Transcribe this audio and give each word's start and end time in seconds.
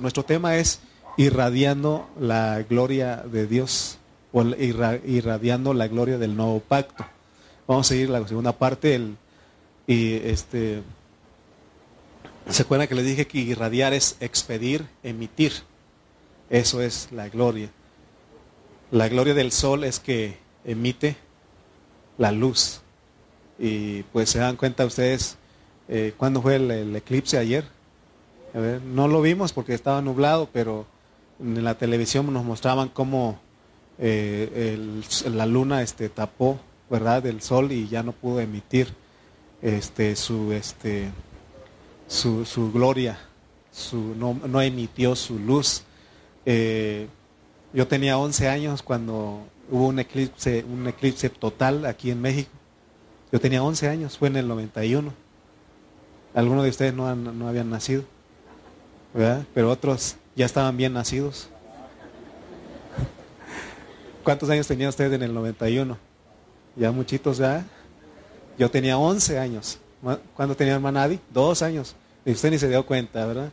Nuestro 0.00 0.24
tema 0.24 0.56
es 0.56 0.80
irradiando 1.18 2.08
la 2.18 2.62
gloria 2.62 3.16
de 3.18 3.46
Dios 3.46 3.98
o 4.32 4.42
irradiando 4.42 5.74
la 5.74 5.86
gloria 5.86 6.16
del 6.16 6.34
nuevo 6.34 6.60
pacto. 6.60 7.04
Vamos 7.66 7.86
a 7.86 7.88
seguir 7.90 8.08
la 8.08 8.26
segunda 8.26 8.52
parte. 8.52 8.94
El, 8.94 9.18
y 9.86 10.14
este, 10.14 10.82
¿Se 12.48 12.62
acuerdan 12.62 12.88
que 12.88 12.94
les 12.94 13.04
dije 13.04 13.26
que 13.26 13.40
irradiar 13.40 13.92
es 13.92 14.16
expedir, 14.20 14.86
emitir? 15.02 15.52
Eso 16.48 16.80
es 16.80 17.08
la 17.12 17.28
gloria. 17.28 17.68
La 18.90 19.10
gloria 19.10 19.34
del 19.34 19.52
sol 19.52 19.84
es 19.84 20.00
que 20.00 20.38
emite 20.64 21.16
la 22.16 22.32
luz. 22.32 22.80
Y 23.58 24.04
pues 24.04 24.30
se 24.30 24.38
dan 24.38 24.56
cuenta 24.56 24.86
ustedes, 24.86 25.36
eh, 25.86 26.14
¿cuándo 26.16 26.40
fue 26.40 26.56
el 26.56 26.96
eclipse 26.96 27.36
ayer? 27.36 27.81
No 28.54 29.08
lo 29.08 29.22
vimos 29.22 29.52
porque 29.52 29.74
estaba 29.74 30.02
nublado, 30.02 30.48
pero 30.52 30.86
en 31.40 31.64
la 31.64 31.74
televisión 31.76 32.32
nos 32.32 32.44
mostraban 32.44 32.88
cómo 32.88 33.38
eh, 33.98 35.00
la 35.30 35.46
luna 35.46 35.82
este, 35.82 36.08
tapó, 36.08 36.58
¿verdad?, 36.90 37.22
del 37.22 37.40
sol 37.40 37.72
y 37.72 37.88
ya 37.88 38.02
no 38.02 38.12
pudo 38.12 38.40
emitir 38.40 38.88
este, 39.62 40.16
su, 40.16 40.52
este, 40.52 41.10
su, 42.06 42.44
su 42.44 42.72
gloria, 42.72 43.18
su, 43.70 44.14
no, 44.16 44.38
no, 44.46 44.60
emitió 44.60 45.16
su 45.16 45.38
luz. 45.38 45.84
Eh, 46.44 47.08
yo 47.72 47.86
tenía 47.86 48.18
11 48.18 48.48
años 48.48 48.82
cuando 48.82 49.46
hubo 49.70 49.86
un 49.86 49.98
eclipse, 49.98 50.64
un 50.64 50.86
eclipse 50.88 51.30
total 51.30 51.86
aquí 51.86 52.10
en 52.10 52.20
México. 52.20 52.50
Yo 53.30 53.40
tenía 53.40 53.62
11 53.62 53.88
años, 53.88 54.18
fue 54.18 54.28
en 54.28 54.36
el 54.36 54.48
91. 54.48 55.12
Algunos 56.34 56.64
de 56.64 56.70
ustedes 56.70 56.92
no, 56.92 57.14
no 57.14 57.48
habían 57.48 57.70
nacido. 57.70 58.04
Pero 59.12 59.70
otros 59.70 60.16
ya 60.34 60.46
estaban 60.46 60.76
bien 60.76 60.92
nacidos. 60.92 61.48
¿Cuántos 64.24 64.48
años 64.50 64.66
tenía 64.66 64.88
usted 64.88 65.12
en 65.12 65.22
el 65.22 65.34
91? 65.34 65.96
Ya 66.76 66.92
muchitos 66.92 67.38
ya. 67.38 67.64
Yo 68.58 68.70
tenía 68.70 68.96
11 68.96 69.38
años. 69.38 69.78
¿Cuándo 70.34 70.54
tenía 70.54 70.74
hermana 70.74 71.04
Adi? 71.04 71.20
Dos 71.32 71.62
años. 71.62 71.94
Y 72.24 72.32
usted 72.32 72.50
ni 72.50 72.58
se 72.58 72.68
dio 72.68 72.86
cuenta, 72.86 73.26
¿verdad? 73.26 73.50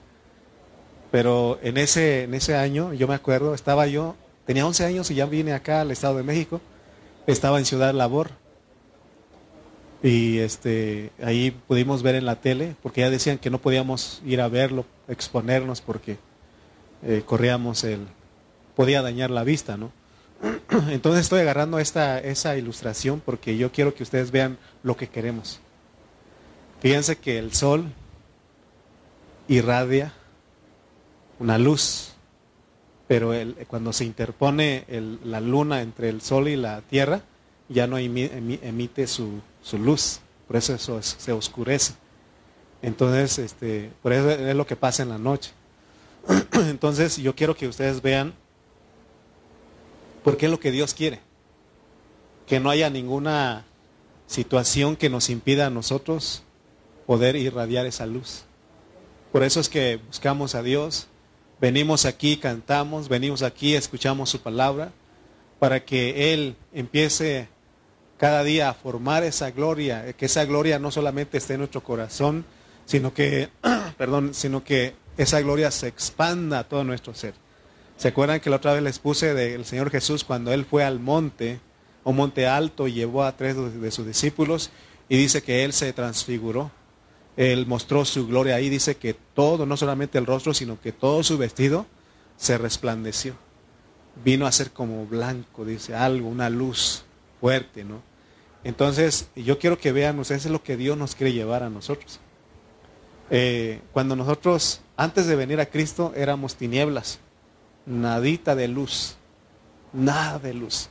Pero 1.12 1.60
en 1.64 1.78
ese, 1.78 2.24
en 2.24 2.34
ese 2.36 2.56
año, 2.56 2.94
yo 2.94 3.08
me 3.08 3.16
acuerdo, 3.16 3.56
estaba 3.56 3.88
yo, 3.88 4.16
tenía 4.46 4.66
11 4.66 4.86
años 4.86 5.12
y 5.12 5.16
ya 5.16 5.26
vine 5.26 5.54
acá 5.54 5.82
al 5.82 5.92
Estado 5.92 6.18
de 6.18 6.24
México. 6.24 6.62
Estaba 7.26 7.58
en 7.58 7.66
Ciudad 7.66 7.94
Labor. 7.94 8.32
Y 10.02 10.40
este, 10.40 11.12
ahí 11.22 11.52
pudimos 11.52 12.04
ver 12.04 12.16
en 12.16 12.26
la 12.26 12.38
tele, 12.38 12.76
porque 12.82 13.02
ya 13.02 13.10
decían 13.10 13.38
que 13.38 13.50
no 13.50 13.60
podíamos 13.60 14.22
ir 14.26 14.40
a 14.40 14.48
verlo, 14.48 14.86
exponernos, 15.08 15.82
porque 15.82 16.18
eh, 17.04 17.24
corríamos 17.26 17.84
el, 17.84 18.08
podía 18.76 19.02
dañar 19.02 19.30
la 19.30 19.44
vista, 19.44 19.76
¿no? 19.76 19.92
Entonces 20.90 21.22
estoy 21.22 21.42
agarrando 21.42 21.80
esta, 21.80 22.20
esa 22.20 22.56
ilustración 22.56 23.22
porque 23.26 23.58
yo 23.58 23.72
quiero 23.72 23.94
que 23.94 24.04
ustedes 24.04 24.32
vean 24.32 24.58
lo 24.84 24.96
que 24.96 25.08
queremos. 25.08 25.60
Fíjense 26.80 27.18
que 27.18 27.38
el 27.38 27.54
sol 27.54 27.92
irradia 29.50 30.14
una 31.40 31.58
luz, 31.58 32.14
pero 33.08 33.34
el, 33.34 33.56
cuando 33.68 33.92
se 33.92 34.06
interpone 34.06 34.86
la 35.24 35.42
luna 35.42 35.82
entre 35.82 36.10
el 36.10 36.22
sol 36.22 36.48
y 36.48 36.56
la 36.56 36.82
tierra, 36.82 37.22
ya 37.68 37.88
no 37.88 37.98
emite 37.98 39.08
su, 39.08 39.42
su 39.62 39.78
luz, 39.78 40.20
por 40.48 40.58
eso, 40.58 40.74
eso 40.74 41.02
se 41.02 41.32
oscurece. 41.32 41.94
Entonces, 42.82 43.40
este, 43.40 43.92
por 44.02 44.14
eso 44.14 44.30
es 44.30 44.56
lo 44.56 44.66
que 44.66 44.76
pasa 44.76 45.04
en 45.04 45.10
la 45.10 45.18
noche. 45.18 45.52
Entonces, 46.54 47.18
yo 47.18 47.36
quiero 47.36 47.56
que 47.56 47.68
ustedes 47.68 48.02
vean 48.02 48.34
por 50.24 50.38
qué 50.38 50.46
es 50.46 50.52
lo 50.52 50.60
que 50.60 50.72
Dios 50.72 50.94
quiere. 50.94 51.20
Que 52.48 52.60
no 52.60 52.70
haya 52.70 52.90
ninguna 52.90 53.66
situación 54.28 54.96
que 54.96 55.10
nos 55.10 55.30
impida 55.30 55.68
a 55.68 55.70
nosotros 55.70 56.44
poder 57.06 57.36
irradiar 57.36 57.86
esa 57.86 58.06
luz. 58.06 58.44
Por 59.32 59.44
eso 59.44 59.60
es 59.60 59.70
que 59.70 60.00
buscamos 60.08 60.56
a 60.56 60.64
Dios, 60.64 61.08
venimos 61.60 62.06
aquí, 62.06 62.38
cantamos, 62.38 63.10
venimos 63.10 63.42
aquí, 63.44 63.76
escuchamos 63.76 64.30
su 64.30 64.40
palabra, 64.40 64.92
para 65.60 65.84
que 65.84 66.34
Él 66.34 66.56
empiece 66.74 67.50
cada 68.20 68.44
día 68.44 68.70
a 68.70 68.74
formar 68.74 69.24
esa 69.24 69.50
gloria, 69.52 70.12
que 70.14 70.26
esa 70.26 70.44
gloria 70.44 70.78
no 70.78 70.92
solamente 70.92 71.38
esté 71.38 71.54
en 71.54 71.60
nuestro 71.60 71.82
corazón, 71.82 72.44
sino 72.86 73.14
que, 73.14 73.48
perdón, 73.98 74.34
sino 74.34 74.62
que 74.62 74.94
esa 75.16 75.40
gloria 75.40 75.72
se 75.72 75.88
expanda 75.88 76.60
a 76.60 76.64
todo 76.66 76.84
nuestro 76.84 77.16
ser. 77.16 77.34
¿Se 77.96 78.10
acuerdan 78.10 78.42
que 78.42 78.50
la 78.50 78.58
otra 78.58 78.74
vez 78.74 78.84
les 78.84 79.00
puse 79.00 79.34
del 79.34 79.64
Señor 79.64 79.90
Jesús 79.90 80.26
cuando 80.26 80.52
Él 80.52 80.66
fue 80.66 80.84
al 80.84 81.00
monte, 81.00 81.62
un 82.04 82.18
monte 82.18 82.46
alto, 82.46 82.90
y 82.90 82.94
llevó 82.94 83.24
a 83.24 83.38
tres 83.38 83.56
de 83.56 83.92
sus 83.92 84.06
discípulos 84.06 84.70
y 85.08 85.16
dice 85.18 85.42
que 85.42 85.64
Él 85.64 85.72
se 85.72 85.94
transfiguró? 85.94 86.72
Él 87.38 87.68
mostró 87.68 88.04
su 88.04 88.28
gloria 88.28 88.56
ahí, 88.56 88.68
dice 88.68 88.98
que 88.98 89.14
todo, 89.14 89.66
no 89.66 89.78
solamente 89.78 90.18
el 90.18 90.26
rostro, 90.26 90.54
sino 90.54 90.80
que 90.82 90.92
todo 90.92 91.24
su 91.24 91.38
vestido 91.38 91.86
se 92.36 92.58
resplandeció. 92.58 93.36
Vino 94.26 94.46
a 94.46 94.52
ser 94.52 94.72
como 94.72 95.06
blanco, 95.06 95.64
dice 95.64 95.96
algo, 95.96 96.28
una 96.28 96.50
luz 96.50 97.06
fuerte, 97.40 97.86
¿no? 97.86 98.09
Entonces, 98.64 99.30
yo 99.36 99.58
quiero 99.60 99.78
que 99.78 99.92
vean 99.92 100.20
ustedes 100.20 100.46
es 100.46 100.52
lo 100.52 100.64
que 100.64 100.78
Dios 100.78 100.98
nos 100.98 101.16
quiere 101.16 101.34
llevar 101.34 101.64
a 101.64 101.70
nosotros. 101.70 102.20
Eh, 103.30 103.82
cuando 103.94 104.16
nosotros, 104.16 104.82
antes 104.98 105.28
de 105.28 105.36
venir 105.36 105.60
a 105.60 105.68
Cristo, 105.68 106.14
éramos 106.16 106.56
tinieblas, 106.56 107.20
nadita 107.86 108.56
de 108.56 108.68
luz, 108.68 109.16
nada 109.94 110.40
de 110.40 110.54
luz, 110.54 110.90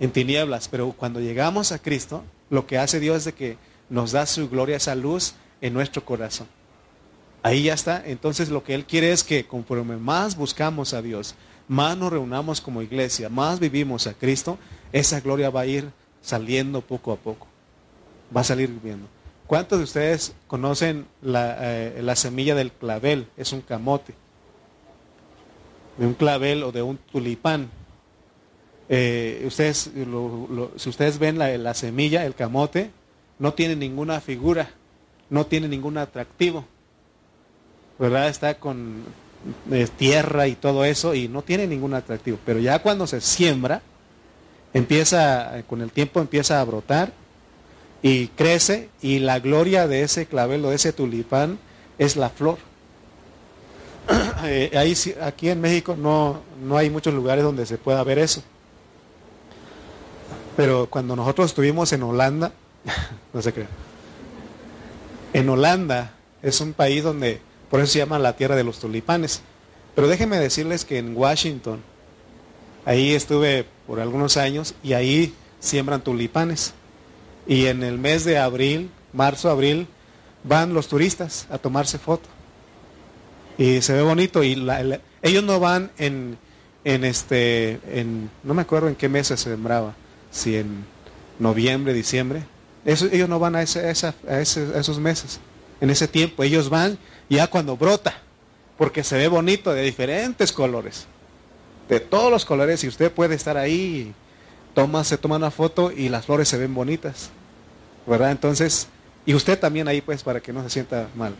en 0.00 0.10
tinieblas, 0.10 0.68
pero 0.68 0.92
cuando 0.92 1.20
llegamos 1.20 1.72
a 1.72 1.78
Cristo, 1.78 2.24
lo 2.50 2.66
que 2.66 2.78
hace 2.78 3.00
Dios 3.00 3.18
es 3.18 3.24
de 3.26 3.32
que 3.32 3.58
nos 3.88 4.12
da 4.12 4.26
su 4.26 4.48
gloria, 4.48 4.76
esa 4.76 4.94
luz 4.94 5.34
en 5.60 5.74
nuestro 5.74 6.04
corazón. 6.04 6.46
Ahí 7.42 7.64
ya 7.64 7.74
está. 7.74 8.02
Entonces 8.06 8.48
lo 8.48 8.64
que 8.64 8.74
Él 8.74 8.86
quiere 8.86 9.12
es 9.12 9.22
que 9.22 9.46
conforme 9.46 9.96
más 9.96 10.36
buscamos 10.36 10.94
a 10.94 11.02
Dios, 11.02 11.34
más 11.68 11.96
nos 11.96 12.10
reunamos 12.10 12.60
como 12.60 12.82
iglesia, 12.82 13.28
más 13.28 13.60
vivimos 13.60 14.06
a 14.06 14.14
Cristo, 14.14 14.58
esa 14.92 15.20
gloria 15.20 15.50
va 15.50 15.60
a 15.60 15.66
ir 15.66 15.92
saliendo 16.24 16.80
poco 16.80 17.12
a 17.12 17.16
poco. 17.16 17.46
Va 18.34 18.40
a 18.40 18.44
salir 18.44 18.70
viendo. 18.82 19.06
¿Cuántos 19.46 19.78
de 19.78 19.84
ustedes 19.84 20.34
conocen 20.46 21.06
la, 21.20 21.56
eh, 21.60 22.16
semilla 22.16 22.54
del 22.54 22.72
clavel? 22.72 23.26
Es 23.36 23.52
un 23.52 23.60
camote. 23.60 24.14
De 25.98 26.06
un 26.06 26.14
clavel 26.14 26.62
o 26.62 26.72
de 26.72 26.82
un 26.82 26.96
tulipán. 26.96 27.68
Eh, 28.88 29.44
ustedes, 29.46 29.90
si 30.76 30.88
ustedes 30.88 31.18
ven 31.18 31.38
la, 31.38 31.56
la, 31.58 31.74
semilla, 31.74 32.24
el 32.24 32.34
camote, 32.34 32.90
no 33.38 33.52
tiene 33.52 33.76
ninguna 33.76 34.20
figura, 34.20 34.70
no 35.28 35.46
tiene 35.46 35.68
ningún 35.68 35.98
atractivo. 35.98 36.64
¿Verdad? 37.98 38.28
Está 38.28 38.58
con 38.58 39.04
eh, 39.70 39.88
tierra 39.96 40.48
y 40.48 40.54
todo 40.54 40.84
eso 40.84 41.14
y 41.14 41.28
no 41.28 41.42
tiene 41.42 41.66
ningún 41.66 41.92
atractivo. 41.92 42.38
Pero 42.46 42.60
ya 42.60 42.80
cuando 42.80 43.06
se 43.06 43.20
siembra, 43.20 43.82
empieza, 44.74 45.62
con 45.66 45.80
el 45.80 45.90
tiempo 45.90 46.20
empieza 46.20 46.60
a 46.60 46.64
brotar 46.64 47.12
y 48.02 48.28
crece 48.28 48.90
y 49.00 49.20
la 49.20 49.40
gloria 49.40 49.88
de 49.88 50.02
ese 50.02 50.26
clavel 50.26 50.62
o 50.64 50.70
de 50.70 50.76
ese 50.76 50.92
tulipán 50.92 51.58
es 51.96 52.16
la 52.16 52.28
flor. 52.28 52.58
Eh, 54.46 54.94
aquí 55.22 55.48
en 55.48 55.62
México 55.62 55.96
no, 55.98 56.42
no 56.62 56.76
hay 56.76 56.90
muchos 56.90 57.14
lugares 57.14 57.42
donde 57.42 57.64
se 57.64 57.78
pueda 57.78 58.04
ver 58.04 58.18
eso. 58.18 58.42
Pero 60.54 60.86
cuando 60.90 61.16
nosotros 61.16 61.46
estuvimos 61.46 61.94
en 61.94 62.02
Holanda, 62.02 62.52
no 63.32 63.40
se 63.40 63.54
cree. 63.54 63.66
En 65.32 65.48
Holanda 65.48 66.12
es 66.42 66.60
un 66.60 66.74
país 66.74 67.02
donde, 67.02 67.40
por 67.70 67.80
eso 67.80 67.90
se 67.90 68.00
llama 68.00 68.18
la 68.18 68.36
tierra 68.36 68.54
de 68.54 68.64
los 68.64 68.80
tulipanes. 68.80 69.40
Pero 69.94 70.08
déjenme 70.08 70.38
decirles 70.38 70.84
que 70.84 70.98
en 70.98 71.16
Washington, 71.16 71.80
ahí 72.84 73.14
estuve 73.14 73.64
por 73.86 74.00
algunos 74.00 74.36
años 74.36 74.74
y 74.82 74.92
ahí 74.92 75.34
siembran 75.60 76.02
tulipanes. 76.02 76.74
Y 77.46 77.66
en 77.66 77.82
el 77.82 77.98
mes 77.98 78.24
de 78.24 78.38
abril, 78.38 78.90
marzo, 79.12 79.50
abril, 79.50 79.86
van 80.44 80.74
los 80.74 80.88
turistas 80.88 81.46
a 81.50 81.58
tomarse 81.58 81.98
foto. 81.98 82.28
Y 83.58 83.82
se 83.82 83.92
ve 83.92 84.02
bonito 84.02 84.42
y 84.42 84.66
ellos 85.22 85.44
no 85.44 85.60
van 85.60 85.90
en, 85.98 86.38
en 86.84 87.04
este, 87.04 87.80
en, 87.92 88.30
no 88.42 88.54
me 88.54 88.62
acuerdo 88.62 88.88
en 88.88 88.94
qué 88.94 89.08
mes 89.08 89.28
se 89.28 89.36
sembraba, 89.36 89.94
si 90.30 90.56
en 90.56 90.84
noviembre, 91.38 91.92
diciembre. 91.92 92.42
ellos 92.84 93.28
no 93.28 93.38
van 93.38 93.56
a, 93.56 93.62
ese, 93.62 93.80
a, 93.80 94.40
esos 94.40 94.98
meses, 94.98 95.40
en 95.80 95.90
ese 95.90 96.08
tiempo. 96.08 96.42
Ellos 96.42 96.68
van 96.68 96.98
ya 97.28 97.46
cuando 97.46 97.76
brota, 97.76 98.14
porque 98.76 99.04
se 99.04 99.16
ve 99.16 99.28
bonito 99.28 99.72
de 99.72 99.82
diferentes 99.82 100.52
colores 100.52 101.06
de 101.88 102.00
todos 102.00 102.30
los 102.30 102.44
colores 102.44 102.82
y 102.84 102.88
usted 102.88 103.12
puede 103.12 103.34
estar 103.34 103.56
ahí, 103.56 104.14
toma, 104.74 105.04
se 105.04 105.18
toma 105.18 105.36
una 105.36 105.50
foto 105.50 105.92
y 105.92 106.08
las 106.08 106.26
flores 106.26 106.48
se 106.48 106.58
ven 106.58 106.74
bonitas, 106.74 107.30
¿verdad? 108.06 108.30
Entonces, 108.30 108.88
y 109.26 109.34
usted 109.34 109.58
también 109.58 109.88
ahí 109.88 110.00
pues 110.00 110.22
para 110.22 110.40
que 110.40 110.52
no 110.52 110.62
se 110.62 110.70
sienta 110.70 111.08
mal. 111.14 111.34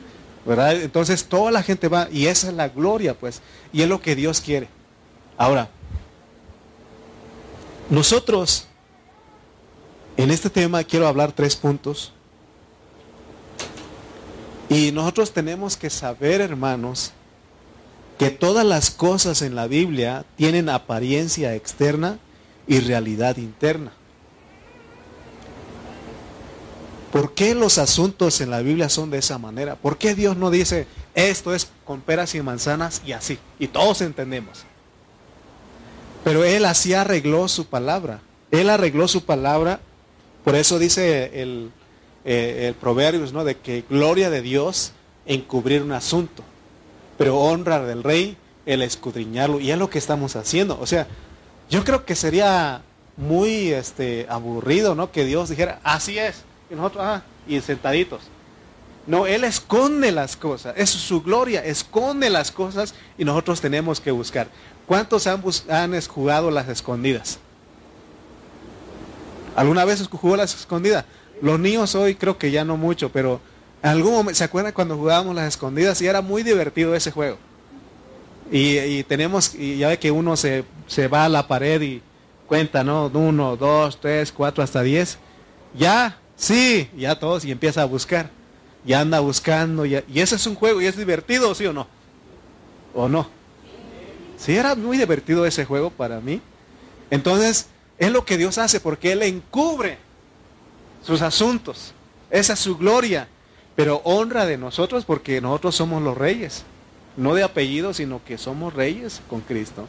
¿verdad? 0.44 0.82
Entonces 0.82 1.24
toda 1.24 1.50
la 1.50 1.62
gente 1.62 1.88
va 1.88 2.08
y 2.10 2.26
esa 2.26 2.48
es 2.48 2.54
la 2.54 2.68
gloria, 2.68 3.14
pues, 3.14 3.40
y 3.72 3.82
es 3.82 3.88
lo 3.88 4.00
que 4.00 4.14
Dios 4.14 4.40
quiere. 4.40 4.68
Ahora, 5.38 5.68
nosotros 7.88 8.66
en 10.16 10.30
este 10.30 10.50
tema 10.50 10.84
quiero 10.84 11.06
hablar 11.08 11.32
tres 11.32 11.56
puntos. 11.56 12.12
Y 14.68 14.92
nosotros 14.92 15.32
tenemos 15.32 15.76
que 15.76 15.90
saber, 15.90 16.40
hermanos, 16.40 17.12
que 18.18 18.30
todas 18.30 18.64
las 18.64 18.90
cosas 18.90 19.42
en 19.42 19.54
la 19.54 19.66
Biblia 19.66 20.24
tienen 20.36 20.68
apariencia 20.68 21.54
externa 21.54 22.18
y 22.66 22.80
realidad 22.80 23.36
interna. 23.36 23.92
¿Por 27.12 27.34
qué 27.34 27.54
los 27.54 27.78
asuntos 27.78 28.40
en 28.40 28.50
la 28.50 28.60
Biblia 28.60 28.88
son 28.88 29.10
de 29.10 29.18
esa 29.18 29.38
manera? 29.38 29.76
¿Por 29.76 29.98
qué 29.98 30.14
Dios 30.14 30.36
no 30.36 30.50
dice 30.50 30.86
esto 31.14 31.54
es 31.54 31.68
con 31.84 32.00
peras 32.00 32.34
y 32.34 32.42
manzanas 32.42 33.02
y 33.06 33.12
así? 33.12 33.38
Y 33.58 33.68
todos 33.68 34.00
entendemos. 34.00 34.64
Pero 36.24 36.42
Él 36.42 36.64
así 36.64 36.92
arregló 36.94 37.46
su 37.46 37.66
palabra. 37.66 38.20
Él 38.50 38.68
arregló 38.68 39.06
su 39.06 39.24
palabra. 39.24 39.80
Por 40.44 40.56
eso 40.56 40.78
dice 40.78 41.40
el, 41.40 41.70
eh, 42.24 42.66
el 42.68 42.74
Proverbios, 42.74 43.32
¿no? 43.32 43.44
De 43.44 43.58
que 43.58 43.84
gloria 43.88 44.28
de 44.30 44.42
Dios 44.42 44.92
encubrir 45.26 45.82
un 45.82 45.92
asunto. 45.92 46.42
Pero 47.16 47.38
honra 47.38 47.84
del 47.84 48.02
rey 48.02 48.36
el 48.66 48.82
escudriñarlo. 48.82 49.60
Y 49.60 49.70
es 49.70 49.78
lo 49.78 49.90
que 49.90 49.98
estamos 49.98 50.36
haciendo. 50.36 50.78
O 50.80 50.86
sea, 50.86 51.06
yo 51.70 51.84
creo 51.84 52.04
que 52.04 52.14
sería 52.14 52.82
muy 53.16 53.72
este, 53.72 54.26
aburrido, 54.28 54.94
¿no? 54.94 55.12
Que 55.12 55.24
Dios 55.24 55.48
dijera, 55.48 55.80
así 55.84 56.18
es. 56.18 56.42
Y 56.70 56.74
nosotros, 56.74 57.04
ah, 57.06 57.22
y 57.46 57.60
sentaditos. 57.60 58.22
No, 59.06 59.26
Él 59.26 59.44
esconde 59.44 60.12
las 60.12 60.36
cosas. 60.36 60.74
Es 60.76 60.90
su 60.90 61.22
gloria, 61.22 61.64
esconde 61.64 62.30
las 62.30 62.50
cosas 62.50 62.94
y 63.18 63.24
nosotros 63.24 63.60
tenemos 63.60 64.00
que 64.00 64.10
buscar. 64.10 64.48
¿Cuántos 64.86 65.26
han, 65.26 65.42
han 65.68 66.00
jugado 66.02 66.50
las 66.50 66.68
escondidas? 66.68 67.38
¿Alguna 69.56 69.84
vez 69.84 70.06
jugó 70.08 70.36
las 70.36 70.54
escondidas? 70.54 71.04
Los 71.40 71.60
niños 71.60 71.94
hoy 71.94 72.14
creo 72.14 72.38
que 72.38 72.50
ya 72.50 72.64
no 72.64 72.76
mucho, 72.76 73.10
pero 73.10 73.40
algún 73.90 74.12
momento, 74.12 74.38
¿se 74.38 74.44
acuerdan 74.44 74.72
cuando 74.72 74.96
jugábamos 74.96 75.34
las 75.34 75.48
escondidas? 75.48 76.00
Y 76.00 76.06
era 76.06 76.22
muy 76.22 76.42
divertido 76.42 76.94
ese 76.94 77.10
juego. 77.10 77.38
Y, 78.50 79.02
tenemos, 79.04 79.54
y 79.54 79.78
ya 79.78 79.88
ve 79.88 79.98
que 79.98 80.10
uno 80.10 80.36
se, 80.36 80.64
se, 80.86 81.08
va 81.08 81.24
a 81.24 81.28
la 81.28 81.48
pared 81.48 81.80
y 81.80 82.02
cuenta, 82.46 82.84
¿no? 82.84 83.06
Uno, 83.06 83.56
dos, 83.56 84.00
tres, 84.00 84.30
cuatro, 84.30 84.62
hasta 84.62 84.82
diez. 84.82 85.18
Ya, 85.76 86.18
sí, 86.36 86.88
ya 86.96 87.18
todos, 87.18 87.44
y 87.44 87.50
empieza 87.50 87.82
a 87.82 87.86
buscar. 87.86 88.30
Ya 88.84 89.00
anda 89.00 89.20
buscando, 89.20 89.86
y 89.86 89.96
ese 90.14 90.36
es 90.36 90.46
un 90.46 90.54
juego, 90.54 90.80
y 90.80 90.86
es 90.86 90.96
divertido, 90.96 91.54
¿sí 91.54 91.64
o 91.66 91.72
no? 91.72 91.86
¿O 92.94 93.08
no? 93.08 93.28
Sí, 94.36 94.56
era 94.56 94.74
muy 94.74 94.98
divertido 94.98 95.46
ese 95.46 95.64
juego 95.64 95.90
para 95.90 96.20
mí. 96.20 96.40
Entonces, 97.10 97.68
es 97.98 98.10
lo 98.12 98.24
que 98.24 98.36
Dios 98.36 98.58
hace 98.58 98.80
porque 98.80 99.12
Él 99.12 99.22
encubre 99.22 99.98
sus 101.02 101.22
asuntos. 101.22 101.92
Esa 102.30 102.54
es 102.54 102.58
su 102.58 102.76
gloria. 102.76 103.28
Pero 103.76 104.00
honra 104.04 104.46
de 104.46 104.56
nosotros 104.56 105.04
porque 105.04 105.40
nosotros 105.40 105.74
somos 105.74 106.02
los 106.02 106.16
reyes. 106.16 106.64
No 107.16 107.34
de 107.34 107.42
apellido, 107.42 107.94
sino 107.94 108.24
que 108.24 108.38
somos 108.38 108.74
reyes 108.74 109.20
con 109.28 109.40
Cristo. 109.40 109.86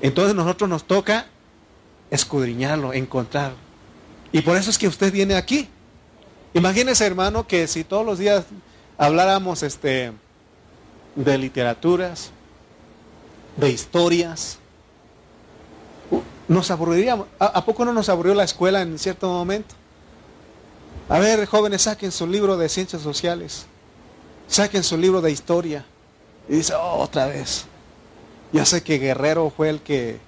Entonces 0.00 0.34
nosotros 0.34 0.68
nos 0.68 0.84
toca 0.84 1.26
escudriñarlo, 2.10 2.92
encontrarlo. 2.92 3.56
Y 4.32 4.42
por 4.42 4.56
eso 4.56 4.70
es 4.70 4.78
que 4.78 4.88
usted 4.88 5.12
viene 5.12 5.34
aquí. 5.34 5.68
Imagínese, 6.54 7.06
hermano, 7.06 7.46
que 7.46 7.66
si 7.66 7.84
todos 7.84 8.04
los 8.04 8.18
días 8.18 8.44
habláramos 8.98 9.62
este, 9.62 10.12
de 11.14 11.38
literaturas, 11.38 12.32
de 13.56 13.70
historias. 13.70 14.58
Nos 16.48 16.70
aburriríamos. 16.70 17.26
¿A, 17.38 17.64
poco 17.64 17.84
no 17.84 17.92
nos 17.92 18.08
aburrió 18.08 18.34
la 18.34 18.44
escuela 18.44 18.82
en 18.82 18.98
cierto 18.98 19.28
momento? 19.28 19.74
A 21.10 21.18
ver, 21.18 21.44
jóvenes, 21.46 21.82
saquen 21.82 22.12
su 22.12 22.24
libro 22.24 22.56
de 22.56 22.68
ciencias 22.68 23.02
sociales. 23.02 23.66
Saquen 24.46 24.84
su 24.84 24.96
libro 24.96 25.20
de 25.20 25.32
historia. 25.32 25.84
Y 26.48 26.54
dice, 26.54 26.72
oh, 26.74 26.98
otra 26.98 27.26
vez. 27.26 27.64
Ya 28.52 28.64
sé 28.64 28.84
que 28.84 28.98
Guerrero 28.98 29.52
fue 29.54 29.70
el 29.70 29.80
que, 29.80 30.20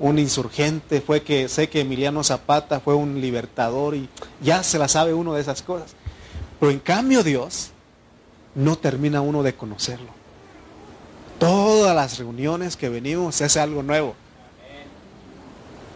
un 0.00 0.18
insurgente, 0.18 1.00
fue 1.00 1.22
que, 1.22 1.48
sé 1.48 1.68
que 1.68 1.82
Emiliano 1.82 2.24
Zapata 2.24 2.80
fue 2.80 2.94
un 2.94 3.20
libertador 3.20 3.94
y 3.94 4.08
ya 4.42 4.64
se 4.64 4.80
la 4.80 4.88
sabe 4.88 5.14
uno 5.14 5.32
de 5.32 5.42
esas 5.42 5.62
cosas. 5.62 5.94
Pero 6.58 6.72
en 6.72 6.80
cambio 6.80 7.22
Dios 7.22 7.70
no 8.56 8.76
termina 8.76 9.20
uno 9.20 9.44
de 9.44 9.54
conocerlo. 9.54 10.10
Todas 11.38 11.94
las 11.94 12.18
reuniones 12.18 12.76
que 12.76 12.88
venimos 12.88 13.40
hace 13.40 13.60
algo 13.60 13.84
nuevo. 13.84 14.16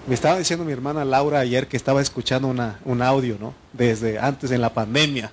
Me 0.07 0.15
estaba 0.15 0.39
diciendo 0.39 0.65
mi 0.65 0.73
hermana 0.73 1.05
Laura 1.05 1.41
ayer 1.41 1.67
que 1.67 1.77
estaba 1.77 2.01
escuchando 2.01 2.49
un 2.49 3.03
audio, 3.03 3.37
¿no? 3.39 3.55
Desde 3.73 4.19
antes 4.19 4.51
en 4.51 4.61
la 4.61 4.73
pandemia. 4.73 5.31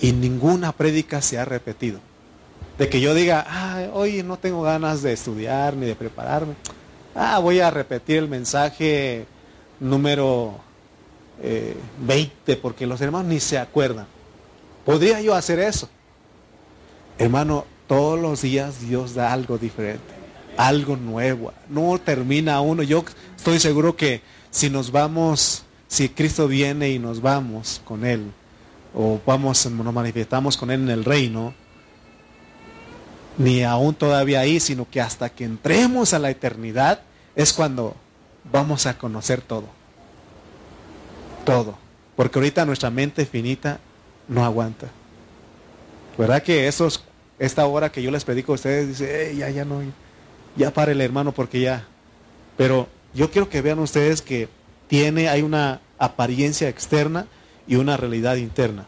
Y 0.00 0.12
ninguna 0.12 0.72
prédica 0.72 1.20
se 1.20 1.38
ha 1.38 1.44
repetido. 1.44 2.00
De 2.78 2.88
que 2.88 3.00
yo 3.00 3.14
diga, 3.14 3.44
ah, 3.48 3.88
hoy 3.92 4.22
no 4.22 4.38
tengo 4.38 4.62
ganas 4.62 5.02
de 5.02 5.12
estudiar 5.12 5.74
ni 5.74 5.86
de 5.86 5.94
prepararme. 5.94 6.54
Ah, 7.14 7.38
voy 7.38 7.60
a 7.60 7.70
repetir 7.70 8.18
el 8.18 8.28
mensaje 8.28 9.26
número 9.80 10.58
20 12.06 12.52
eh, 12.52 12.56
porque 12.56 12.86
los 12.86 13.00
hermanos 13.00 13.28
ni 13.28 13.40
se 13.40 13.58
acuerdan. 13.58 14.06
¿Podría 14.84 15.20
yo 15.20 15.34
hacer 15.34 15.58
eso? 15.58 15.88
Hermano, 17.18 17.64
todos 17.86 18.18
los 18.18 18.42
días 18.42 18.80
Dios 18.80 19.14
da 19.14 19.32
algo 19.32 19.58
diferente, 19.58 20.14
algo 20.56 20.96
nuevo. 20.96 21.52
No 21.68 21.98
termina 21.98 22.60
uno. 22.60 22.82
Yo 22.82 23.04
estoy 23.36 23.60
seguro 23.60 23.96
que 23.96 24.22
si 24.50 24.70
nos 24.70 24.90
vamos, 24.90 25.64
si 25.88 26.08
Cristo 26.08 26.48
viene 26.48 26.90
y 26.90 26.98
nos 26.98 27.20
vamos 27.20 27.80
con 27.84 28.04
Él, 28.04 28.30
o 28.94 29.20
vamos, 29.24 29.66
nos 29.66 29.94
manifestamos 29.94 30.56
con 30.56 30.70
Él 30.70 30.82
en 30.82 30.90
el 30.90 31.04
reino, 31.04 31.54
ni 33.38 33.62
aún 33.62 33.94
todavía 33.94 34.40
ahí, 34.40 34.60
sino 34.60 34.88
que 34.90 35.00
hasta 35.00 35.30
que 35.30 35.44
entremos 35.44 36.12
a 36.12 36.18
la 36.18 36.30
eternidad 36.30 37.02
es 37.34 37.52
cuando 37.52 37.96
vamos 38.52 38.86
a 38.86 38.98
conocer 38.98 39.40
todo. 39.40 39.66
Todo. 41.44 41.78
Porque 42.16 42.38
ahorita 42.38 42.66
nuestra 42.66 42.90
mente 42.90 43.24
finita 43.24 43.80
no 44.28 44.44
aguanta. 44.44 44.88
¿Verdad 46.18 46.42
que 46.42 46.68
esos 46.68 47.02
esta 47.40 47.66
hora 47.66 47.90
que 47.90 48.02
yo 48.02 48.10
les 48.10 48.24
predico 48.24 48.52
a 48.52 48.56
ustedes, 48.56 48.88
dice, 48.88 49.34
ya, 49.34 49.48
ya 49.48 49.64
no, 49.64 49.80
ya 50.56 50.72
para 50.72 50.92
el 50.92 51.00
hermano 51.00 51.32
porque 51.32 51.60
ya. 51.60 51.86
Pero 52.56 52.88
yo 53.14 53.30
quiero 53.30 53.48
que 53.48 53.62
vean 53.62 53.78
ustedes 53.78 54.22
que 54.22 54.48
tiene, 54.88 55.28
hay 55.28 55.42
una 55.42 55.80
apariencia 55.98 56.68
externa 56.68 57.26
y 57.66 57.76
una 57.76 57.96
realidad 57.96 58.36
interna. 58.36 58.86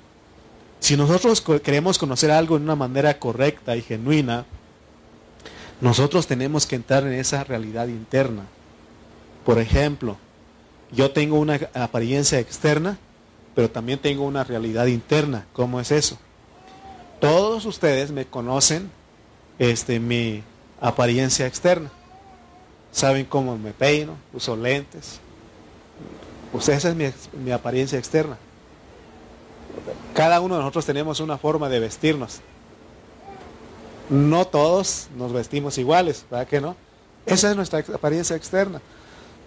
Si 0.80 0.96
nosotros 0.96 1.40
queremos 1.62 1.98
conocer 1.98 2.30
algo 2.30 2.58
de 2.58 2.64
una 2.64 2.74
manera 2.74 3.18
correcta 3.18 3.76
y 3.76 3.82
genuina, 3.82 4.44
nosotros 5.80 6.26
tenemos 6.26 6.66
que 6.66 6.76
entrar 6.76 7.06
en 7.06 7.12
esa 7.12 7.44
realidad 7.44 7.88
interna. 7.88 8.42
Por 9.44 9.58
ejemplo, 9.58 10.16
yo 10.90 11.10
tengo 11.10 11.38
una 11.38 11.60
apariencia 11.74 12.38
externa, 12.38 12.98
pero 13.54 13.70
también 13.70 13.98
tengo 13.98 14.24
una 14.24 14.44
realidad 14.44 14.86
interna. 14.86 15.46
¿Cómo 15.52 15.80
es 15.80 15.90
eso? 15.90 16.18
Todos 17.20 17.64
ustedes 17.66 18.10
me 18.10 18.26
conocen 18.26 18.90
este, 19.58 20.00
mi 20.00 20.42
apariencia 20.82 21.46
externa. 21.46 21.90
Saben 22.90 23.24
cómo 23.24 23.56
me 23.56 23.72
peino, 23.72 24.16
uso 24.34 24.54
lentes. 24.54 25.20
Pues 26.50 26.68
esa 26.68 26.90
es 26.90 26.94
mi, 26.94 27.10
mi 27.42 27.52
apariencia 27.52 27.98
externa. 27.98 28.36
Cada 30.12 30.40
uno 30.42 30.56
de 30.56 30.60
nosotros 30.60 30.84
tenemos 30.84 31.20
una 31.20 31.38
forma 31.38 31.70
de 31.70 31.80
vestirnos. 31.80 32.40
No 34.10 34.46
todos 34.46 35.08
nos 35.16 35.32
vestimos 35.32 35.78
iguales, 35.78 36.26
¿verdad 36.30 36.46
que 36.46 36.60
no? 36.60 36.76
Esa 37.24 37.50
es 37.50 37.56
nuestra 37.56 37.78
apariencia 37.78 38.36
externa. 38.36 38.82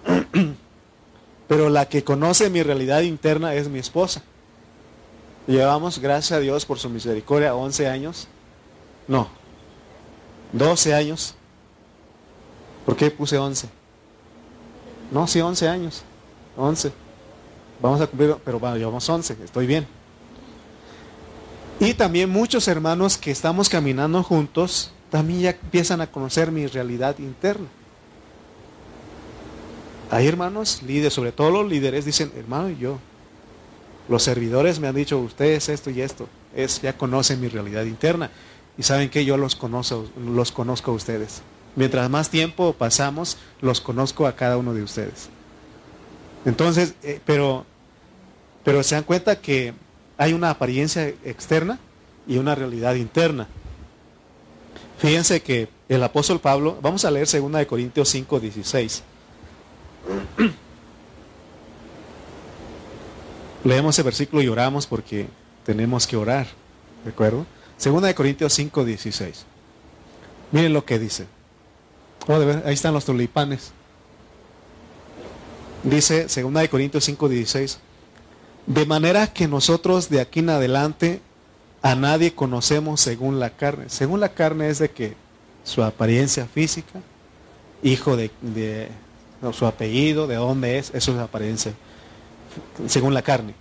Pero 1.47 1.69
la 1.69 1.87
que 1.87 2.03
conoce 2.03 2.49
mi 2.49 2.63
realidad 2.63 3.01
interna 3.01 3.53
es 3.53 3.67
mi 3.67 3.77
esposa. 3.77 4.23
Llevamos, 5.45 5.99
gracias 5.99 6.31
a 6.31 6.39
Dios 6.39 6.65
por 6.65 6.79
su 6.79 6.89
misericordia, 6.89 7.53
11 7.53 7.87
años. 7.87 8.27
No, 9.07 9.29
12 10.55 10.93
años. 10.93 11.35
¿Por 12.85 12.95
qué 12.95 13.11
puse 13.11 13.37
11? 13.37 13.67
No, 15.11 15.27
sí, 15.27 15.41
11 15.41 15.67
años. 15.67 16.03
11. 16.55 16.91
Vamos 17.81 18.01
a 18.01 18.07
cumplir, 18.07 18.35
pero 18.43 18.59
bueno, 18.59 18.77
llevamos 18.77 19.07
11, 19.07 19.37
estoy 19.43 19.67
bien. 19.67 19.85
Y 21.79 21.93
también 21.93 22.29
muchos 22.29 22.67
hermanos 22.69 23.17
que 23.17 23.31
estamos 23.31 23.67
caminando 23.67 24.23
juntos, 24.23 24.91
también 25.11 25.41
ya 25.41 25.49
empiezan 25.49 25.99
a 25.99 26.07
conocer 26.07 26.51
mi 26.51 26.67
realidad 26.67 27.19
interna. 27.19 27.67
Hay 30.09 30.27
hermanos 30.27 30.81
líderes, 30.83 31.13
sobre 31.13 31.33
todo 31.33 31.51
los 31.51 31.69
líderes, 31.69 32.05
dicen, 32.05 32.31
hermano, 32.37 32.69
yo, 32.69 32.97
los 34.07 34.23
servidores 34.23 34.79
me 34.79 34.87
han 34.87 34.95
dicho, 34.95 35.17
usted 35.19 35.45
es 35.45 35.67
esto 35.67 35.89
y 35.89 36.01
esto. 36.01 36.29
es 36.55 36.81
ya 36.81 36.97
conocen 36.97 37.41
mi 37.41 37.49
realidad 37.49 37.83
interna. 37.83 38.31
Y 38.77 38.83
saben 38.83 39.09
que 39.09 39.25
yo 39.25 39.37
los 39.37 39.55
conozco, 39.55 40.05
los 40.17 40.51
conozco 40.51 40.91
a 40.91 40.93
ustedes. 40.95 41.41
Mientras 41.75 42.09
más 42.09 42.29
tiempo 42.29 42.73
pasamos, 42.73 43.37
los 43.61 43.81
conozco 43.81 44.27
a 44.27 44.35
cada 44.35 44.57
uno 44.57 44.73
de 44.73 44.83
ustedes. 44.83 45.29
Entonces, 46.45 46.95
eh, 47.03 47.19
pero, 47.25 47.65
pero 48.63 48.83
se 48.83 48.95
dan 48.95 49.03
cuenta 49.03 49.39
que 49.41 49.73
hay 50.17 50.33
una 50.33 50.49
apariencia 50.49 51.07
externa 51.07 51.79
y 52.27 52.37
una 52.37 52.55
realidad 52.55 52.95
interna. 52.95 53.47
Fíjense 54.97 55.41
que 55.41 55.67
el 55.89 56.01
apóstol 56.03 56.39
Pablo, 56.39 56.77
vamos 56.81 57.03
a 57.05 57.11
leer 57.11 57.27
2 57.27 57.51
de 57.51 57.67
Corintios 57.67 58.09
5, 58.09 58.39
16. 58.39 59.03
Leemos 63.63 63.95
ese 63.95 64.03
versículo 64.03 64.41
y 64.41 64.47
oramos 64.47 64.87
porque 64.87 65.27
tenemos 65.65 66.07
que 66.07 66.15
orar, 66.15 66.47
¿de 67.03 67.09
acuerdo? 67.09 67.45
2 67.83 68.01
de 68.01 68.15
Corintios 68.15 68.53
5, 68.53 68.85
16. 68.85 69.45
Miren 70.51 70.73
lo 70.73 70.85
que 70.85 70.99
dice. 70.99 71.27
Ahí 72.65 72.73
están 72.73 72.93
los 72.93 73.05
tulipanes. 73.05 73.71
Dice 75.83 76.27
2 76.27 76.53
de 76.53 76.69
Corintios 76.69 77.03
5, 77.03 77.29
16. 77.29 77.79
De 78.65 78.85
manera 78.85 79.27
que 79.27 79.47
nosotros 79.47 80.09
de 80.09 80.21
aquí 80.21 80.39
en 80.39 80.49
adelante 80.49 81.21
a 81.81 81.93
nadie 81.93 82.33
conocemos 82.33 82.99
según 82.99 83.39
la 83.39 83.51
carne. 83.51 83.89
Según 83.89 84.19
la 84.19 84.29
carne 84.29 84.69
es 84.69 84.79
de 84.79 84.89
que 84.89 85.13
su 85.63 85.83
apariencia 85.83 86.47
física, 86.47 86.99
hijo 87.83 88.17
de, 88.17 88.89
su 89.53 89.67
apellido, 89.67 90.25
de 90.25 90.35
dónde 90.35 90.79
es, 90.79 90.91
eso 90.95 91.11
es 91.11 91.19
apariencia, 91.19 91.73
según 92.87 93.13
la 93.13 93.21
carne. 93.21 93.53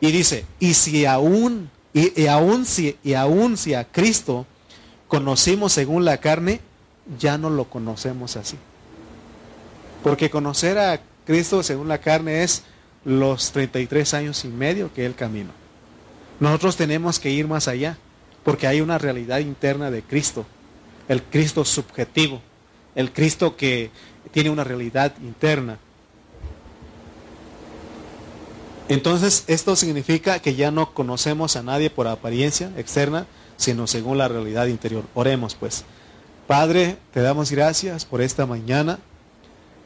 Y 0.00 0.12
dice, 0.12 0.44
y 0.60 0.74
si 0.74 1.04
aún, 1.04 1.68
y, 1.94 2.26
aún 2.26 2.66
si, 2.66 2.96
y 3.04 3.14
aún 3.14 3.56
si 3.56 3.72
a 3.72 3.84
Cristo 3.84 4.46
conocimos 5.06 5.72
según 5.72 6.04
la 6.04 6.18
carne, 6.18 6.60
ya 7.18 7.38
no 7.38 7.50
lo 7.50 7.70
conocemos 7.70 8.36
así. 8.36 8.56
Porque 10.02 10.28
conocer 10.28 10.76
a 10.78 11.00
Cristo 11.24 11.62
según 11.62 11.86
la 11.86 11.98
carne 11.98 12.42
es 12.42 12.64
los 13.04 13.52
33 13.52 14.12
años 14.14 14.44
y 14.44 14.48
medio 14.48 14.92
que 14.92 15.06
Él 15.06 15.14
caminó. 15.14 15.52
Nosotros 16.40 16.76
tenemos 16.76 17.20
que 17.20 17.30
ir 17.30 17.46
más 17.46 17.68
allá, 17.68 17.96
porque 18.42 18.66
hay 18.66 18.80
una 18.80 18.98
realidad 18.98 19.38
interna 19.38 19.92
de 19.92 20.02
Cristo, 20.02 20.44
el 21.08 21.22
Cristo 21.22 21.64
subjetivo, 21.64 22.40
el 22.96 23.12
Cristo 23.12 23.56
que 23.56 23.90
tiene 24.32 24.50
una 24.50 24.64
realidad 24.64 25.14
interna. 25.22 25.78
Entonces, 28.88 29.44
esto 29.46 29.76
significa 29.76 30.40
que 30.40 30.54
ya 30.54 30.70
no 30.70 30.92
conocemos 30.92 31.56
a 31.56 31.62
nadie 31.62 31.88
por 31.88 32.06
apariencia 32.06 32.70
externa, 32.76 33.26
sino 33.56 33.86
según 33.86 34.18
la 34.18 34.28
realidad 34.28 34.66
interior. 34.66 35.04
Oremos 35.14 35.54
pues. 35.54 35.84
Padre, 36.46 36.98
te 37.12 37.22
damos 37.22 37.50
gracias 37.50 38.04
por 38.04 38.20
esta 38.20 38.44
mañana. 38.44 38.98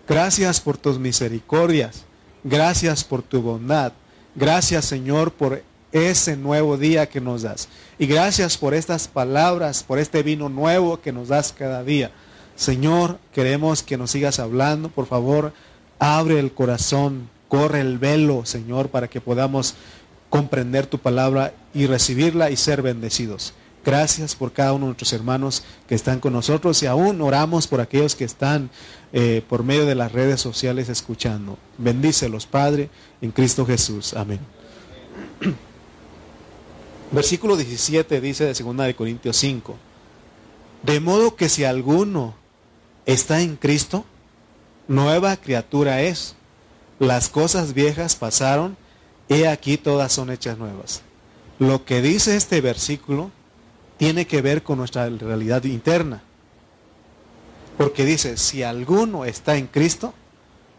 Gracias 0.08 0.60
por 0.60 0.76
tus 0.76 0.98
misericordias. 0.98 2.04
Gracias 2.42 3.04
por 3.04 3.22
tu 3.22 3.40
bondad. 3.40 3.92
Gracias, 4.34 4.84
Señor, 4.84 5.32
por 5.32 5.62
ese 5.92 6.36
nuevo 6.36 6.76
día 6.76 7.08
que 7.08 7.20
nos 7.20 7.42
das. 7.42 7.68
Y 7.98 8.06
gracias 8.06 8.56
por 8.56 8.74
estas 8.74 9.06
palabras, 9.06 9.82
por 9.84 9.98
este 9.98 10.22
vino 10.22 10.48
nuevo 10.48 11.00
que 11.00 11.12
nos 11.12 11.28
das 11.28 11.52
cada 11.52 11.84
día. 11.84 12.10
Señor, 12.56 13.18
queremos 13.32 13.82
que 13.82 13.96
nos 13.96 14.10
sigas 14.10 14.40
hablando. 14.40 14.88
Por 14.88 15.06
favor, 15.06 15.52
abre 15.98 16.40
el 16.40 16.52
corazón, 16.52 17.30
corre 17.48 17.80
el 17.80 17.98
velo, 17.98 18.44
Señor, 18.44 18.88
para 18.88 19.08
que 19.08 19.20
podamos 19.20 19.74
comprender 20.30 20.86
tu 20.86 20.98
palabra 20.98 21.54
y 21.74 21.86
recibirla 21.86 22.50
y 22.50 22.56
ser 22.56 22.82
bendecidos. 22.82 23.54
Gracias 23.84 24.34
por 24.34 24.52
cada 24.52 24.72
uno 24.72 24.86
de 24.86 24.88
nuestros 24.88 25.12
hermanos 25.12 25.62
que 25.88 25.94
están 25.94 26.20
con 26.20 26.32
nosotros 26.32 26.82
y 26.82 26.86
aún 26.86 27.20
oramos 27.22 27.66
por 27.66 27.80
aquellos 27.80 28.14
que 28.14 28.24
están 28.24 28.70
eh, 29.12 29.42
por 29.48 29.62
medio 29.62 29.86
de 29.86 29.94
las 29.94 30.12
redes 30.12 30.40
sociales 30.40 30.88
escuchando. 30.88 31.56
Bendícelos, 31.78 32.44
Padre, 32.44 32.90
en 33.22 33.30
Cristo 33.30 33.64
Jesús. 33.64 34.12
Amén. 34.14 34.40
Versículo 37.12 37.56
17 37.56 38.20
dice 38.20 38.44
de 38.44 38.52
2 38.52 38.76
de 38.76 38.94
Corintios 38.94 39.36
5. 39.38 39.76
De 40.82 41.00
modo 41.00 41.34
que 41.34 41.48
si 41.48 41.64
alguno 41.64 42.34
está 43.06 43.40
en 43.40 43.56
Cristo, 43.56 44.04
nueva 44.86 45.36
criatura 45.36 46.02
es. 46.02 46.34
Las 46.98 47.28
cosas 47.28 47.74
viejas 47.74 48.16
pasaron, 48.16 48.76
he 49.28 49.48
aquí 49.48 49.76
todas 49.76 50.12
son 50.12 50.30
hechas 50.30 50.58
nuevas. 50.58 51.02
Lo 51.58 51.84
que 51.84 52.02
dice 52.02 52.36
este 52.36 52.60
versículo 52.60 53.30
tiene 53.96 54.26
que 54.26 54.42
ver 54.42 54.62
con 54.62 54.78
nuestra 54.78 55.08
realidad 55.08 55.64
interna. 55.64 56.22
Porque 57.76 58.04
dice, 58.04 58.36
si 58.36 58.62
alguno 58.62 59.24
está 59.24 59.56
en 59.56 59.66
Cristo, 59.66 60.12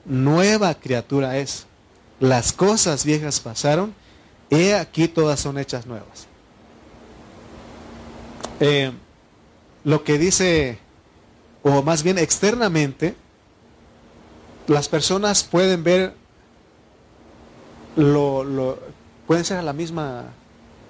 nueva 0.05 0.73
criatura 0.75 1.37
es. 1.37 1.65
Las 2.19 2.51
cosas 2.51 3.05
viejas 3.05 3.39
pasaron, 3.39 3.93
He 4.49 4.73
aquí 4.73 5.07
todas 5.07 5.39
son 5.39 5.57
hechas 5.57 5.85
nuevas. 5.85 6.27
Eh, 8.59 8.91
lo 9.83 10.03
que 10.03 10.17
dice, 10.17 10.79
o 11.61 11.83
más 11.83 12.03
bien 12.03 12.17
externamente, 12.17 13.15
las 14.69 14.87
personas 14.87 15.43
pueden 15.43 15.83
ver 15.83 16.13
lo, 17.95 18.79
pueden 19.27 19.43
ser 19.43 19.57
a 19.57 19.61
la 19.61 19.73
misma, 19.73 20.25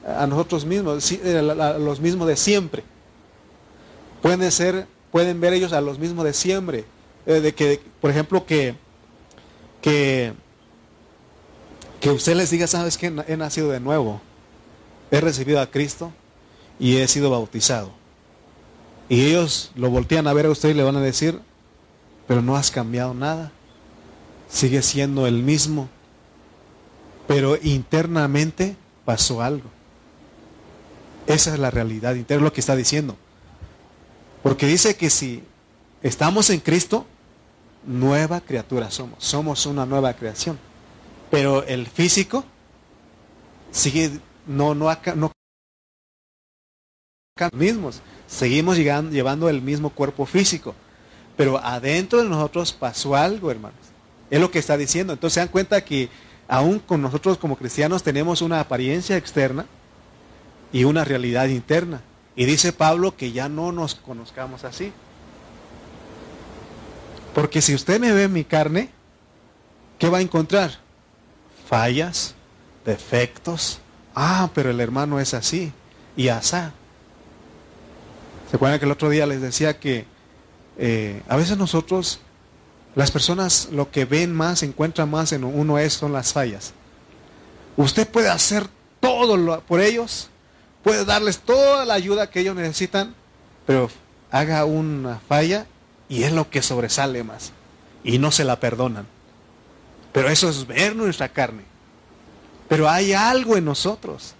a 0.05 0.27
nosotros 0.27 0.65
mismos, 0.65 1.11
eh, 1.11 1.37
a 1.37 1.73
los 1.79 1.99
mismos 1.99 2.27
de 2.27 2.35
siempre. 2.35 2.83
Pueden 4.21 4.51
ser, 4.51 4.85
pueden 5.11 5.41
ver 5.41 5.53
ellos 5.53 5.73
a 5.73 5.81
los 5.81 5.97
mismos 5.97 6.25
de 6.25 6.33
siempre. 6.33 6.85
Eh, 7.25 7.41
de 7.41 7.53
que, 7.53 7.81
por 8.01 8.11
ejemplo, 8.11 8.45
que, 8.45 8.75
que 9.81 10.33
que 11.99 12.11
usted 12.11 12.35
les 12.35 12.49
diga, 12.49 12.67
sabes 12.67 12.97
que 12.97 13.07
he 13.27 13.37
nacido 13.37 13.69
de 13.69 13.79
nuevo, 13.79 14.21
he 15.11 15.19
recibido 15.19 15.59
a 15.59 15.67
Cristo 15.67 16.11
y 16.79 16.97
he 16.97 17.07
sido 17.07 17.29
bautizado. 17.29 17.91
Y 19.09 19.25
ellos 19.25 19.71
lo 19.75 19.89
voltean 19.89 20.27
a 20.27 20.33
ver 20.33 20.45
a 20.45 20.49
usted 20.49 20.69
y 20.69 20.73
le 20.73 20.83
van 20.83 20.95
a 20.95 21.01
decir, 21.01 21.39
pero 22.27 22.41
no 22.41 22.55
has 22.55 22.71
cambiado 22.71 23.13
nada, 23.13 23.51
sigue 24.49 24.81
siendo 24.81 25.27
el 25.27 25.43
mismo, 25.43 25.89
pero 27.27 27.57
internamente 27.61 28.75
pasó 29.05 29.41
algo. 29.41 29.69
Esa 31.27 31.53
es 31.53 31.59
la 31.59 31.69
realidad 31.69 32.15
interna, 32.15 32.45
lo 32.45 32.53
que 32.53 32.59
está 32.59 32.75
diciendo. 32.75 33.15
Porque 34.41 34.65
dice 34.65 34.95
que 34.95 35.09
si 35.09 35.43
estamos 36.01 36.49
en 36.49 36.59
Cristo, 36.59 37.05
nueva 37.85 38.41
criatura 38.41 38.89
somos, 38.89 39.23
somos 39.23 39.65
una 39.65 39.85
nueva 39.85 40.13
creación. 40.13 40.57
Pero 41.29 41.63
el 41.63 41.85
físico 41.87 42.43
sigue, 43.71 44.19
no, 44.47 44.73
no, 44.73 44.89
no 45.15 45.31
mismos. 47.53 48.01
Seguimos 48.27 48.77
llegando, 48.77 49.11
llevando 49.11 49.49
el 49.49 49.61
mismo 49.61 49.91
cuerpo 49.91 50.25
físico. 50.25 50.73
Pero 51.37 51.57
adentro 51.57 52.21
de 52.21 52.27
nosotros 52.27 52.73
pasó 52.73 53.15
algo, 53.15 53.51
hermanos. 53.51 53.79
Es 54.29 54.39
lo 54.39 54.51
que 54.51 54.59
está 54.59 54.77
diciendo. 54.77 55.13
Entonces 55.13 55.35
se 55.35 55.39
dan 55.39 55.49
cuenta 55.49 55.83
que 55.83 56.09
aún 56.47 56.79
con 56.79 57.01
nosotros 57.01 57.37
como 57.37 57.57
cristianos 57.57 58.03
tenemos 58.03 58.41
una 58.41 58.59
apariencia 58.59 59.17
externa 59.17 59.65
y 60.71 60.83
una 60.83 61.03
realidad 61.03 61.47
interna. 61.47 62.01
Y 62.35 62.45
dice 62.45 62.73
Pablo 62.73 63.15
que 63.15 63.31
ya 63.31 63.49
no 63.49 63.71
nos 63.71 63.95
conozcamos 63.95 64.63
así. 64.63 64.91
Porque 67.33 67.61
si 67.61 67.73
usted 67.73 67.99
me 67.99 68.11
ve 68.11 68.23
en 68.23 68.33
mi 68.33 68.43
carne, 68.43 68.89
¿qué 69.97 70.09
va 70.09 70.19
a 70.19 70.21
encontrar? 70.21 70.79
fallas, 71.69 72.33
defectos. 72.83 73.79
Ah, 74.15 74.49
pero 74.55 74.71
el 74.71 74.79
hermano 74.79 75.19
es 75.19 75.35
así 75.35 75.71
y 76.17 76.29
asá. 76.29 76.73
¿Se 78.49 78.55
acuerdan 78.55 78.79
que 78.79 78.85
el 78.85 78.91
otro 78.91 79.09
día 79.09 79.27
les 79.27 79.39
decía 79.39 79.79
que 79.79 80.05
eh, 80.79 81.21
a 81.27 81.35
veces 81.35 81.57
nosotros, 81.57 82.19
las 82.95 83.11
personas 83.11 83.69
lo 83.71 83.91
que 83.91 84.05
ven 84.05 84.33
más, 84.33 84.63
encuentran 84.63 85.09
más 85.09 85.31
en 85.31 85.43
uno 85.43 85.77
es, 85.77 85.93
son 85.93 86.13
las 86.13 86.33
fallas. 86.33 86.73
Usted 87.77 88.07
puede 88.07 88.29
hacer 88.29 88.67
todo 88.99 89.61
por 89.61 89.79
ellos, 89.79 90.29
puede 90.83 91.05
darles 91.05 91.39
toda 91.39 91.85
la 91.85 91.93
ayuda 91.93 92.29
que 92.29 92.41
ellos 92.41 92.55
necesitan, 92.55 93.13
pero 93.65 93.89
haga 94.31 94.65
una 94.65 95.19
falla 95.27 95.65
y 96.07 96.23
es 96.23 96.33
lo 96.33 96.49
que 96.49 96.61
sobresale 96.61 97.23
más. 97.23 97.51
Y 98.03 98.17
no 98.17 98.31
se 98.31 98.43
la 98.43 98.59
perdonan. 98.59 99.05
Pero 100.11 100.29
eso 100.29 100.49
es 100.49 100.65
ver 100.65 100.95
nuestra 100.95 101.29
carne. 101.29 101.63
Pero 102.67 102.89
hay 102.89 103.13
algo 103.13 103.57
en 103.57 103.65
nosotros. 103.65 104.33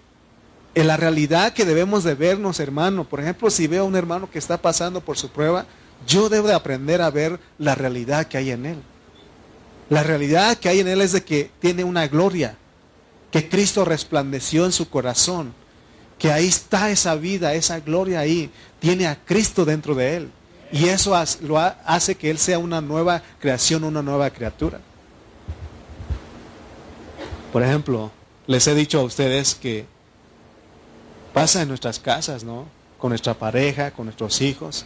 En 0.74 0.86
la 0.86 0.96
realidad 0.96 1.52
que 1.52 1.64
debemos 1.64 2.04
de 2.04 2.14
vernos, 2.14 2.60
hermano. 2.60 3.04
Por 3.04 3.20
ejemplo, 3.20 3.50
si 3.50 3.66
veo 3.66 3.82
a 3.82 3.86
un 3.86 3.96
hermano 3.96 4.30
que 4.30 4.38
está 4.38 4.56
pasando 4.56 5.00
por 5.00 5.18
su 5.18 5.28
prueba, 5.28 5.66
yo 6.06 6.28
debo 6.28 6.48
de 6.48 6.54
aprender 6.54 7.02
a 7.02 7.10
ver 7.10 7.38
la 7.58 7.74
realidad 7.74 8.26
que 8.26 8.38
hay 8.38 8.50
en 8.50 8.66
él. 8.66 8.82
La 9.88 10.02
realidad 10.02 10.56
que 10.56 10.68
hay 10.68 10.80
en 10.80 10.88
él 10.88 11.00
es 11.00 11.12
de 11.12 11.24
que 11.24 11.50
tiene 11.60 11.84
una 11.84 12.06
gloria, 12.06 12.56
que 13.30 13.48
Cristo 13.48 13.84
resplandeció 13.84 14.64
en 14.64 14.72
su 14.72 14.88
corazón, 14.88 15.52
que 16.18 16.30
ahí 16.30 16.46
está 16.46 16.90
esa 16.90 17.14
vida, 17.14 17.54
esa 17.54 17.80
gloria 17.80 18.20
ahí, 18.20 18.50
tiene 18.78 19.06
a 19.06 19.16
Cristo 19.16 19.64
dentro 19.64 19.94
de 19.94 20.16
él. 20.16 20.30
Y 20.72 20.86
eso 20.86 21.20
lo 21.42 21.58
hace 21.58 22.14
que 22.14 22.30
él 22.30 22.38
sea 22.38 22.58
una 22.58 22.80
nueva 22.80 23.22
creación, 23.40 23.82
una 23.82 24.02
nueva 24.02 24.30
criatura. 24.30 24.80
Por 27.52 27.62
ejemplo, 27.62 28.12
les 28.46 28.66
he 28.68 28.74
dicho 28.74 29.00
a 29.00 29.04
ustedes 29.04 29.56
que 29.56 29.86
pasa 31.32 31.62
en 31.62 31.68
nuestras 31.68 31.98
casas, 31.98 32.44
¿no? 32.44 32.66
Con 32.98 33.08
nuestra 33.10 33.34
pareja, 33.34 33.90
con 33.90 34.06
nuestros 34.06 34.40
hijos. 34.40 34.84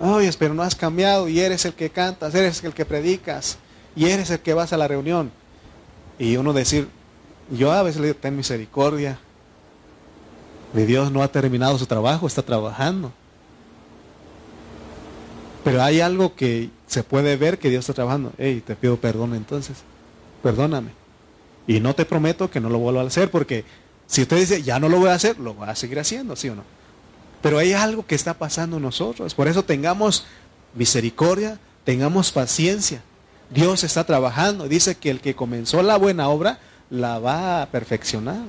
Oye, 0.00 0.30
pero 0.38 0.54
no 0.54 0.62
has 0.62 0.74
cambiado 0.74 1.28
y 1.28 1.40
eres 1.40 1.64
el 1.64 1.74
que 1.74 1.90
cantas, 1.90 2.34
eres 2.34 2.62
el 2.64 2.74
que 2.74 2.84
predicas 2.84 3.58
y 3.94 4.06
eres 4.06 4.30
el 4.30 4.40
que 4.40 4.54
vas 4.54 4.72
a 4.72 4.76
la 4.76 4.88
reunión. 4.88 5.30
Y 6.18 6.36
uno 6.36 6.52
decir, 6.52 6.88
yo 7.50 7.72
a 7.72 7.82
veces 7.82 8.00
le 8.00 8.08
digo, 8.08 8.18
ten 8.20 8.36
misericordia. 8.36 9.18
Mi 10.72 10.84
Dios 10.84 11.12
no 11.12 11.22
ha 11.22 11.28
terminado 11.28 11.78
su 11.78 11.86
trabajo, 11.86 12.26
está 12.26 12.42
trabajando. 12.42 13.12
Pero 15.64 15.82
hay 15.82 16.00
algo 16.00 16.34
que 16.34 16.70
se 16.86 17.04
puede 17.04 17.36
ver 17.36 17.58
que 17.58 17.70
Dios 17.70 17.80
está 17.80 17.94
trabajando. 17.94 18.32
Hey, 18.38 18.62
te 18.66 18.74
pido 18.74 18.96
perdón 18.96 19.34
entonces. 19.34 19.78
Perdóname. 20.42 20.90
Y 21.66 21.78
no 21.80 21.94
te 21.94 22.04
prometo 22.04 22.50
que 22.50 22.60
no 22.60 22.68
lo 22.68 22.78
vuelva 22.78 23.02
a 23.02 23.06
hacer 23.06 23.30
porque 23.30 23.64
si 24.06 24.22
usted 24.22 24.38
dice, 24.38 24.62
ya 24.62 24.80
no 24.80 24.88
lo 24.88 24.98
voy 24.98 25.10
a 25.10 25.14
hacer, 25.14 25.38
lo 25.38 25.56
va 25.56 25.70
a 25.70 25.76
seguir 25.76 26.00
haciendo, 26.00 26.34
¿sí 26.36 26.48
o 26.48 26.54
no? 26.54 26.64
Pero 27.42 27.58
hay 27.58 27.72
algo 27.72 28.06
que 28.06 28.14
está 28.14 28.34
pasando 28.34 28.76
en 28.76 28.84
nosotros. 28.84 29.34
Por 29.34 29.48
eso 29.48 29.64
tengamos 29.64 30.24
misericordia, 30.74 31.58
tengamos 31.84 32.30
paciencia. 32.30 33.02
Dios 33.50 33.84
está 33.84 34.04
trabajando. 34.04 34.68
Dice 34.68 34.94
que 34.94 35.10
el 35.10 35.20
que 35.20 35.34
comenzó 35.34 35.82
la 35.82 35.96
buena 35.96 36.28
obra 36.28 36.60
la 36.88 37.18
va 37.18 37.62
a 37.62 37.66
perfeccionar. 37.66 38.42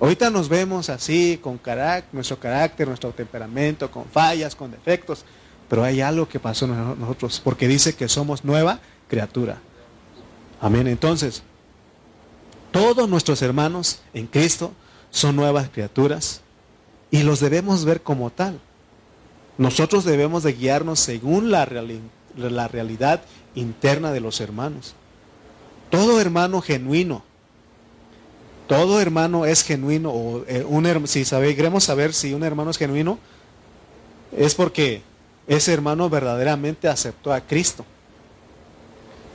Ahorita 0.00 0.28
nos 0.28 0.48
vemos 0.48 0.90
así, 0.90 1.38
con 1.42 1.58
nuestro 2.12 2.38
carácter, 2.38 2.86
nuestro 2.86 3.10
temperamento, 3.10 3.90
con 3.90 4.04
fallas, 4.04 4.54
con 4.54 4.70
defectos. 4.70 5.24
Pero 5.68 5.82
hay 5.82 6.02
algo 6.02 6.28
que 6.28 6.38
pasó 6.38 6.66
en 6.66 7.00
nosotros, 7.00 7.40
porque 7.42 7.66
dice 7.66 7.94
que 7.94 8.08
somos 8.08 8.44
nueva 8.44 8.80
criatura. 9.08 9.58
Amén. 10.60 10.88
Entonces, 10.88 11.42
todos 12.70 13.08
nuestros 13.08 13.40
hermanos 13.40 14.00
en 14.12 14.26
Cristo 14.26 14.72
son 15.10 15.36
nuevas 15.36 15.70
criaturas 15.70 16.42
y 17.14 17.22
los 17.22 17.38
debemos 17.38 17.84
ver 17.84 18.02
como 18.02 18.30
tal. 18.30 18.58
Nosotros 19.56 20.02
debemos 20.04 20.42
de 20.42 20.52
guiarnos 20.52 20.98
según 20.98 21.52
la, 21.52 21.64
realidad 21.64 23.22
interna 23.54 24.10
de 24.10 24.18
los 24.18 24.40
hermanos. 24.40 24.96
Todo 25.90 26.20
hermano 26.20 26.60
genuino, 26.60 27.22
todo 28.66 29.00
hermano 29.00 29.46
es 29.46 29.62
genuino, 29.62 30.42
eh, 30.48 30.66
si 31.04 31.24
queremos 31.24 31.84
saber 31.84 32.14
si 32.14 32.34
un 32.34 32.42
hermano 32.42 32.72
es 32.72 32.78
genuino, 32.78 33.20
es 34.36 34.56
porque 34.56 35.02
ese 35.46 35.72
hermano 35.72 36.10
verdaderamente 36.10 36.88
aceptó 36.88 37.32
a 37.32 37.42
Cristo. 37.42 37.84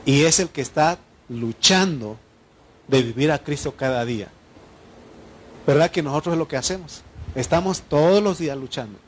Y 0.04 0.24
es 0.24 0.38
el 0.38 0.50
que 0.50 0.60
está 0.60 0.98
luchando 1.30 2.18
de 2.88 3.02
vivir 3.04 3.32
a 3.32 3.38
Cristo 3.38 3.74
cada 3.74 4.04
día. 4.04 4.28
¿Verdad 5.66 5.90
que 5.90 6.02
nosotros 6.02 6.34
es 6.34 6.38
lo 6.38 6.46
que 6.46 6.58
hacemos? 6.58 7.04
Estamos 7.34 7.82
todos 7.82 8.22
los 8.22 8.38
días 8.38 8.56
luchando. 8.56 8.98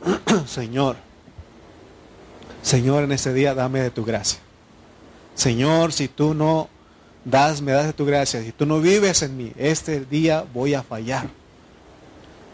Señor, 0.46 0.96
Señor, 2.62 3.04
en 3.04 3.12
este 3.12 3.32
día 3.32 3.54
dame 3.54 3.80
de 3.80 3.90
tu 3.90 4.04
gracia. 4.04 4.38
Señor, 5.34 5.92
si 5.92 6.08
tú 6.08 6.34
no 6.34 6.68
das, 7.24 7.60
me 7.60 7.72
das 7.72 7.86
de 7.86 7.92
tu 7.92 8.04
gracia, 8.04 8.42
si 8.42 8.52
tú 8.52 8.66
no 8.66 8.80
vives 8.80 9.22
en 9.22 9.36
mí, 9.36 9.52
este 9.56 10.04
día 10.04 10.44
voy 10.54 10.74
a 10.74 10.82
fallar. 10.82 11.28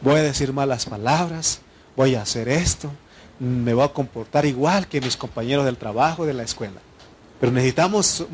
Voy 0.01 0.15
a 0.15 0.23
decir 0.23 0.53
malas 0.53 0.87
palabras, 0.87 1.61
voy 1.97 2.15
a 2.15 2.23
hacer 2.23 2.49
esto, 2.49 2.91
me 3.39 3.75
voy 3.75 3.85
a 3.85 3.93
comportar 3.93 4.47
igual 4.47 4.87
que 4.87 5.01
mis 5.01 5.17
compañeros 5.17 5.65
del 5.65 5.77
trabajo, 5.77 6.25
de 6.25 6.35
la 6.35 6.45
escuela. 6.45 6.81
Pero 7.41 7.53
necesitamos 7.53 8.27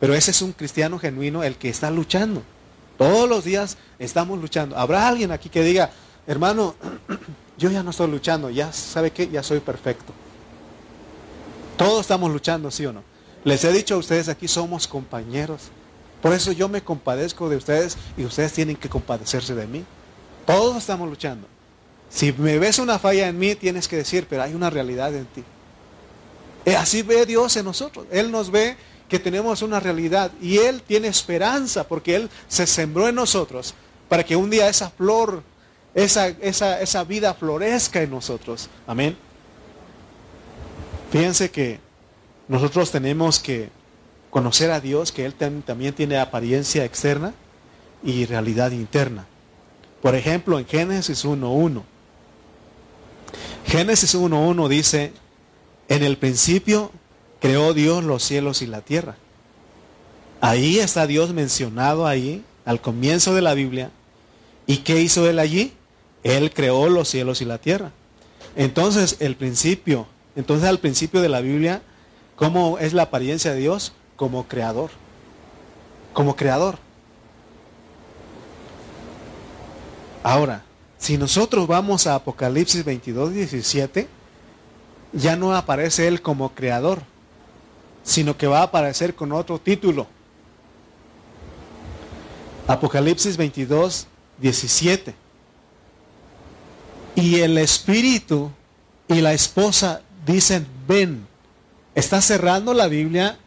pero 0.00 0.14
ese 0.14 0.32
es 0.32 0.42
un 0.42 0.52
cristiano 0.52 0.98
genuino 0.98 1.44
el 1.44 1.56
que 1.56 1.68
está 1.68 1.90
luchando. 1.90 2.42
Todos 2.98 3.28
los 3.28 3.44
días 3.44 3.78
estamos 3.98 4.38
luchando. 4.38 4.76
¿Habrá 4.76 5.08
alguien 5.08 5.32
aquí 5.32 5.48
que 5.48 5.62
diga, 5.62 5.90
hermano, 6.26 6.74
yo 7.58 7.70
ya 7.70 7.82
no 7.82 7.90
estoy 7.90 8.08
luchando, 8.08 8.50
ya 8.50 8.72
sabe 8.72 9.10
que 9.10 9.28
ya 9.28 9.42
soy 9.42 9.60
perfecto? 9.60 10.12
Todos 11.76 12.02
estamos 12.02 12.30
luchando, 12.30 12.70
¿sí 12.70 12.86
o 12.86 12.92
no? 12.92 13.02
Les 13.44 13.64
he 13.64 13.72
dicho 13.72 13.94
a 13.94 13.98
ustedes 13.98 14.28
aquí 14.28 14.48
somos 14.48 14.86
compañeros. 14.86 15.62
Por 16.22 16.32
eso 16.32 16.52
yo 16.52 16.68
me 16.68 16.82
compadezco 16.82 17.48
de 17.48 17.56
ustedes 17.56 17.98
y 18.16 18.24
ustedes 18.24 18.52
tienen 18.52 18.76
que 18.76 18.88
compadecerse 18.88 19.54
de 19.54 19.66
mí. 19.66 19.84
Todos 20.46 20.76
estamos 20.76 21.08
luchando. 21.08 21.46
Si 22.08 22.32
me 22.32 22.58
ves 22.58 22.78
una 22.78 22.98
falla 22.98 23.28
en 23.28 23.38
mí, 23.38 23.54
tienes 23.54 23.88
que 23.88 23.96
decir, 23.96 24.26
pero 24.30 24.42
hay 24.42 24.54
una 24.54 24.70
realidad 24.70 25.14
en 25.14 25.26
ti. 25.26 25.44
Eh, 26.64 26.76
así 26.76 27.02
ve 27.02 27.26
Dios 27.26 27.56
en 27.56 27.66
nosotros. 27.66 28.06
Él 28.10 28.30
nos 28.30 28.50
ve 28.50 28.76
que 29.08 29.18
tenemos 29.18 29.62
una 29.62 29.80
realidad 29.80 30.32
y 30.40 30.58
Él 30.58 30.82
tiene 30.82 31.08
esperanza 31.08 31.86
porque 31.86 32.16
Él 32.16 32.30
se 32.48 32.66
sembró 32.66 33.08
en 33.08 33.16
nosotros 33.16 33.74
para 34.08 34.24
que 34.24 34.36
un 34.36 34.48
día 34.48 34.68
esa 34.68 34.90
flor, 34.90 35.42
esa, 35.94 36.28
esa, 36.28 36.80
esa 36.80 37.04
vida 37.04 37.34
florezca 37.34 38.02
en 38.02 38.10
nosotros. 38.10 38.68
Amén. 38.86 39.16
Fíjense 41.10 41.50
que 41.50 41.78
nosotros 42.48 42.90
tenemos 42.90 43.38
que 43.38 43.70
conocer 44.30 44.70
a 44.72 44.80
Dios, 44.80 45.12
que 45.12 45.24
Él 45.24 45.34
también 45.34 45.94
tiene 45.94 46.18
apariencia 46.18 46.84
externa 46.84 47.32
y 48.02 48.26
realidad 48.26 48.72
interna. 48.72 49.26
Por 50.02 50.14
ejemplo, 50.14 50.58
en 50.58 50.66
Génesis 50.66 51.24
1.1. 51.24 51.82
Génesis 53.66 54.14
1.1 54.14 54.68
dice, 54.68 55.12
en 55.88 56.02
el 56.02 56.18
principio 56.18 56.90
creó 57.40 57.74
Dios 57.74 58.02
los 58.04 58.22
cielos 58.22 58.60
y 58.60 58.66
la 58.66 58.80
tierra. 58.80 59.16
Ahí 60.40 60.78
está 60.78 61.06
Dios 61.06 61.32
mencionado 61.32 62.06
ahí, 62.06 62.44
al 62.64 62.80
comienzo 62.80 63.34
de 63.34 63.42
la 63.42 63.54
Biblia. 63.54 63.90
¿Y 64.66 64.78
qué 64.78 65.00
hizo 65.00 65.28
Él 65.28 65.38
allí? 65.38 65.72
Él 66.24 66.52
creó 66.52 66.88
los 66.88 67.08
cielos 67.08 67.40
y 67.40 67.44
la 67.44 67.58
tierra. 67.58 67.92
Entonces, 68.56 69.16
el 69.20 69.36
principio, 69.36 70.06
entonces 70.34 70.68
al 70.68 70.80
principio 70.80 71.20
de 71.20 71.28
la 71.28 71.40
Biblia, 71.40 71.82
¿cómo 72.34 72.78
es 72.78 72.94
la 72.94 73.04
apariencia 73.04 73.52
de 73.52 73.60
Dios? 73.60 73.92
Como 74.16 74.48
creador. 74.48 74.90
Como 76.12 76.34
creador. 76.34 76.78
Ahora, 80.22 80.62
si 80.98 81.18
nosotros 81.18 81.66
vamos 81.66 82.06
a 82.06 82.14
Apocalipsis 82.14 82.84
22, 82.84 83.34
17, 83.34 84.08
ya 85.12 85.36
no 85.36 85.54
aparece 85.54 86.08
Él 86.08 86.22
como 86.22 86.54
creador, 86.54 87.02
sino 88.02 88.36
que 88.36 88.46
va 88.46 88.60
a 88.60 88.64
aparecer 88.64 89.14
con 89.14 89.32
otro 89.32 89.58
título. 89.58 90.06
Apocalipsis 92.66 93.36
22, 93.36 94.06
17. 94.38 95.23
Y 97.14 97.40
el 97.40 97.58
espíritu 97.58 98.50
y 99.08 99.20
la 99.20 99.32
esposa 99.32 100.02
dicen, 100.26 100.66
ven. 100.88 101.26
Está 101.94 102.20
cerrando 102.20 102.74
la 102.74 102.88
Biblia 102.88 103.38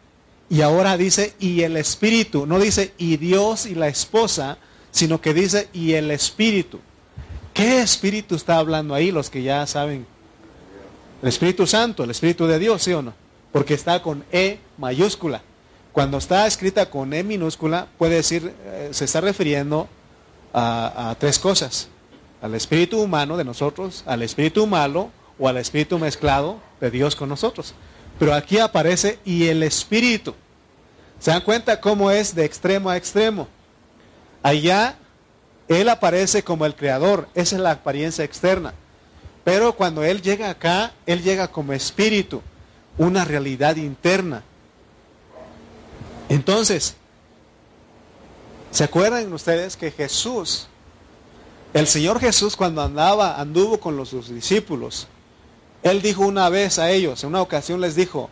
y 0.48 0.62
ahora 0.62 0.96
dice, 0.96 1.34
y 1.38 1.62
el 1.62 1.76
espíritu. 1.76 2.46
No 2.46 2.58
dice, 2.58 2.94
y 2.96 3.16
Dios 3.18 3.66
y 3.66 3.74
la 3.74 3.88
esposa, 3.88 4.58
sino 4.90 5.20
que 5.20 5.34
dice, 5.34 5.68
y 5.72 5.92
el 5.92 6.10
espíritu. 6.10 6.80
¿Qué 7.52 7.80
espíritu 7.82 8.36
está 8.36 8.56
hablando 8.56 8.94
ahí? 8.94 9.10
Los 9.10 9.30
que 9.30 9.42
ya 9.42 9.66
saben. 9.66 10.06
El 11.20 11.28
Espíritu 11.28 11.66
Santo, 11.66 12.04
el 12.04 12.10
Espíritu 12.10 12.46
de 12.46 12.60
Dios, 12.60 12.80
¿sí 12.82 12.92
o 12.92 13.02
no? 13.02 13.12
porque 13.52 13.74
está 13.74 14.02
con 14.02 14.24
E 14.32 14.58
mayúscula. 14.76 15.42
Cuando 15.92 16.18
está 16.18 16.46
escrita 16.46 16.90
con 16.90 17.12
E 17.12 17.22
minúscula, 17.22 17.88
puede 17.98 18.16
decir, 18.16 18.54
eh, 18.64 18.90
se 18.92 19.04
está 19.04 19.20
refiriendo 19.20 19.88
a, 20.52 21.14
tres 21.18 21.38
cosas. 21.38 21.88
Al 22.40 22.54
espíritu 22.54 23.00
humano 23.00 23.36
de 23.36 23.44
nosotros, 23.44 24.04
al 24.06 24.22
espíritu 24.22 24.66
malo 24.66 25.10
o 25.38 25.48
al 25.48 25.56
espíritu 25.56 25.98
mezclado 25.98 26.58
de 26.80 26.90
Dios 26.90 27.16
con 27.16 27.28
nosotros. 27.28 27.74
Pero 28.18 28.34
aquí 28.34 28.58
aparece 28.58 29.18
y 29.24 29.46
el 29.46 29.62
espíritu. 29.62 30.34
¿Se 31.18 31.30
dan 31.30 31.42
cuenta 31.42 31.80
cómo 31.80 32.10
es 32.10 32.34
de 32.34 32.44
extremo 32.44 32.90
a 32.90 32.96
extremo? 32.96 33.48
Allá 34.42 34.96
Él 35.66 35.88
aparece 35.88 36.42
como 36.42 36.64
el 36.64 36.74
creador, 36.74 37.28
esa 37.34 37.56
es 37.56 37.62
la 37.62 37.72
apariencia 37.72 38.24
externa. 38.24 38.74
Pero 39.44 39.74
cuando 39.74 40.04
Él 40.04 40.22
llega 40.22 40.50
acá, 40.50 40.92
Él 41.06 41.22
llega 41.22 41.48
como 41.48 41.72
espíritu 41.72 42.42
una 42.98 43.24
realidad 43.24 43.76
interna. 43.76 44.42
Entonces, 46.28 46.94
¿se 48.70 48.84
acuerdan 48.84 49.32
ustedes 49.32 49.76
que 49.76 49.90
Jesús, 49.90 50.67
el 51.74 51.86
Señor 51.86 52.20
Jesús 52.20 52.56
cuando 52.56 52.82
andaba, 52.82 53.40
anduvo 53.40 53.78
con 53.78 53.96
los, 53.96 54.08
sus 54.08 54.28
discípulos, 54.30 55.06
Él 55.82 56.02
dijo 56.02 56.26
una 56.26 56.48
vez 56.48 56.78
a 56.78 56.90
ellos, 56.90 57.22
en 57.22 57.30
una 57.30 57.42
ocasión 57.42 57.80
les 57.80 57.94
dijo, 57.94 58.30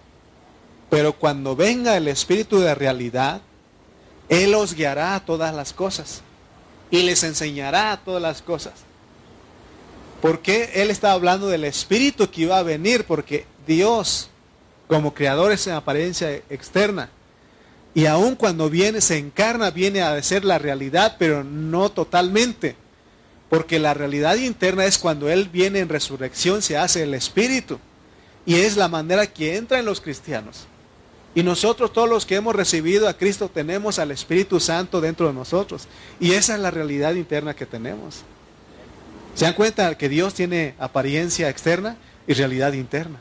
pero 0.90 1.12
cuando 1.12 1.56
venga 1.56 1.96
el 1.96 2.08
Espíritu 2.08 2.60
de 2.60 2.74
realidad, 2.74 3.40
Él 4.28 4.54
os 4.54 4.74
guiará 4.74 5.14
a 5.14 5.24
todas 5.24 5.54
las 5.54 5.72
cosas 5.72 6.22
y 6.90 7.02
les 7.02 7.22
enseñará 7.24 8.00
todas 8.04 8.22
las 8.22 8.42
cosas. 8.42 8.74
Porque 10.22 10.70
Él 10.74 10.90
estaba 10.90 11.14
hablando 11.14 11.48
del 11.48 11.64
Espíritu 11.64 12.30
que 12.30 12.42
iba 12.42 12.58
a 12.58 12.62
venir, 12.62 13.04
porque 13.04 13.46
Dios, 13.66 14.30
como 14.88 15.12
creador, 15.12 15.52
es 15.52 15.66
en 15.66 15.74
apariencia 15.74 16.32
externa. 16.48 17.10
Y 17.94 18.06
aun 18.06 18.34
cuando 18.36 18.70
viene, 18.70 19.00
se 19.00 19.18
encarna, 19.18 19.70
viene 19.70 20.02
a 20.02 20.22
ser 20.22 20.44
la 20.44 20.58
realidad, 20.58 21.16
pero 21.18 21.44
no 21.44 21.90
totalmente. 21.90 22.76
Porque 23.48 23.78
la 23.78 23.94
realidad 23.94 24.36
interna 24.36 24.84
es 24.84 24.98
cuando 24.98 25.28
Él 25.28 25.48
viene 25.52 25.78
en 25.78 25.88
resurrección, 25.88 26.62
se 26.62 26.76
hace 26.76 27.02
el 27.02 27.14
Espíritu. 27.14 27.78
Y 28.44 28.56
es 28.56 28.76
la 28.76 28.88
manera 28.88 29.26
que 29.26 29.56
entra 29.56 29.78
en 29.78 29.84
los 29.84 30.00
cristianos. 30.00 30.66
Y 31.34 31.42
nosotros, 31.42 31.92
todos 31.92 32.08
los 32.08 32.24
que 32.24 32.36
hemos 32.36 32.54
recibido 32.54 33.08
a 33.08 33.14
Cristo, 33.14 33.50
tenemos 33.52 33.98
al 33.98 34.10
Espíritu 34.10 34.58
Santo 34.58 35.00
dentro 35.00 35.26
de 35.26 35.34
nosotros. 35.34 35.86
Y 36.18 36.32
esa 36.32 36.54
es 36.54 36.60
la 36.60 36.70
realidad 36.70 37.14
interna 37.14 37.54
que 37.54 37.66
tenemos. 37.66 38.22
¿Se 39.34 39.44
dan 39.44 39.54
cuenta 39.54 39.96
que 39.98 40.08
Dios 40.08 40.32
tiene 40.32 40.74
apariencia 40.78 41.50
externa 41.50 41.98
y 42.26 42.32
realidad 42.32 42.72
interna? 42.72 43.20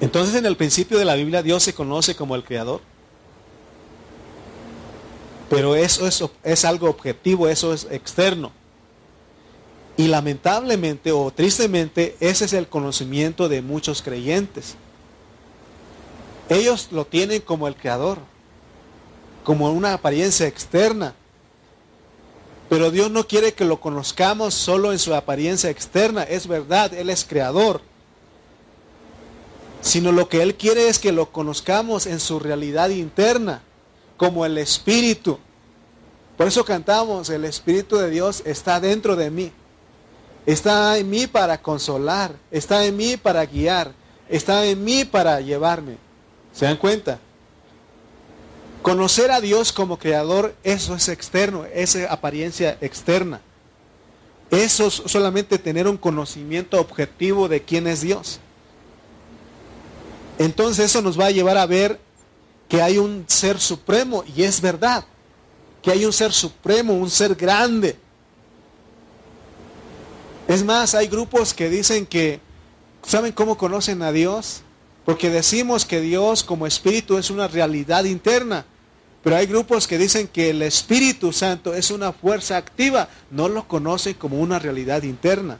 Entonces 0.00 0.36
en 0.36 0.46
el 0.46 0.56
principio 0.56 0.98
de 0.98 1.04
la 1.04 1.16
Biblia 1.16 1.42
Dios 1.42 1.64
se 1.64 1.74
conoce 1.74 2.14
como 2.14 2.36
el 2.36 2.44
Creador. 2.44 2.80
Pero 5.48 5.76
eso 5.76 6.08
es, 6.42 6.64
algo 6.64 6.88
objetivo, 6.88 7.48
eso 7.48 7.72
es 7.72 7.86
externo. 7.90 8.52
Y 9.96 10.08
lamentablemente 10.08 11.12
o 11.12 11.30
tristemente 11.30 12.16
ese 12.20 12.44
es 12.44 12.52
el 12.52 12.68
conocimiento 12.68 13.48
de 13.48 13.62
muchos 13.62 14.02
creyentes. 14.02 14.74
Ellos 16.48 16.88
lo 16.90 17.06
tienen 17.06 17.40
como 17.40 17.68
el 17.68 17.76
creador, 17.76 18.18
como 19.44 19.70
una 19.70 19.94
apariencia 19.94 20.46
externa. 20.46 21.14
Pero 22.68 22.90
Dios 22.90 23.10
no 23.10 23.26
quiere 23.28 23.54
que 23.54 23.64
lo 23.64 23.80
conozcamos 23.80 24.52
solo 24.54 24.92
en 24.92 24.98
su 24.98 25.14
apariencia 25.14 25.70
externa. 25.70 26.24
Es 26.24 26.48
verdad, 26.48 26.92
Él 26.92 27.10
es 27.10 27.24
creador. 27.24 27.80
Sino 29.80 30.10
lo 30.10 30.28
que 30.28 30.42
Él 30.42 30.56
quiere 30.56 30.88
es 30.88 30.98
que 30.98 31.12
lo 31.12 31.30
conozcamos 31.30 32.06
en 32.06 32.18
su 32.18 32.40
realidad 32.40 32.90
interna, 32.90 33.62
como 34.16 34.44
el 34.44 34.58
Espíritu. 34.58 35.38
Por 36.36 36.46
eso 36.46 36.64
cantamos, 36.64 37.30
el 37.30 37.44
Espíritu 37.44 37.96
de 37.96 38.10
Dios 38.10 38.42
está 38.44 38.80
dentro 38.80 39.16
de 39.16 39.30
mí. 39.30 39.52
Está 40.44 40.96
en 40.98 41.10
mí 41.10 41.26
para 41.26 41.60
consolar, 41.60 42.36
está 42.50 42.84
en 42.84 42.96
mí 42.96 43.16
para 43.16 43.44
guiar, 43.46 43.92
está 44.28 44.64
en 44.64 44.84
mí 44.84 45.04
para 45.04 45.40
llevarme. 45.40 45.96
¿Se 46.52 46.66
dan 46.66 46.76
cuenta? 46.76 47.18
Conocer 48.82 49.32
a 49.32 49.40
Dios 49.40 49.72
como 49.72 49.98
creador, 49.98 50.54
eso 50.62 50.94
es 50.94 51.08
externo, 51.08 51.64
es 51.74 51.96
apariencia 52.08 52.78
externa. 52.80 53.40
Eso 54.50 54.86
es 54.86 55.02
solamente 55.06 55.58
tener 55.58 55.88
un 55.88 55.96
conocimiento 55.96 56.80
objetivo 56.80 57.48
de 57.48 57.62
quién 57.62 57.88
es 57.88 58.00
Dios. 58.00 58.38
Entonces 60.38 60.84
eso 60.86 61.02
nos 61.02 61.18
va 61.18 61.26
a 61.26 61.30
llevar 61.32 61.58
a 61.58 61.66
ver 61.66 61.98
que 62.68 62.82
hay 62.82 62.98
un 62.98 63.24
ser 63.28 63.58
supremo, 63.58 64.24
y 64.34 64.42
es 64.42 64.60
verdad, 64.60 65.04
que 65.82 65.90
hay 65.90 66.04
un 66.04 66.12
ser 66.12 66.32
supremo, 66.32 66.94
un 66.94 67.10
ser 67.10 67.34
grande, 67.34 67.96
es 70.48 70.64
más, 70.64 70.94
hay 70.94 71.08
grupos 71.08 71.52
que 71.52 71.68
dicen 71.68 72.06
que, 72.06 72.40
¿saben 73.02 73.32
cómo 73.32 73.58
conocen 73.58 74.02
a 74.02 74.12
Dios? 74.12 74.62
Porque 75.04 75.28
decimos 75.28 75.84
que 75.84 76.00
Dios 76.00 76.44
como 76.44 76.66
espíritu 76.66 77.18
es 77.18 77.30
una 77.30 77.48
realidad 77.48 78.04
interna. 78.04 78.64
Pero 79.24 79.36
hay 79.36 79.46
grupos 79.46 79.88
que 79.88 79.98
dicen 79.98 80.28
que 80.28 80.50
el 80.50 80.62
Espíritu 80.62 81.32
Santo 81.32 81.74
es 81.74 81.90
una 81.90 82.12
fuerza 82.12 82.56
activa. 82.56 83.08
No 83.32 83.48
lo 83.48 83.66
conocen 83.66 84.14
como 84.14 84.38
una 84.38 84.60
realidad 84.60 85.02
interna. 85.02 85.58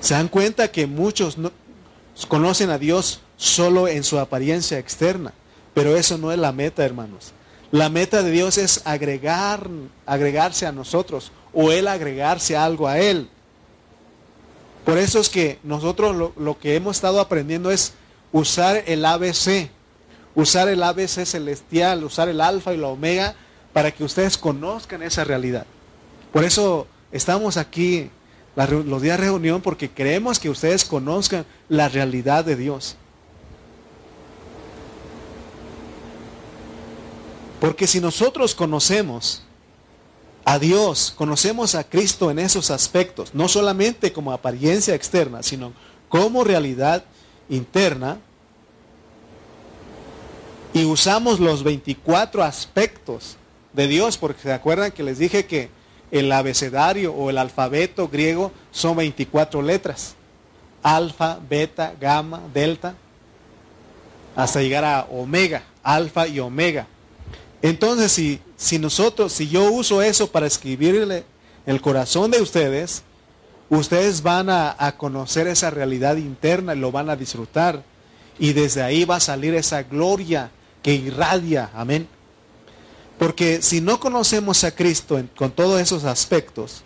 Se 0.00 0.12
dan 0.12 0.28
cuenta 0.28 0.70
que 0.70 0.86
muchos 0.86 1.38
no, 1.38 1.52
conocen 2.28 2.68
a 2.68 2.76
Dios 2.76 3.20
solo 3.38 3.88
en 3.88 4.04
su 4.04 4.18
apariencia 4.18 4.78
externa. 4.78 5.32
Pero 5.72 5.96
eso 5.96 6.18
no 6.18 6.30
es 6.30 6.38
la 6.38 6.52
meta, 6.52 6.84
hermanos. 6.84 7.32
La 7.70 7.88
meta 7.88 8.22
de 8.22 8.30
Dios 8.30 8.58
es 8.58 8.82
agregar, 8.84 9.66
agregarse 10.04 10.66
a 10.66 10.72
nosotros 10.72 11.32
o 11.54 11.72
Él 11.72 11.88
agregarse 11.88 12.56
algo 12.56 12.86
a 12.86 12.98
Él. 12.98 13.30
Por 14.84 14.98
eso 14.98 15.20
es 15.20 15.28
que 15.28 15.58
nosotros 15.62 16.16
lo, 16.16 16.32
lo, 16.36 16.58
que 16.58 16.74
hemos 16.74 16.96
estado 16.96 17.20
aprendiendo 17.20 17.70
es 17.70 17.94
usar 18.32 18.82
el 18.86 19.04
ABC, 19.04 19.70
usar 20.34 20.68
el 20.68 20.82
ABC 20.82 21.24
celestial, 21.24 22.04
usar 22.04 22.28
el 22.28 22.40
alfa 22.40 22.72
y 22.72 22.78
la 22.78 22.88
omega 22.88 23.34
para 23.72 23.90
que 23.90 24.02
ustedes 24.02 24.38
conozcan 24.38 25.02
esa 25.02 25.24
realidad. 25.24 25.66
Por 26.32 26.44
eso 26.44 26.86
estamos 27.12 27.56
aquí 27.56 28.10
los 28.56 29.02
días 29.02 29.18
de 29.18 29.26
reunión 29.26 29.60
porque 29.60 29.90
queremos 29.90 30.38
que 30.38 30.50
ustedes 30.50 30.84
conozcan 30.84 31.44
la 31.68 31.88
realidad 31.88 32.44
de 32.44 32.56
Dios. 32.56 32.96
Porque 37.60 37.86
si 37.86 38.00
nosotros 38.00 38.54
conocemos 38.54 39.42
a 40.44 40.58
Dios, 40.58 41.12
conocemos 41.16 41.74
a 41.74 41.84
Cristo 41.84 42.30
en 42.30 42.38
esos 42.38 42.70
aspectos, 42.70 43.34
no 43.34 43.48
solamente 43.48 44.12
como 44.12 44.32
apariencia 44.32 44.94
externa, 44.94 45.42
sino 45.42 45.72
como 46.08 46.44
realidad 46.44 47.04
interna, 47.48 48.18
y 50.72 50.84
usamos 50.84 51.40
los 51.40 51.64
24 51.64 52.42
aspectos 52.44 53.36
de 53.72 53.88
Dios, 53.88 54.16
porque 54.16 54.42
se 54.42 54.52
acuerdan 54.52 54.92
que 54.92 55.02
les 55.02 55.18
dije 55.18 55.46
que 55.46 55.70
el 56.10 56.30
abecedario 56.30 57.12
o 57.12 57.30
el 57.30 57.38
alfabeto 57.38 58.08
griego 58.08 58.52
son 58.70 58.96
24 58.96 59.60
letras, 59.62 60.14
alfa, 60.82 61.38
beta, 61.48 61.94
gamma, 62.00 62.40
delta, 62.54 62.94
hasta 64.36 64.62
llegar 64.62 64.84
a 64.84 65.06
omega, 65.10 65.64
alfa 65.82 66.28
y 66.28 66.38
omega. 66.40 66.86
Entonces, 67.62 68.12
si, 68.12 68.40
si 68.56 68.78
nosotros, 68.78 69.32
si 69.32 69.48
yo 69.48 69.70
uso 69.70 70.02
eso 70.02 70.30
para 70.30 70.46
escribirle 70.46 71.24
el 71.66 71.80
corazón 71.80 72.30
de 72.30 72.40
ustedes, 72.40 73.02
ustedes 73.68 74.22
van 74.22 74.48
a, 74.48 74.94
conocer 74.96 75.46
esa 75.46 75.70
realidad 75.70 76.16
interna 76.16 76.74
y 76.74 76.78
lo 76.78 76.90
van 76.92 77.10
a 77.10 77.16
disfrutar. 77.16 77.82
Y 78.38 78.52
desde 78.52 78.82
ahí 78.82 79.04
va 79.04 79.16
a 79.16 79.20
salir 79.20 79.54
esa 79.54 79.82
gloria 79.82 80.50
que 80.82 80.94
irradia. 80.94 81.70
Amén. 81.74 82.08
Porque 83.18 83.62
si 83.62 83.80
no 83.80 83.98
conocemos 83.98 84.62
a 84.62 84.70
Cristo 84.70 85.20
con 85.36 85.50
todos 85.50 85.80
esos 85.80 86.04
aspectos, 86.04 86.84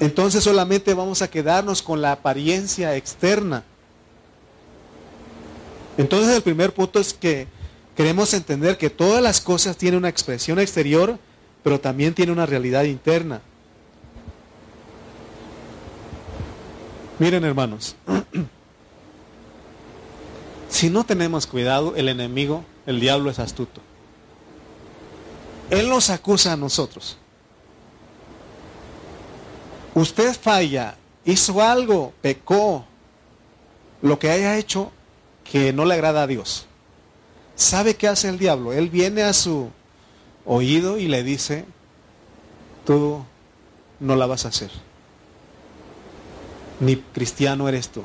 entonces 0.00 0.42
solamente 0.42 0.92
vamos 0.92 1.22
a 1.22 1.30
quedarnos 1.30 1.80
con 1.80 2.02
la 2.02 2.12
apariencia 2.12 2.96
externa. 2.96 3.62
Entonces 5.96 6.34
el 6.34 6.42
primer 6.42 6.74
punto 6.74 6.98
es 6.98 7.14
que 7.14 7.46
Queremos 7.96 8.34
entender 8.34 8.76
que 8.76 8.90
todas 8.90 9.22
las 9.22 9.40
cosas 9.40 9.76
tienen 9.76 9.98
una 9.98 10.08
expresión 10.08 10.58
exterior, 10.58 11.18
pero 11.62 11.80
también 11.80 12.14
tienen 12.14 12.32
una 12.32 12.46
realidad 12.46 12.84
interna. 12.84 13.40
Miren 17.20 17.44
hermanos, 17.44 17.94
si 20.68 20.90
no 20.90 21.04
tenemos 21.04 21.46
cuidado, 21.46 21.94
el 21.94 22.08
enemigo, 22.08 22.64
el 22.86 22.98
diablo 22.98 23.30
es 23.30 23.38
astuto. 23.38 23.80
Él 25.70 25.88
nos 25.88 26.10
acusa 26.10 26.52
a 26.52 26.56
nosotros. 26.56 27.16
Usted 29.94 30.34
falla, 30.34 30.96
hizo 31.24 31.62
algo, 31.62 32.12
pecó, 32.20 32.84
lo 34.02 34.18
que 34.18 34.30
haya 34.30 34.58
hecho 34.58 34.90
que 35.44 35.72
no 35.72 35.84
le 35.84 35.94
agrada 35.94 36.24
a 36.24 36.26
Dios. 36.26 36.66
¿Sabe 37.56 37.94
qué 37.94 38.08
hace 38.08 38.28
el 38.28 38.38
diablo? 38.38 38.72
Él 38.72 38.90
viene 38.90 39.22
a 39.22 39.32
su 39.32 39.70
oído 40.44 40.98
y 40.98 41.06
le 41.06 41.22
dice, 41.22 41.64
tú 42.84 43.24
no 44.00 44.16
la 44.16 44.26
vas 44.26 44.44
a 44.44 44.48
hacer. 44.48 44.70
Ni 46.80 46.96
cristiano 46.96 47.68
eres 47.68 47.88
tú. 47.88 48.04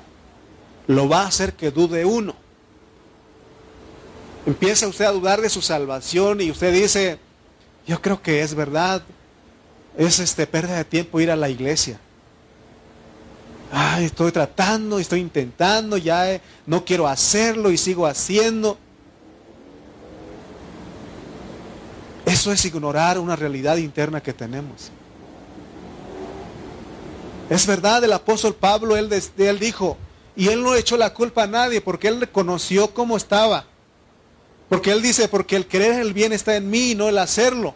Lo 0.87 1.09
va 1.09 1.23
a 1.23 1.27
hacer 1.27 1.53
que 1.53 1.71
dude 1.71 2.05
uno. 2.05 2.35
Empieza 4.45 4.87
usted 4.87 5.05
a 5.05 5.11
dudar 5.11 5.41
de 5.41 5.49
su 5.49 5.61
salvación 5.61 6.41
y 6.41 6.51
usted 6.51 6.73
dice, 6.73 7.19
yo 7.85 8.01
creo 8.01 8.21
que 8.21 8.41
es 8.41 8.53
verdad, 8.53 9.03
es 9.97 10.19
este 10.19 10.47
pérdida 10.47 10.77
de 10.77 10.85
tiempo 10.85 11.19
ir 11.19 11.31
a 11.31 11.35
la 11.35 11.49
iglesia. 11.49 11.99
Ay, 13.71 14.05
estoy 14.05 14.31
tratando, 14.31 14.97
estoy 14.97 15.19
intentando, 15.19 15.97
ya 15.97 16.41
no 16.65 16.85
quiero 16.85 17.07
hacerlo 17.07 17.71
y 17.71 17.77
sigo 17.77 18.07
haciendo. 18.07 18.77
Eso 22.29 22.51
es 22.51 22.63
ignorar 22.63 23.17
una 23.17 23.35
realidad 23.35 23.77
interna 23.77 24.21
que 24.21 24.33
tenemos. 24.33 24.91
Es 27.49 27.65
verdad, 27.65 28.03
el 28.03 28.13
apóstol 28.13 28.53
Pablo, 28.53 28.95
él, 28.95 29.09
él 29.39 29.57
dijo, 29.57 29.97
y 30.35 30.49
él 30.49 30.61
no 30.61 30.75
echó 30.75 30.95
la 30.95 31.11
culpa 31.11 31.43
a 31.43 31.47
nadie 31.47 31.81
porque 31.81 32.07
él 32.07 32.19
reconoció 32.19 32.93
cómo 32.93 33.17
estaba. 33.17 33.65
Porque 34.69 34.91
él 34.91 35.01
dice, 35.01 35.27
porque 35.27 35.55
el 35.55 35.65
querer 35.65 35.99
el 35.99 36.13
bien 36.13 36.31
está 36.31 36.55
en 36.55 36.69
mí 36.69 36.91
y 36.91 36.95
no 36.95 37.09
el 37.09 37.17
hacerlo. 37.17 37.73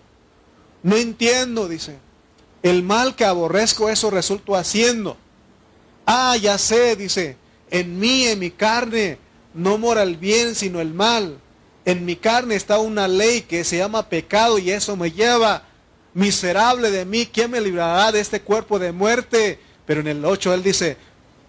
No 0.83 0.97
entiendo, 0.97 1.67
dice. 1.67 1.97
El 2.61 2.83
mal 2.83 3.15
que 3.15 3.25
aborrezco, 3.25 3.89
eso 3.89 4.11
resulto 4.11 4.55
haciendo. 4.55 5.17
Ah, 6.05 6.37
ya 6.37 6.59
sé, 6.59 6.95
dice. 6.95 7.37
En 7.71 7.97
mí, 7.97 8.27
en 8.27 8.37
mi 8.37 8.51
carne, 8.51 9.17
no 9.55 9.79
mora 9.79 10.03
el 10.03 10.15
bien, 10.15 10.53
sino 10.53 10.79
el 10.79 10.93
mal. 10.93 11.39
En 11.85 12.05
mi 12.05 12.15
carne 12.15 12.55
está 12.55 12.79
una 12.79 13.07
ley 13.07 13.41
que 13.41 13.63
se 13.63 13.77
llama 13.77 14.07
pecado 14.09 14.57
y 14.57 14.71
eso 14.71 14.95
me 14.95 15.11
lleva. 15.11 15.63
Miserable 16.13 16.91
de 16.91 17.05
mí, 17.05 17.25
¿quién 17.25 17.51
me 17.51 17.59
librará 17.59 18.11
de 18.11 18.19
este 18.19 18.41
cuerpo 18.41 18.79
de 18.79 18.91
muerte? 18.91 19.59
Pero 19.85 20.01
en 20.01 20.07
el 20.07 20.23
8 20.23 20.53
él 20.53 20.63
dice, 20.63 20.97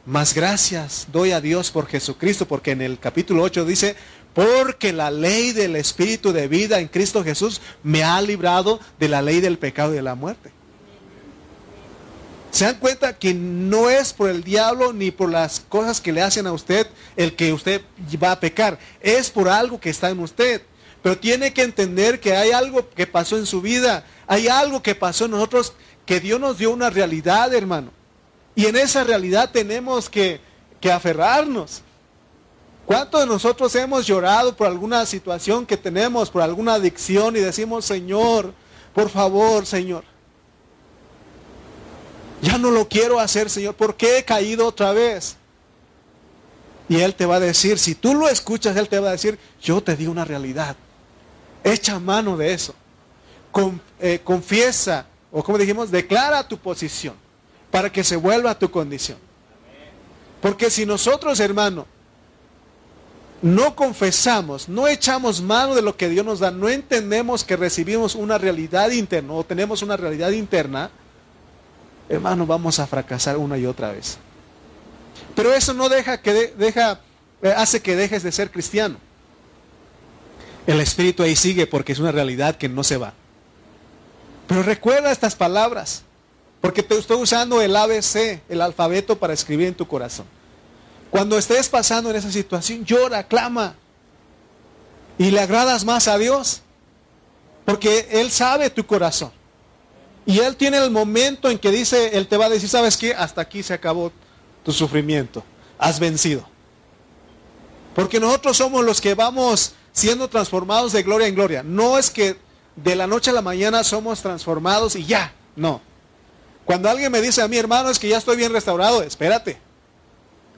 más 0.07 0.35
gracias 0.35 1.07
doy 1.12 1.33
a 1.33 1.40
Dios 1.40 1.70
por 1.70 1.87
Jesucristo, 1.87 2.47
porque 2.47 2.73
en 2.73 2.81
el 2.83 2.99
capítulo 2.99 3.42
8 3.42 3.64
dice, 3.64 3.94
porque 4.33 4.92
la 4.92 5.11
ley 5.11 5.53
del 5.53 5.77
Espíritu 5.77 6.33
de 6.33 6.49
vida 6.49 6.81
en 6.81 6.88
Cristo 6.88 7.23
Jesús 7.23 7.61
me 7.83 8.03
ha 8.03 8.20
librado 8.20 8.81
de 8.99 9.09
la 9.09 9.23
ley 9.23 9.40
del 9.40 9.59
pecado 9.59 9.92
y 9.92 9.97
de 9.97 10.03
la 10.03 10.14
muerte. 10.14 10.51
Se 12.55 12.67
dan 12.67 12.77
cuenta 12.77 13.19
que 13.19 13.35
no 13.35 13.90
es 13.90 14.12
por 14.12 14.31
el 14.31 14.45
diablo 14.45 14.93
ni 14.93 15.11
por 15.11 15.29
las 15.29 15.59
cosas 15.59 16.01
que 16.01 16.12
le 16.12 16.23
hacen 16.23 16.47
a 16.47 16.53
usted 16.53 16.87
el 17.17 17.35
que 17.35 17.53
usted 17.53 17.83
va 18.23 18.31
a 18.31 18.38
pecar. 18.38 18.79
Es 19.01 19.29
por 19.29 19.49
algo 19.49 19.81
que 19.81 19.90
está 19.90 20.09
en 20.11 20.21
usted. 20.21 20.62
Pero 21.03 21.19
tiene 21.19 21.53
que 21.53 21.62
entender 21.62 22.21
que 22.21 22.37
hay 22.37 22.53
algo 22.53 22.88
que 22.90 23.09
pasó 23.09 23.38
en 23.38 23.47
su 23.47 23.61
vida. 23.61 24.07
Hay 24.29 24.47
algo 24.47 24.85
que 24.85 24.95
pasó 24.95 25.25
en 25.25 25.33
nosotros 25.33 25.73
que 26.07 26.21
Dios 26.21 26.38
nos 26.38 26.57
dio 26.57 26.71
una 26.71 26.90
realidad, 26.90 27.53
hermano. 27.53 27.90
Y 28.55 28.67
en 28.67 28.77
esa 28.77 29.03
realidad 29.03 29.51
tenemos 29.51 30.09
que, 30.09 30.40
que 30.81 30.93
aferrarnos. 30.93 31.83
¿Cuántos 32.87 33.21
de 33.21 33.27
nosotros 33.27 33.75
hemos 33.75 34.07
llorado 34.07 34.55
por 34.57 34.69
alguna 34.69 35.05
situación 35.07 35.67
que 35.67 35.77
tenemos, 35.77 36.31
por 36.31 36.43
alguna 36.43 36.75
adicción 36.75 37.35
y 37.35 37.40
decimos, 37.40 37.85
Señor, 37.85 38.55
por 38.95 39.11
favor, 39.11 39.67
Señor? 39.67 40.13
Ya 42.44 42.59
no 42.59 42.70
lo 42.70 42.87
quiero 42.87 43.18
hacer, 43.20 43.48
Señor. 43.48 43.74
¿Por 43.74 43.96
qué 43.96 44.18
he 44.18 44.24
caído 44.24 44.66
otra 44.66 44.92
vez? 44.92 45.37
Y 46.90 47.00
Él 47.00 47.14
te 47.14 47.24
va 47.24 47.37
a 47.37 47.40
decir, 47.40 47.78
si 47.78 47.94
tú 47.94 48.14
lo 48.14 48.28
escuchas, 48.28 48.76
Él 48.76 48.87
te 48.87 48.98
va 48.98 49.09
a 49.09 49.12
decir, 49.12 49.38
yo 49.62 49.83
te 49.83 49.96
di 49.96 50.07
una 50.07 50.26
realidad. 50.26 50.76
Echa 51.64 51.98
mano 51.98 52.37
de 52.37 52.52
eso. 52.52 52.74
Eh, 53.98 54.20
confiesa, 54.22 55.07
o 55.33 55.42
como 55.42 55.57
dijimos, 55.57 55.90
declara 55.90 56.46
tu 56.46 56.59
posición 56.59 57.14
para 57.70 57.90
que 57.90 58.04
se 58.04 58.16
vuelva 58.16 58.59
tu 58.59 58.70
condición. 58.70 59.16
Porque 60.42 60.68
si 60.68 60.85
nosotros, 60.85 61.40
hermano, 61.40 61.87
no 63.40 63.74
confesamos, 63.74 64.68
no 64.68 64.87
echamos 64.87 65.40
mano 65.40 65.74
de 65.74 65.80
lo 65.80 65.96
que 65.96 66.11
Dios 66.11 66.26
nos 66.26 66.40
da, 66.40 66.50
no 66.50 66.68
entendemos 66.68 67.42
que 67.42 67.57
recibimos 67.57 68.14
una 68.14 68.37
realidad 68.37 68.90
interna 68.90 69.33
o 69.33 69.44
tenemos 69.44 69.80
una 69.80 69.96
realidad 69.96 70.33
interna, 70.33 70.90
hermano, 72.09 72.47
vamos 72.47 72.79
a 72.79 72.87
fracasar 72.87 73.37
una 73.37 73.59
y 73.59 73.67
otra 73.67 73.93
vez. 73.93 74.19
Pero 75.35 75.53
eso 75.53 75.75
no 75.75 75.88
deja 75.88 76.21
que 76.21 76.55
deja 76.57 77.01
eh, 77.43 77.53
hace 77.57 77.83
que 77.83 77.97
dejes 77.97 78.23
de 78.23 78.33
ser 78.33 78.51
cristiano. 78.51 78.97
El 80.67 80.81
espíritu 80.81 81.23
ahí 81.23 81.37
sigue 81.37 81.67
porque 81.67 81.93
es 81.93 81.99
una 81.99 82.12
realidad 82.12 82.57
que 82.57 82.69
no 82.69 82.83
se 82.83 82.97
va. 82.97 83.12
Pero 84.47 84.62
recuerda 84.62 85.12
estas 85.12 85.35
palabras. 85.35 86.03
Porque 86.61 86.83
te 86.83 86.97
estoy 86.97 87.21
usando 87.21 87.61
el 87.61 87.77
ABC, 87.77 88.40
el 88.49 88.62
alfabeto 88.62 89.19
para 89.19 89.35
escribir 89.35 89.69
en 89.69 89.75
tu 89.75 89.87
corazón. 89.87 90.25
Cuando 91.11 91.37
estés 91.37 91.69
pasando 91.69 92.09
en 92.09 92.17
esa 92.17 92.33
situación, 92.33 92.87
llora, 92.87 93.25
clama. 93.25 93.75
Y 95.19 95.31
le 95.31 95.40
agradas 95.40 95.85
más 95.85 96.09
a 96.09 96.17
Dios. 96.17 96.62
Porque 97.67 98.09
Él 98.11 98.31
sabe 98.31 98.71
tu 98.71 98.87
corazón. 98.87 99.31
Y 100.27 100.39
Él 100.39 100.57
tiene 100.57 100.79
el 100.79 100.91
momento 100.91 101.51
en 101.51 101.59
que 101.59 101.71
dice, 101.71 102.17
Él 102.17 102.27
te 102.27 102.37
va 102.37 102.47
a 102.47 102.51
decir, 102.51 102.69
¿sabes 102.69 102.97
qué? 102.97 103.15
Hasta 103.15 103.41
aquí 103.41 103.63
se 103.63 103.75
acabó 103.75 104.11
tu 104.65 104.73
sufrimiento. 104.73 105.45
Has 105.79 106.01
vencido. 106.01 106.47
Porque 107.95 108.19
nosotros 108.19 108.57
somos 108.57 108.85
los 108.85 109.01
que 109.01 109.15
vamos 109.15 109.75
siendo 109.93 110.29
transformados 110.29 110.93
de 110.93 111.03
gloria 111.03 111.29
en 111.29 111.35
gloria. 111.35 111.63
No 111.63 111.99
es 111.99 112.11
que 112.11 112.37
de 112.77 112.97
la 112.97 113.07
noche 113.07 113.31
a 113.31 113.35
la 113.35 113.43
mañana 113.43 113.85
somos 113.85 114.21
transformados 114.21 114.97
y 114.97 115.05
ya. 115.05 115.33
No. 115.55 115.81
Cuando 116.65 116.89
alguien 116.89 117.13
me 117.13 117.21
dice 117.21 117.43
a 117.43 117.49
mi 117.49 117.59
hermano, 117.59 117.91
es 117.91 117.99
que 117.99 118.09
ya 118.09 118.19
estoy 118.19 118.37
bien 118.37 118.53
restaurado, 118.53 119.03
espérate. 119.03 119.59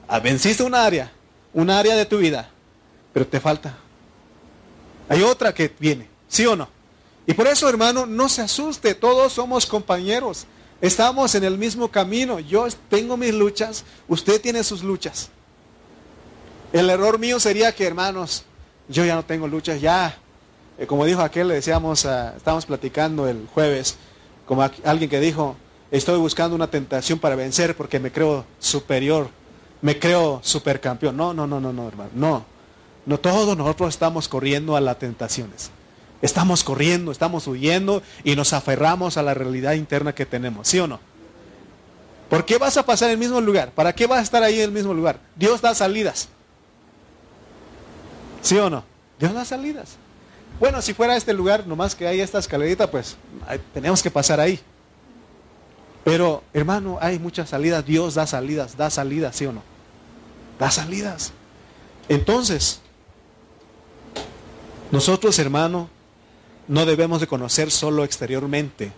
Ah, 0.07 0.19
venciste 0.19 0.63
un 0.63 0.73
área, 0.73 1.11
un 1.53 1.69
área 1.69 1.95
de 1.95 2.05
tu 2.05 2.17
vida, 2.17 2.49
pero 3.13 3.27
te 3.27 3.39
falta. 3.39 3.77
Hay 5.09 5.21
otra 5.21 5.53
que 5.53 5.73
viene, 5.77 6.07
¿sí 6.29 6.45
o 6.45 6.55
no? 6.55 6.69
Y 7.27 7.33
por 7.33 7.45
eso, 7.45 7.67
hermano, 7.67 8.05
no 8.05 8.29
se 8.29 8.41
asuste, 8.41 8.95
todos 8.95 9.33
somos 9.33 9.65
compañeros. 9.65 10.45
Estamos 10.79 11.35
en 11.35 11.43
el 11.43 11.57
mismo 11.57 11.89
camino. 11.89 12.39
Yo 12.39 12.65
tengo 12.89 13.17
mis 13.17 13.33
luchas, 13.33 13.83
usted 14.07 14.39
tiene 14.39 14.63
sus 14.63 14.81
luchas. 14.81 15.29
El 16.71 16.89
error 16.89 17.19
mío 17.19 17.37
sería 17.41 17.75
que, 17.75 17.85
hermanos, 17.85 18.45
yo 18.87 19.03
ya 19.03 19.15
no 19.15 19.25
tengo 19.25 19.45
luchas, 19.45 19.81
ya. 19.81 20.17
Eh, 20.77 20.87
como 20.87 21.03
dijo 21.03 21.21
aquel, 21.21 21.49
le 21.49 21.55
decíamos, 21.55 22.05
uh, 22.05 22.37
estábamos 22.37 22.65
platicando 22.65 23.27
el 23.27 23.45
jueves, 23.53 23.97
como 24.45 24.63
alguien 24.85 25.09
que 25.09 25.19
dijo, 25.19 25.57
estoy 25.91 26.17
buscando 26.17 26.55
una 26.55 26.71
tentación 26.71 27.19
para 27.19 27.35
vencer 27.35 27.75
porque 27.75 27.99
me 27.99 28.09
creo 28.09 28.45
superior, 28.59 29.29
me 29.81 29.99
creo 29.99 30.39
supercampeón. 30.43 31.17
No, 31.17 31.33
no, 31.33 31.45
no, 31.45 31.59
no, 31.59 31.73
no, 31.73 31.89
hermano, 31.89 32.11
no. 32.13 32.45
No 33.05 33.19
todos 33.19 33.57
nosotros 33.57 33.89
estamos 33.89 34.29
corriendo 34.29 34.77
a 34.77 34.81
las 34.81 34.97
tentaciones. 34.97 35.71
Estamos 36.21 36.63
corriendo, 36.63 37.11
estamos 37.11 37.47
huyendo 37.47 38.01
y 38.23 38.35
nos 38.35 38.53
aferramos 38.53 39.17
a 39.17 39.23
la 39.23 39.33
realidad 39.33 39.73
interna 39.73 40.15
que 40.15 40.25
tenemos, 40.25 40.67
¿sí 40.67 40.79
o 40.79 40.87
no? 40.87 40.99
¿Por 42.29 42.43
qué 42.43 42.57
vas 42.57 42.75
a 42.77 42.85
pasar 42.85 43.09
en 43.09 43.13
el 43.13 43.19
mismo 43.19 43.39
lugar? 43.39 43.71
¿Para 43.71 43.93
qué 43.93 44.05
vas 44.05 44.19
a 44.19 44.23
estar 44.23 44.43
ahí 44.43 44.55
en 44.55 44.65
el 44.65 44.71
mismo 44.71 44.93
lugar? 44.93 45.19
Dios 45.35 45.61
da 45.61 45.73
salidas. 45.73 46.27
¿Sí 48.41 48.57
o 48.57 48.69
no? 48.69 48.83
Dios 49.19 49.33
da 49.33 49.45
salidas. 49.45 49.95
Bueno, 50.59 50.81
si 50.81 50.93
fuera 50.93 51.15
este 51.15 51.33
lugar, 51.33 51.67
nomás 51.67 51.95
que 51.95 52.07
hay 52.07 52.19
esta 52.19 52.39
escalerita, 52.39 52.89
pues 52.89 53.15
tenemos 53.73 54.01
que 54.01 54.11
pasar 54.11 54.39
ahí. 54.39 54.59
Pero, 56.03 56.43
hermano, 56.53 56.97
hay 56.99 57.19
muchas 57.19 57.49
salidas. 57.49 57.85
Dios 57.85 58.15
da 58.15 58.25
salidas, 58.25 58.75
da 58.75 58.89
salidas, 58.89 59.35
¿sí 59.35 59.45
o 59.45 59.51
no? 59.51 59.61
Da 60.59 60.71
salidas. 60.71 61.31
Entonces, 62.09 62.81
nosotros, 64.91 65.37
hermano, 65.39 65.89
no 66.67 66.85
debemos 66.85 67.21
de 67.21 67.27
conocer 67.27 67.71
solo 67.71 68.03
exteriormente. 68.03 68.91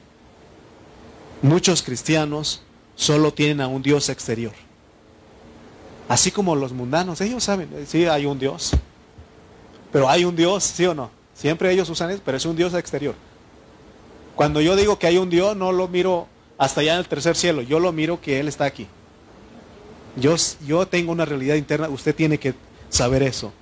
Muchos 1.42 1.82
cristianos 1.84 2.62
solo 2.96 3.34
tienen 3.34 3.62
a 3.62 3.68
un 3.68 3.82
Dios 3.82 4.10
exterior. 4.10 4.54
Así 6.08 6.32
como 6.32 6.56
los 6.56 6.74
mundanos, 6.74 7.22
ellos 7.22 7.44
saben, 7.44 7.70
sí, 7.88 8.06
hay 8.06 8.26
un 8.26 8.40
Dios. 8.40 8.72
Pero 9.92 10.10
hay 10.10 10.26
un 10.26 10.36
Dios, 10.36 10.64
¿sí 10.64 10.86
o 10.86 10.94
no? 10.94 11.12
Siempre 11.34 11.72
ellos 11.72 11.90
usan 11.90 12.10
eso, 12.10 12.22
pero 12.26 12.38
es 12.38 12.46
un 12.46 12.56
Dios 12.56 12.74
exterior. 12.74 13.16
Cuando 14.36 14.62
yo 14.62 14.76
digo 14.76 15.00
que 15.00 15.08
hay 15.08 15.18
un 15.18 15.30
Dios, 15.30 15.56
no 15.56 15.72
lo 15.72 15.88
miro 15.88 16.28
hasta 16.58 16.82
allá 16.82 16.94
en 16.94 17.00
el 17.00 17.08
tercer 17.08 17.36
cielo. 17.36 17.62
Yo 17.62 17.80
lo 17.80 17.92
miro 17.92 18.20
que 18.20 18.40
Él 18.40 18.48
está 18.48 18.66
aquí. 18.66 18.88
Yo, 20.16 20.36
yo 20.66 20.88
tengo 20.88 21.12
una 21.12 21.26
realidad 21.26 21.56
interna, 21.56 21.88
usted 21.90 22.16
tiene 22.16 22.40
que 22.40 22.54
saber 22.90 23.24
eso. 23.24 23.54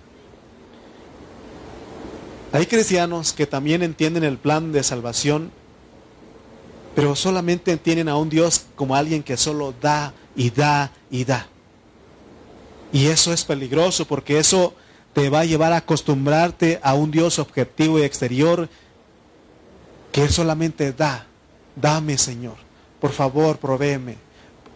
Hay 2.52 2.66
cristianos 2.66 3.34
que 3.34 3.46
también 3.46 3.84
entienden 3.84 4.24
el 4.24 4.38
plan 4.38 4.72
de 4.72 4.84
salvación, 4.84 5.52
pero 6.96 7.16
solamente 7.16 7.72
entienden 7.72 8.10
a 8.10 8.18
un 8.18 8.30
Dios 8.30 8.66
como 8.76 8.96
alguien 8.96 9.24
que 9.24 9.38
solo 9.38 9.74
da 9.82 10.14
y 10.36 10.50
da 10.50 10.92
y 11.12 11.26
da. 11.26 11.48
Y 12.92 13.08
eso 13.08 13.34
es 13.34 13.44
peligroso 13.44 14.06
porque 14.06 14.40
eso 14.40 14.74
te 15.14 15.30
va 15.30 15.42
a 15.42 15.46
llevar 15.46 15.74
a 15.74 15.78
acostumbrarte 15.78 16.80
a 16.82 16.94
un 16.94 17.12
Dios 17.12 17.38
objetivo 17.40 18.00
y 18.00 18.04
exterior 18.04 18.70
que 20.12 20.30
solamente 20.30 20.94
da. 20.94 21.28
Dame, 21.76 22.18
Señor 22.18 22.68
por 23.00 23.12
favor, 23.12 23.58
provéeme. 23.58 24.18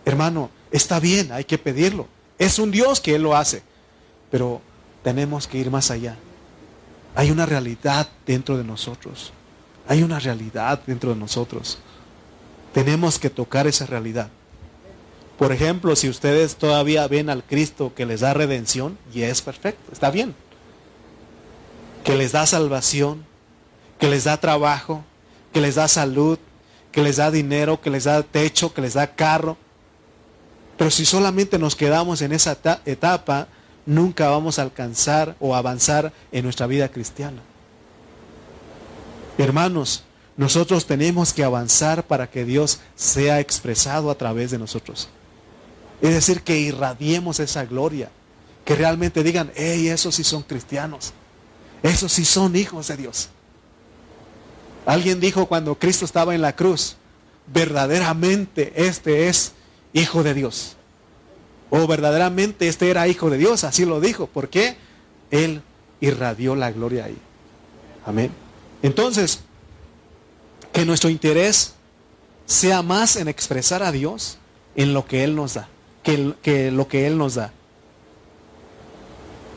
Hermano, 0.06 0.50
está 0.72 1.00
bien, 1.00 1.32
hay 1.32 1.44
que 1.44 1.58
pedirlo. 1.58 2.08
Es 2.38 2.60
un 2.60 2.72
Dios 2.72 3.00
que 3.00 3.16
Él 3.16 3.24
lo 3.24 3.36
hace. 3.36 3.62
Pero 4.30 4.62
tenemos 5.04 5.48
que 5.48 5.58
ir 5.58 5.70
más 5.70 5.92
allá. 5.92 6.18
Hay 7.16 7.32
una 7.32 7.46
realidad 7.46 8.08
dentro 8.26 8.58
de 8.58 8.64
nosotros. 8.64 9.34
Hay 9.88 10.04
una 10.04 10.20
realidad 10.20 10.82
dentro 10.86 11.10
de 11.10 11.16
nosotros. 11.16 11.80
Tenemos 12.74 13.20
que 13.20 13.30
tocar 13.30 13.68
esa 13.68 13.86
realidad. 13.86 14.30
Por 15.38 15.52
ejemplo, 15.52 15.96
si 15.96 16.08
ustedes 16.08 16.56
todavía 16.56 17.08
ven 17.08 17.30
al 17.30 17.44
Cristo 17.44 17.94
que 17.96 18.06
les 18.06 18.22
da 18.22 18.34
redención, 18.34 18.98
y 19.14 19.24
es 19.24 19.42
perfecto, 19.42 19.92
está 19.92 20.12
bien. 20.12 20.36
Que 22.04 22.16
les 22.16 22.32
da 22.32 22.46
salvación, 22.46 23.26
que 24.00 24.08
les 24.08 24.24
da 24.24 24.38
trabajo, 24.38 25.04
que 25.52 25.60
les 25.60 25.76
da 25.76 25.88
salud, 25.88 26.38
que 26.92 27.02
les 27.02 27.18
da 27.18 27.32
dinero, 27.32 27.82
que 27.82 27.90
les 27.90 28.04
da 28.06 28.24
techo, 28.24 28.74
que 28.74 28.82
les 28.82 28.94
da 28.94 29.16
carro. 29.16 29.58
Pero 30.78 30.92
si 30.92 31.06
solamente 31.06 31.60
nos 31.60 31.76
quedamos 31.76 32.22
en 32.22 32.32
esa 32.32 32.58
etapa, 32.86 33.48
nunca 33.86 34.30
vamos 34.30 34.60
a 34.60 34.64
alcanzar 34.64 35.36
o 35.40 35.56
avanzar 35.56 36.14
en 36.32 36.44
nuestra 36.44 36.68
vida 36.68 36.90
cristiana. 36.90 37.42
Hermanos, 39.38 40.04
nosotros 40.38 40.86
tenemos 40.86 41.34
que 41.34 41.44
avanzar 41.44 42.04
para 42.04 42.30
que 42.30 42.46
Dios 42.46 42.80
sea 42.96 43.40
expresado 43.40 44.10
a 44.10 44.16
través 44.16 44.52
de 44.52 44.58
nosotros. 44.58 45.10
Es 46.02 46.14
decir, 46.14 46.42
que 46.42 46.60
irradiemos 46.60 47.40
esa 47.40 47.66
gloria. 47.66 48.10
Que 48.66 48.76
realmente 48.76 49.24
digan, 49.24 49.52
hey, 49.56 49.88
esos 49.90 50.16
sí 50.16 50.24
son 50.24 50.44
cristianos. 50.44 51.14
Esos 51.84 52.12
sí 52.12 52.26
son 52.26 52.56
hijos 52.56 52.88
de 52.88 52.98
Dios. 52.98 53.30
Alguien 54.86 55.20
dijo 55.20 55.46
cuando 55.46 55.76
Cristo 55.76 56.06
estaba 56.06 56.34
en 56.34 56.42
la 56.42 56.56
cruz, 56.56 56.96
verdaderamente 57.48 58.74
este 58.76 59.28
es 59.28 59.54
hijo 59.94 60.24
de 60.24 60.34
Dios. 60.34 60.76
O 61.72 61.88
verdaderamente 61.88 62.68
este 62.68 62.92
era 62.92 63.08
hijo 63.08 63.32
de 63.32 63.40
Dios, 63.40 63.64
así 63.64 63.86
lo 63.86 64.00
dijo. 64.00 64.28
¿Por 64.28 64.50
qué? 64.50 64.76
Él 65.32 65.64
irradió 66.02 66.56
la 66.56 66.72
gloria 66.72 67.06
ahí. 67.06 67.18
Amén. 68.06 68.32
Entonces, 68.84 69.40
que 70.74 70.86
nuestro 70.86 71.10
interés 71.10 71.74
sea 72.46 72.82
más 72.82 73.16
en 73.16 73.30
expresar 73.30 73.82
a 73.82 73.92
Dios 73.92 74.38
en 74.76 74.94
lo 74.94 75.06
que 75.06 75.24
Él 75.24 75.36
nos 75.36 75.54
da, 75.54 75.70
que, 76.04 76.34
que 76.44 76.72
lo 76.72 76.88
que 76.88 77.08
Él 77.08 77.18
nos 77.18 77.36
da. 77.36 77.54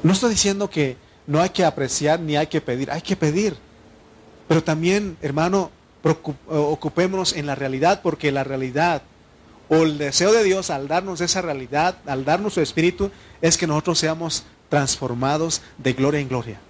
No 0.05 0.13
estoy 0.13 0.31
diciendo 0.31 0.71
que 0.71 0.97
no 1.27 1.41
hay 1.41 1.51
que 1.51 1.65
apreciar 1.65 2.21
ni 2.21 2.37
hay 2.37 2.47
que 2.47 2.61
pedir, 2.61 2.91
hay 2.91 3.03
que 3.03 3.17
pedir. 3.17 3.57
Pero 4.47 4.63
también, 4.63 5.17
hermano, 5.21 5.71
ocupémonos 6.49 7.33
en 7.33 7.47
la 7.47 7.55
realidad, 7.55 8.03
porque 8.03 8.31
la 8.31 8.45
realidad 8.45 9.03
o 9.69 9.77
el 9.77 9.99
deseo 9.99 10.33
de 10.33 10.45
Dios 10.45 10.71
al 10.71 10.89
darnos 10.89 11.21
esa 11.21 11.43
realidad, 11.43 11.97
al 12.07 12.25
darnos 12.25 12.55
su 12.55 12.61
espíritu, 12.61 13.11
es 13.41 13.57
que 13.57 13.67
nosotros 13.67 13.99
seamos 13.99 14.45
transformados 14.69 15.63
de 15.79 15.93
gloria 15.93 16.21
en 16.21 16.29
gloria. 16.29 16.61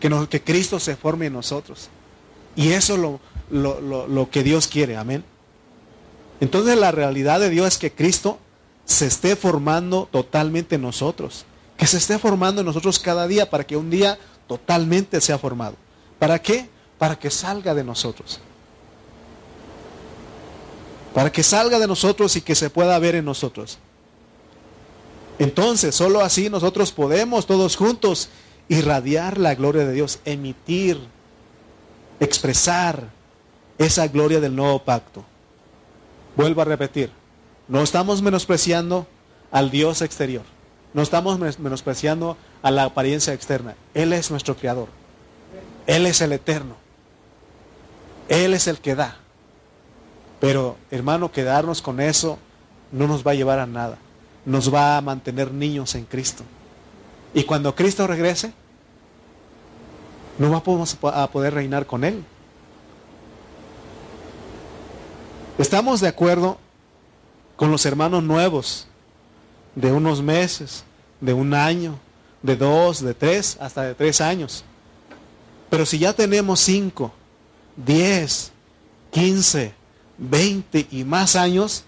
Que, 0.00 0.42
Cristo 0.42 0.78
se 0.80 0.96
forme 0.96 1.26
en 1.26 1.32
nosotros. 1.32 1.88
Y 2.56 2.70
eso 2.70 2.94
es 2.94 3.00
lo, 3.00 3.20
lo, 3.50 4.06
lo 4.06 4.30
que 4.30 4.42
Dios 4.42 4.68
quiere, 4.68 4.96
amén. 4.96 5.24
Entonces 6.40 6.76
la 6.76 6.90
realidad 6.90 7.40
de 7.40 7.48
Dios 7.48 7.68
es 7.68 7.78
que 7.78 7.92
Cristo 7.92 8.38
se 8.84 9.06
esté 9.06 9.34
formando 9.34 10.08
totalmente 10.10 10.74
en 10.74 10.82
nosotros. 10.82 11.46
Que 11.78 11.86
se 11.86 11.96
esté 11.96 12.18
formando 12.18 12.60
en 12.60 12.66
nosotros 12.66 12.98
cada 12.98 13.26
día 13.26 13.48
para 13.48 13.64
que 13.64 13.76
un 13.76 13.88
día 13.88 14.18
totalmente 14.46 15.20
sea 15.22 15.38
formado. 15.38 15.76
¿Para 16.18 16.40
qué? 16.42 16.68
Para 16.98 17.18
que 17.18 17.30
salga 17.30 17.74
de 17.74 17.84
nosotros 17.84 18.40
para 21.14 21.30
que 21.30 21.44
salga 21.44 21.78
de 21.78 21.86
nosotros 21.86 22.34
y 22.34 22.40
que 22.40 22.56
se 22.56 22.68
pueda 22.68 22.98
ver 22.98 23.14
en 23.14 23.24
nosotros. 23.24 23.78
Entonces, 25.38 25.94
solo 25.94 26.20
así 26.20 26.50
nosotros 26.50 26.92
podemos 26.92 27.46
todos 27.46 27.76
juntos 27.76 28.28
irradiar 28.68 29.38
la 29.38 29.54
gloria 29.54 29.86
de 29.86 29.92
Dios, 29.92 30.18
emitir, 30.24 30.98
expresar 32.18 33.10
esa 33.78 34.08
gloria 34.08 34.40
del 34.40 34.56
nuevo 34.56 34.80
pacto. 34.80 35.24
Vuelvo 36.36 36.62
a 36.62 36.64
repetir, 36.64 37.10
no 37.68 37.80
estamos 37.82 38.20
menospreciando 38.20 39.06
al 39.52 39.70
Dios 39.70 40.02
exterior, 40.02 40.42
no 40.94 41.02
estamos 41.02 41.38
menospreciando 41.38 42.36
a 42.60 42.72
la 42.72 42.84
apariencia 42.84 43.34
externa. 43.34 43.76
Él 43.94 44.12
es 44.12 44.32
nuestro 44.32 44.56
creador, 44.56 44.88
Él 45.86 46.06
es 46.06 46.20
el 46.20 46.32
eterno, 46.32 46.74
Él 48.28 48.52
es 48.52 48.66
el 48.66 48.78
que 48.78 48.96
da. 48.96 49.23
Pero, 50.44 50.76
hermano, 50.90 51.32
quedarnos 51.32 51.80
con 51.80 52.00
eso 52.00 52.36
no 52.92 53.08
nos 53.08 53.26
va 53.26 53.30
a 53.30 53.34
llevar 53.34 53.60
a 53.60 53.66
nada. 53.66 53.96
Nos 54.44 54.72
va 54.72 54.98
a 54.98 55.00
mantener 55.00 55.50
niños 55.50 55.94
en 55.94 56.04
Cristo. 56.04 56.44
Y 57.32 57.44
cuando 57.44 57.74
Cristo 57.74 58.06
regrese, 58.06 58.52
no 60.36 60.50
vamos 60.50 60.98
a 61.02 61.30
poder 61.30 61.54
reinar 61.54 61.86
con 61.86 62.04
Él. 62.04 62.22
Estamos 65.56 66.02
de 66.02 66.08
acuerdo 66.08 66.58
con 67.56 67.70
los 67.70 67.86
hermanos 67.86 68.22
nuevos 68.22 68.86
de 69.74 69.92
unos 69.92 70.20
meses, 70.20 70.84
de 71.22 71.32
un 71.32 71.54
año, 71.54 71.98
de 72.42 72.56
dos, 72.56 73.00
de 73.00 73.14
tres, 73.14 73.56
hasta 73.62 73.84
de 73.84 73.94
tres 73.94 74.20
años. 74.20 74.62
Pero 75.70 75.86
si 75.86 75.98
ya 75.98 76.12
tenemos 76.12 76.60
cinco, 76.60 77.12
diez, 77.76 78.52
quince, 79.10 79.72
20 80.18 80.88
y 80.90 81.04
más 81.04 81.36
años, 81.36 81.84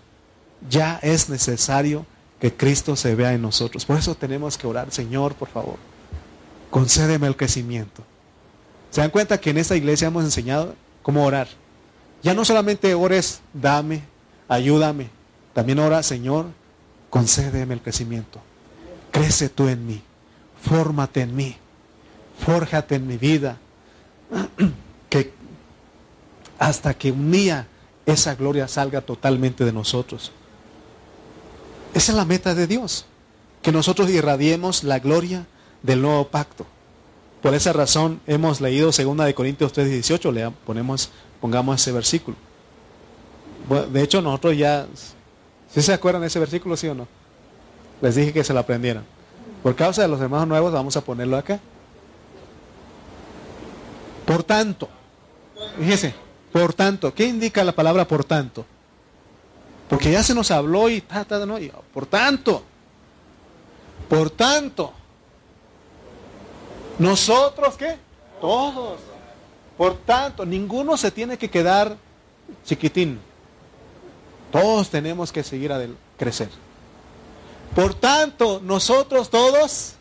ya 0.68 0.98
es 1.02 1.28
necesario 1.28 2.06
que 2.40 2.52
Cristo 2.52 2.96
se 2.96 3.14
vea 3.14 3.32
en 3.32 3.42
nosotros. 3.42 3.84
Por 3.84 3.98
eso 3.98 4.14
tenemos 4.14 4.58
que 4.58 4.66
orar, 4.66 4.90
Señor, 4.90 5.34
por 5.34 5.48
favor, 5.48 5.76
concédeme 6.70 7.26
el 7.26 7.36
crecimiento. 7.36 8.02
¿Se 8.90 9.00
dan 9.00 9.10
cuenta 9.10 9.38
que 9.38 9.50
en 9.50 9.58
esta 9.58 9.76
iglesia 9.76 10.08
hemos 10.08 10.24
enseñado 10.24 10.74
cómo 11.02 11.24
orar? 11.24 11.48
Ya 12.22 12.34
no 12.34 12.44
solamente 12.44 12.94
ores, 12.94 13.40
dame, 13.52 14.02
ayúdame. 14.48 15.10
También 15.54 15.78
ora, 15.78 16.02
Señor, 16.02 16.46
concédeme 17.10 17.74
el 17.74 17.80
crecimiento. 17.80 18.40
Crece 19.10 19.48
tú 19.48 19.68
en 19.68 19.86
mí, 19.86 20.02
fórmate 20.62 21.22
en 21.22 21.34
mí, 21.34 21.56
fórjate 22.44 22.96
en 22.96 23.06
mi 23.06 23.16
vida. 23.16 23.58
que 25.08 25.32
hasta 26.58 26.94
que 26.94 27.12
un 27.12 27.30
día 27.30 27.66
esa 28.06 28.36
gloria 28.36 28.68
salga 28.68 29.00
totalmente 29.00 29.64
de 29.64 29.72
nosotros. 29.72 30.32
Esa 31.92 32.12
es 32.12 32.16
la 32.16 32.24
meta 32.24 32.54
de 32.54 32.66
Dios, 32.66 33.04
que 33.62 33.72
nosotros 33.72 34.08
irradiemos 34.10 34.84
la 34.84 35.00
gloria 35.00 35.46
del 35.82 36.02
nuevo 36.02 36.28
pacto. 36.28 36.66
Por 37.42 37.54
esa 37.54 37.72
razón 37.72 38.20
hemos 38.26 38.60
leído 38.60 38.86
2 38.86 39.16
de 39.18 39.34
Corintios 39.34 39.72
3:18, 39.72 40.32
le 40.32 40.50
ponemos 40.64 41.10
pongamos 41.40 41.80
ese 41.80 41.92
versículo. 41.92 42.36
de 43.92 44.02
hecho 44.02 44.22
nosotros 44.22 44.56
ya 44.56 44.86
¿sí 45.72 45.82
se 45.82 45.92
acuerdan 45.92 46.22
de 46.22 46.28
ese 46.28 46.38
versículo 46.38 46.76
sí 46.76 46.86
o 46.88 46.94
no? 46.94 47.08
Les 48.00 48.14
dije 48.14 48.32
que 48.32 48.44
se 48.44 48.52
lo 48.52 48.60
aprendieran. 48.60 49.04
Por 49.62 49.74
causa 49.74 50.02
de 50.02 50.08
los 50.08 50.20
hermanos 50.20 50.48
nuevos 50.48 50.72
vamos 50.72 50.96
a 50.96 51.00
ponerlo 51.00 51.36
acá. 51.36 51.58
Por 54.24 54.42
tanto, 54.42 54.88
fíjese, 55.78 56.14
por 56.56 56.72
tanto, 56.72 57.12
¿qué 57.12 57.26
indica 57.26 57.62
la 57.62 57.72
palabra 57.72 58.08
por 58.08 58.24
tanto? 58.24 58.64
Porque 59.90 60.10
ya 60.10 60.22
se 60.22 60.34
nos 60.34 60.50
habló 60.50 60.88
y, 60.88 61.02
ta, 61.02 61.22
ta, 61.22 61.44
no, 61.44 61.58
por 61.92 62.06
tanto, 62.06 62.62
por 64.08 64.30
tanto, 64.30 64.90
nosotros 66.98 67.76
qué? 67.76 67.98
Todos. 68.40 69.00
Por 69.76 69.98
tanto, 69.98 70.46
ninguno 70.46 70.96
se 70.96 71.10
tiene 71.10 71.36
que 71.36 71.50
quedar 71.50 71.94
chiquitín. 72.64 73.20
Todos 74.50 74.88
tenemos 74.88 75.30
que 75.30 75.44
seguir 75.44 75.74
a 75.74 75.86
crecer. 76.16 76.48
Por 77.74 77.92
tanto, 77.92 78.62
nosotros 78.64 79.28
todos 79.28 79.92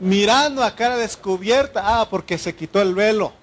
mirando 0.00 0.64
a 0.64 0.74
cara 0.74 0.96
descubierta, 0.96 2.00
ah, 2.00 2.08
porque 2.10 2.36
se 2.36 2.56
quitó 2.56 2.82
el 2.82 2.96
velo. 2.96 3.37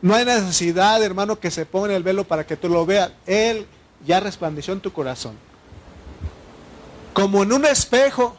No 0.00 0.14
hay 0.14 0.24
necesidad, 0.24 1.02
hermano, 1.02 1.40
que 1.40 1.50
se 1.50 1.66
ponga 1.66 1.94
el 1.94 2.02
velo 2.02 2.24
para 2.24 2.46
que 2.46 2.56
tú 2.56 2.68
lo 2.68 2.86
veas. 2.86 3.10
Él 3.26 3.66
ya 4.06 4.20
resplandeció 4.20 4.72
en 4.72 4.80
tu 4.80 4.92
corazón. 4.92 5.36
Como 7.12 7.42
en 7.42 7.52
un 7.52 7.64
espejo, 7.64 8.36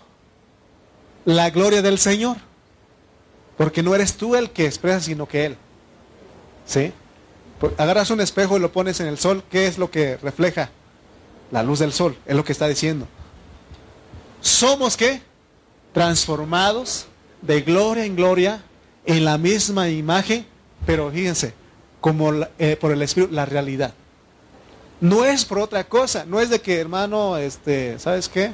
la 1.26 1.50
gloria 1.50 1.82
del 1.82 2.00
Señor. 2.00 2.38
Porque 3.58 3.84
no 3.84 3.93
eres 3.93 4.15
tú 4.15 4.36
el 4.36 4.52
que 4.52 4.65
expresa, 4.65 5.02
sino 5.02 5.28
que 5.28 5.48
Él. 5.48 5.58
¿Sí? 6.65 6.93
Agarras 7.78 8.10
un 8.10 8.22
espejo 8.22 8.56
y 8.56 8.62
lo 8.62 8.72
pones 8.72 9.02
en 9.02 9.08
el 9.08 9.17
sol. 9.17 9.43
¿Qué 9.52 9.67
es 9.67 9.78
lo 9.78 9.91
que 9.91 10.15
refleja? 10.17 10.69
La 11.52 11.62
luz 11.62 11.80
del 11.80 11.91
sol. 11.91 12.17
Es 12.26 12.38
lo 12.38 12.45
que 12.45 12.54
está 12.54 12.69
diciendo. 12.69 13.06
Somos 14.39 14.95
qué? 14.95 15.22
Transformados 15.91 17.08
de 17.41 17.62
gloria 17.62 18.06
en 18.06 18.15
gloria 18.15 18.63
en 19.06 19.26
la 19.26 19.38
misma 19.38 19.89
imagen 19.89 20.46
pero 20.86 21.12
fíjense, 21.12 21.54
como 22.02 22.32
eh, 22.58 22.77
por 22.80 22.92
el 22.92 23.02
Espíritu, 23.02 23.34
la 23.34 23.46
realidad. 23.46 23.94
No 25.02 25.23
es 25.23 25.46
por 25.46 25.60
otra 25.60 25.86
cosa, 25.86 26.25
no 26.25 26.42
es 26.42 26.50
de 26.50 26.60
que 26.60 26.80
hermano, 26.80 27.38
este, 27.38 27.98
¿sabes 28.00 28.27
qué? 28.27 28.52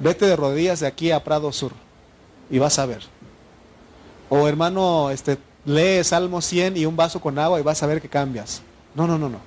Vete 0.00 0.26
de 0.26 0.36
rodillas 0.36 0.80
de 0.80 0.88
aquí 0.88 1.12
a 1.12 1.22
Prado 1.22 1.52
Sur 1.52 1.72
y 2.50 2.58
vas 2.58 2.78
a 2.78 2.86
ver. 2.86 3.02
O 4.28 4.48
hermano, 4.48 5.10
este, 5.10 5.38
lee 5.64 6.02
Salmo 6.02 6.40
100 6.40 6.76
y 6.76 6.86
un 6.86 6.96
vaso 6.96 7.20
con 7.20 7.38
agua 7.38 7.60
y 7.60 7.62
vas 7.62 7.82
a 7.82 7.86
ver 7.86 8.00
que 8.00 8.08
cambias. 8.08 8.62
No, 8.94 9.06
no, 9.06 9.18
no, 9.18 9.28
no. 9.28 9.38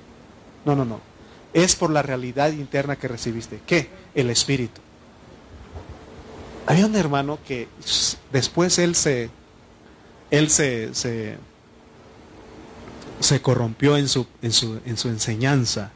No, 0.63 0.75
no, 0.75 0.85
no. 0.85 1.01
Es 1.53 1.75
por 1.75 1.89
la 1.89 2.01
realidad 2.01 2.51
interna 2.51 2.95
que 2.95 3.07
recibiste. 3.07 3.61
¿Qué? 3.65 3.89
El 4.13 4.29
Espíritu. 4.29 4.81
Había 6.65 6.85
un 6.85 6.95
hermano 6.95 7.37
que 7.45 7.67
después 8.31 8.79
él 8.79 8.95
se, 8.95 9.29
él 10.31 10.49
se, 10.49 10.95
se 10.95 11.37
se 13.19 13.41
corrompió 13.41 13.97
en 13.97 14.07
su, 14.07 14.27
en 14.41 14.51
su, 14.51 14.79
en 14.85 14.97
su 14.97 15.09
enseñanza. 15.09 15.91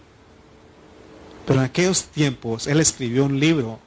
Pero 1.45 1.59
en 1.59 1.65
aquellos 1.65 2.05
tiempos 2.05 2.67
él 2.67 2.79
escribió 2.79 3.25
un 3.25 3.39
libro 3.39 3.79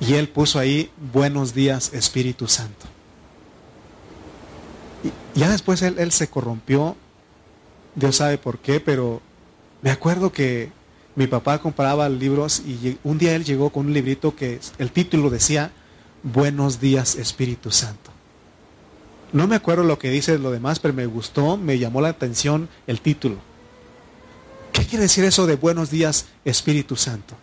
y 0.00 0.14
él 0.14 0.28
puso 0.28 0.58
ahí 0.58 0.90
Buenos 1.12 1.54
días 1.54 1.92
Espíritu 1.92 2.48
Santo. 2.48 2.86
Y 5.34 5.38
ya 5.38 5.50
después 5.50 5.82
él, 5.82 5.98
él 5.98 6.12
se 6.12 6.28
corrompió 6.28 6.96
Dios 7.94 8.16
sabe 8.16 8.38
por 8.38 8.58
qué, 8.58 8.80
pero 8.80 9.20
me 9.82 9.90
acuerdo 9.90 10.32
que 10.32 10.72
mi 11.14 11.26
papá 11.26 11.60
compraba 11.60 12.08
libros 12.08 12.60
y 12.60 12.98
un 13.04 13.18
día 13.18 13.36
él 13.36 13.44
llegó 13.44 13.70
con 13.70 13.86
un 13.86 13.92
librito 13.92 14.34
que 14.34 14.60
el 14.78 14.90
título 14.90 15.30
decía 15.30 15.70
Buenos 16.22 16.80
días 16.80 17.14
Espíritu 17.16 17.70
Santo. 17.70 18.10
No 19.34 19.48
me 19.48 19.56
acuerdo 19.56 19.82
lo 19.82 19.98
que 19.98 20.10
dice 20.10 20.38
lo 20.38 20.52
demás, 20.52 20.78
pero 20.78 20.94
me 20.94 21.06
gustó, 21.06 21.56
me 21.56 21.76
llamó 21.80 22.00
la 22.00 22.08
atención 22.08 22.68
el 22.86 23.00
título. 23.00 23.38
¿Qué 24.72 24.86
quiere 24.86 25.02
decir 25.02 25.24
eso 25.24 25.44
de 25.44 25.56
buenos 25.56 25.90
días 25.90 26.26
Espíritu 26.44 26.94
Santo? 26.94 27.34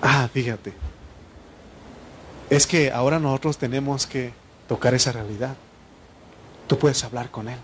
Ah, 0.00 0.28
fíjate. 0.32 0.72
Es 2.48 2.68
que 2.68 2.92
ahora 2.92 3.18
nosotros 3.18 3.58
tenemos 3.58 4.06
que 4.06 4.32
tocar 4.68 4.94
esa 4.94 5.10
realidad. 5.10 5.56
Tú 6.68 6.78
puedes 6.78 7.02
hablar 7.02 7.28
con 7.28 7.48
Él. 7.48 7.58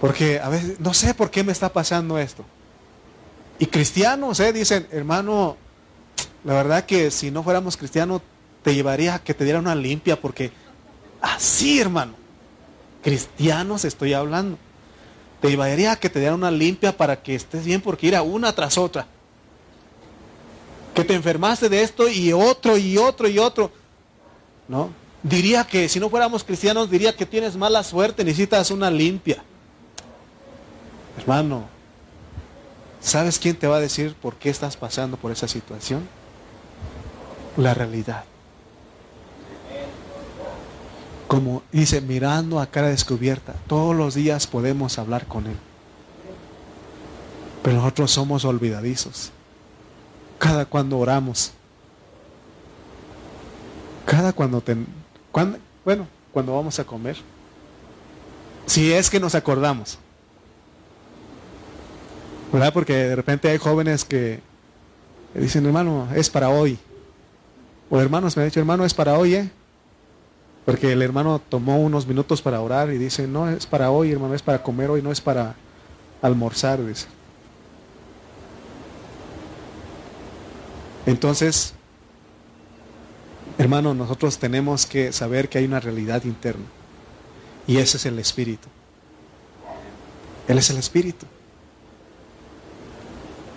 Porque 0.00 0.40
a 0.40 0.48
veces, 0.48 0.80
no 0.80 0.94
sé 0.94 1.12
por 1.12 1.30
qué 1.30 1.44
me 1.44 1.52
está 1.52 1.68
pasando 1.74 2.18
esto. 2.18 2.42
Y 3.58 3.66
cristianos, 3.66 4.40
¿eh? 4.40 4.54
dicen, 4.54 4.86
hermano, 4.92 5.58
la 6.46 6.54
verdad 6.54 6.86
que 6.86 7.10
si 7.10 7.32
no 7.32 7.42
fuéramos 7.42 7.76
cristianos, 7.76 8.22
te 8.62 8.72
llevaría 8.72 9.16
a 9.16 9.18
que 9.18 9.34
te 9.34 9.42
diera 9.42 9.58
una 9.58 9.74
limpia, 9.74 10.20
porque 10.20 10.52
así, 11.20 11.80
hermano, 11.80 12.14
cristianos 13.02 13.84
estoy 13.84 14.12
hablando. 14.12 14.56
Te 15.40 15.50
llevaría 15.50 15.90
a 15.90 15.96
que 15.96 16.08
te 16.08 16.20
diera 16.20 16.36
una 16.36 16.52
limpia 16.52 16.96
para 16.96 17.20
que 17.20 17.34
estés 17.34 17.64
bien, 17.64 17.80
porque 17.80 18.06
ir 18.06 18.14
a 18.14 18.22
una 18.22 18.54
tras 18.54 18.78
otra. 18.78 19.08
Que 20.94 21.02
te 21.02 21.14
enfermaste 21.14 21.68
de 21.68 21.82
esto 21.82 22.08
y 22.08 22.32
otro 22.32 22.78
y 22.78 22.96
otro 22.96 23.26
y 23.26 23.40
otro. 23.40 23.72
¿No? 24.68 24.90
Diría 25.24 25.66
que 25.66 25.88
si 25.88 25.98
no 25.98 26.08
fuéramos 26.08 26.44
cristianos, 26.44 26.88
diría 26.88 27.16
que 27.16 27.26
tienes 27.26 27.56
mala 27.56 27.82
suerte, 27.82 28.22
necesitas 28.22 28.70
una 28.70 28.88
limpia. 28.88 29.42
Hermano, 31.18 31.64
¿sabes 33.00 33.36
quién 33.36 33.56
te 33.56 33.66
va 33.66 33.78
a 33.78 33.80
decir 33.80 34.14
por 34.14 34.36
qué 34.36 34.48
estás 34.48 34.76
pasando 34.76 35.16
por 35.16 35.32
esa 35.32 35.48
situación? 35.48 36.08
La 37.56 37.74
realidad. 37.74 38.24
Como 41.26 41.62
dice, 41.72 42.00
mirando 42.00 42.60
a 42.60 42.66
cara 42.66 42.88
descubierta, 42.88 43.54
todos 43.66 43.96
los 43.96 44.14
días 44.14 44.46
podemos 44.46 44.98
hablar 44.98 45.26
con 45.26 45.46
Él. 45.46 45.56
Pero 47.62 47.78
nosotros 47.78 48.12
somos 48.12 48.44
olvidadizos. 48.44 49.32
Cada 50.38 50.66
cuando 50.66 50.98
oramos. 50.98 51.52
Cada 54.04 54.32
cuando, 54.32 54.62
cuando 55.32 55.58
bueno, 55.84 56.06
cuando 56.32 56.54
vamos 56.54 56.78
a 56.78 56.84
comer. 56.84 57.16
Si 58.66 58.92
es 58.92 59.10
que 59.10 59.18
nos 59.18 59.34
acordamos. 59.34 59.98
¿Verdad? 62.52 62.72
Porque 62.72 62.94
de 62.94 63.16
repente 63.16 63.48
hay 63.48 63.58
jóvenes 63.58 64.04
que 64.04 64.40
dicen, 65.34 65.66
hermano, 65.66 66.08
es 66.14 66.30
para 66.30 66.50
hoy. 66.50 66.78
O 67.88 68.00
hermanos 68.00 68.36
me 68.36 68.42
han 68.42 68.48
dicho, 68.48 68.60
hermano, 68.60 68.84
es 68.84 68.94
para 68.94 69.18
hoy, 69.18 69.34
¿eh? 69.34 69.50
Porque 70.64 70.92
el 70.92 71.02
hermano 71.02 71.40
tomó 71.40 71.78
unos 71.78 72.06
minutos 72.06 72.42
para 72.42 72.60
orar 72.60 72.92
y 72.92 72.98
dice, 72.98 73.28
no, 73.28 73.48
es 73.48 73.66
para 73.66 73.90
hoy, 73.90 74.10
hermano, 74.10 74.34
es 74.34 74.42
para 74.42 74.62
comer 74.62 74.90
hoy, 74.90 75.00
no 75.00 75.12
es 75.12 75.20
para 75.20 75.54
almorzar. 76.20 76.80
Entonces, 81.06 81.74
hermano, 83.58 83.94
nosotros 83.94 84.38
tenemos 84.38 84.86
que 84.86 85.12
saber 85.12 85.48
que 85.48 85.58
hay 85.58 85.66
una 85.66 85.78
realidad 85.78 86.24
interna. 86.24 86.64
Y 87.68 87.76
ese 87.76 87.96
es 87.96 88.06
el 88.06 88.18
Espíritu. 88.18 88.68
Él 90.48 90.58
es 90.58 90.70
el 90.70 90.78
Espíritu. 90.78 91.26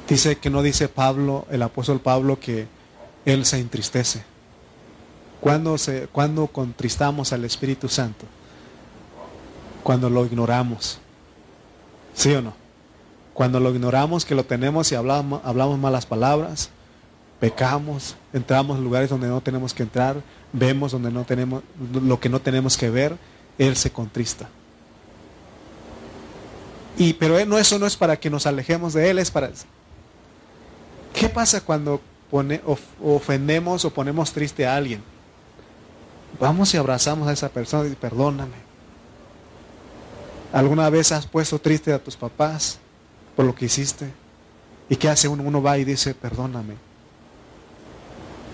Dice 0.08 0.38
que 0.38 0.52
no 0.52 0.62
dice 0.62 0.90
Pablo, 0.90 1.48
el 1.50 1.64
apóstol 1.64 2.00
Pablo, 2.00 2.40
que 2.40 2.68
él 3.26 3.46
se 3.46 3.60
entristece. 3.60 4.24
cuando 5.42 5.78
se, 5.78 6.08
cuando 6.08 6.48
contristamos 6.48 7.34
al 7.34 7.46
Espíritu 7.46 7.88
Santo? 7.88 8.26
Cuando 9.84 10.10
lo 10.10 10.26
ignoramos. 10.26 11.00
¿Sí 12.14 12.34
o 12.34 12.42
no? 12.42 12.54
Cuando 13.34 13.60
lo 13.60 13.74
ignoramos, 13.74 14.26
que 14.26 14.36
lo 14.36 14.44
tenemos 14.44 14.92
y 14.92 14.96
hablamos, 14.96 15.42
hablamos 15.46 15.80
malas 15.80 16.06
palabras, 16.06 16.70
pecamos, 17.40 18.16
entramos 18.34 18.78
en 18.78 18.84
lugares 18.84 19.10
donde 19.10 19.28
no 19.28 19.40
tenemos 19.42 19.74
que 19.74 19.84
entrar, 19.84 20.22
vemos 20.52 20.92
donde 20.92 21.12
no 21.12 21.24
tenemos 21.24 21.64
lo 21.94 22.20
que 22.20 22.28
no 22.28 22.42
tenemos 22.42 22.78
que 22.78 22.90
ver, 22.90 23.18
Él 23.58 23.78
se 23.78 23.92
contrista. 23.92 24.50
Y 26.98 27.14
pero 27.14 27.44
no, 27.46 27.58
eso 27.58 27.80
no 27.80 27.86
es 27.86 27.96
para 27.96 28.20
que 28.20 28.30
nos 28.30 28.46
alejemos 28.46 28.94
de 28.94 29.10
Él, 29.10 29.20
es 29.20 29.32
para 29.32 29.52
¿Qué 31.14 31.30
pasa 31.30 31.62
cuando 31.62 32.02
ofendemos 32.32 33.86
o 33.86 33.94
ponemos 33.94 34.32
triste 34.32 34.66
a 34.66 34.76
alguien? 34.76 35.02
Vamos 36.40 36.74
y 36.74 36.78
abrazamos 36.78 37.28
a 37.28 37.34
esa 37.34 37.50
persona 37.50 37.90
y 37.90 37.96
perdóname. 37.96 38.70
¿Alguna 40.52 40.90
vez 40.90 41.12
has 41.12 41.28
puesto 41.28 41.60
triste 41.60 41.94
a 41.94 42.04
tus 42.04 42.16
papás 42.16 42.80
por 43.36 43.46
lo 43.46 43.54
que 43.54 43.66
hiciste? 43.66 44.12
¿Y 44.90 44.96
qué 44.96 45.10
hace 45.10 45.28
uno? 45.28 45.44
Uno 45.44 45.62
va 45.62 45.78
y 45.78 45.86
dice, 45.86 46.16
perdóname. 46.16 46.76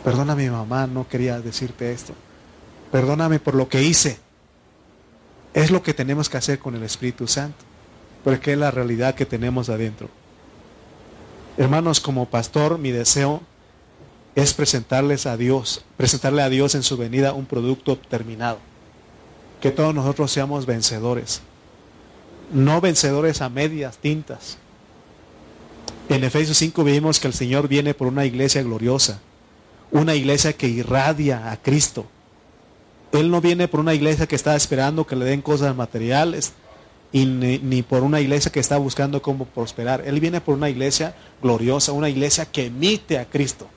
Perdóname 0.04 0.52
mamá, 0.52 0.88
no 0.88 1.08
quería 1.08 1.40
decirte 1.40 1.92
esto. 1.92 2.14
Perdóname 2.92 3.40
por 3.40 3.56
lo 3.56 3.70
que 3.70 3.82
hice. 3.82 4.20
Es 5.54 5.72
lo 5.72 5.82
que 5.82 5.94
tenemos 5.94 6.30
que 6.30 6.38
hacer 6.38 6.60
con 6.60 6.76
el 6.76 6.84
Espíritu 6.84 7.28
Santo, 7.28 7.64
porque 8.24 8.54
es 8.54 8.58
la 8.58 8.72
realidad 8.72 9.16
que 9.16 9.26
tenemos 9.26 9.70
adentro. 9.70 10.10
Hermanos, 11.58 12.02
como 12.02 12.26
pastor, 12.26 12.78
mi 12.78 12.92
deseo 12.92 13.42
es 14.36 14.54
presentarles 14.54 15.26
a 15.26 15.38
Dios, 15.38 15.84
presentarle 15.98 16.42
a 16.42 16.50
Dios 16.50 16.76
en 16.76 16.84
su 16.84 16.98
venida 16.98 17.34
un 17.34 17.46
producto 17.46 17.98
terminado. 17.98 18.60
Que 19.62 19.72
todos 19.72 19.96
nosotros 19.96 20.32
seamos 20.32 20.66
vencedores. 20.66 21.42
No 22.54 22.82
vencedores 22.82 23.42
a 23.42 23.50
medias 23.50 23.98
tintas. 23.98 24.58
En 26.10 26.24
Efesios 26.24 26.58
5 26.58 26.84
vimos 26.84 27.20
que 27.20 27.28
el 27.28 27.34
Señor 27.34 27.68
viene 27.68 27.94
por 27.94 28.08
una 28.08 28.26
iglesia 28.26 28.62
gloriosa, 28.62 29.22
una 29.92 30.14
iglesia 30.14 30.54
que 30.54 30.68
irradia 30.68 31.52
a 31.52 31.58
Cristo. 31.58 32.06
Él 33.12 33.32
no 33.32 33.42
viene 33.42 33.68
por 33.68 33.80
una 33.80 33.94
iglesia 33.94 34.28
que 34.28 34.36
está 34.36 34.56
esperando 34.56 35.08
que 35.08 35.16
le 35.16 35.26
den 35.26 35.42
cosas 35.42 35.76
materiales, 35.76 36.54
y 37.12 37.26
ni, 37.26 37.82
por 37.82 38.04
una 38.04 38.20
iglesia 38.20 38.52
que 38.52 38.60
está 38.60 38.78
buscando 38.78 39.22
cómo 39.22 39.46
prosperar. 39.46 40.04
Él 40.06 40.20
viene 40.20 40.42
por 40.42 40.56
una 40.56 40.70
iglesia 40.70 41.16
gloriosa, 41.42 41.94
una 41.94 42.10
iglesia 42.10 42.46
que 42.46 42.66
emite 42.66 43.18
a 43.18 43.26
Cristo. 43.26 43.70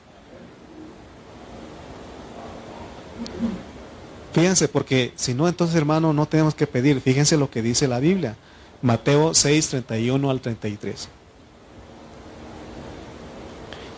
Fíjense, 4.39 4.68
porque 4.68 5.12
si 5.16 5.34
no, 5.34 5.49
entonces 5.49 5.74
hermano, 5.74 6.12
no 6.12 6.26
tenemos 6.26 6.55
que 6.55 6.68
pedir. 6.68 7.01
Fíjense 7.01 7.36
lo 7.36 7.51
que 7.51 7.61
dice 7.61 7.89
la 7.89 7.99
Biblia. 7.99 8.36
Mateo 8.82 9.34
6, 9.34 9.68
31 9.68 10.30
al 10.30 10.41
33. 10.41 11.09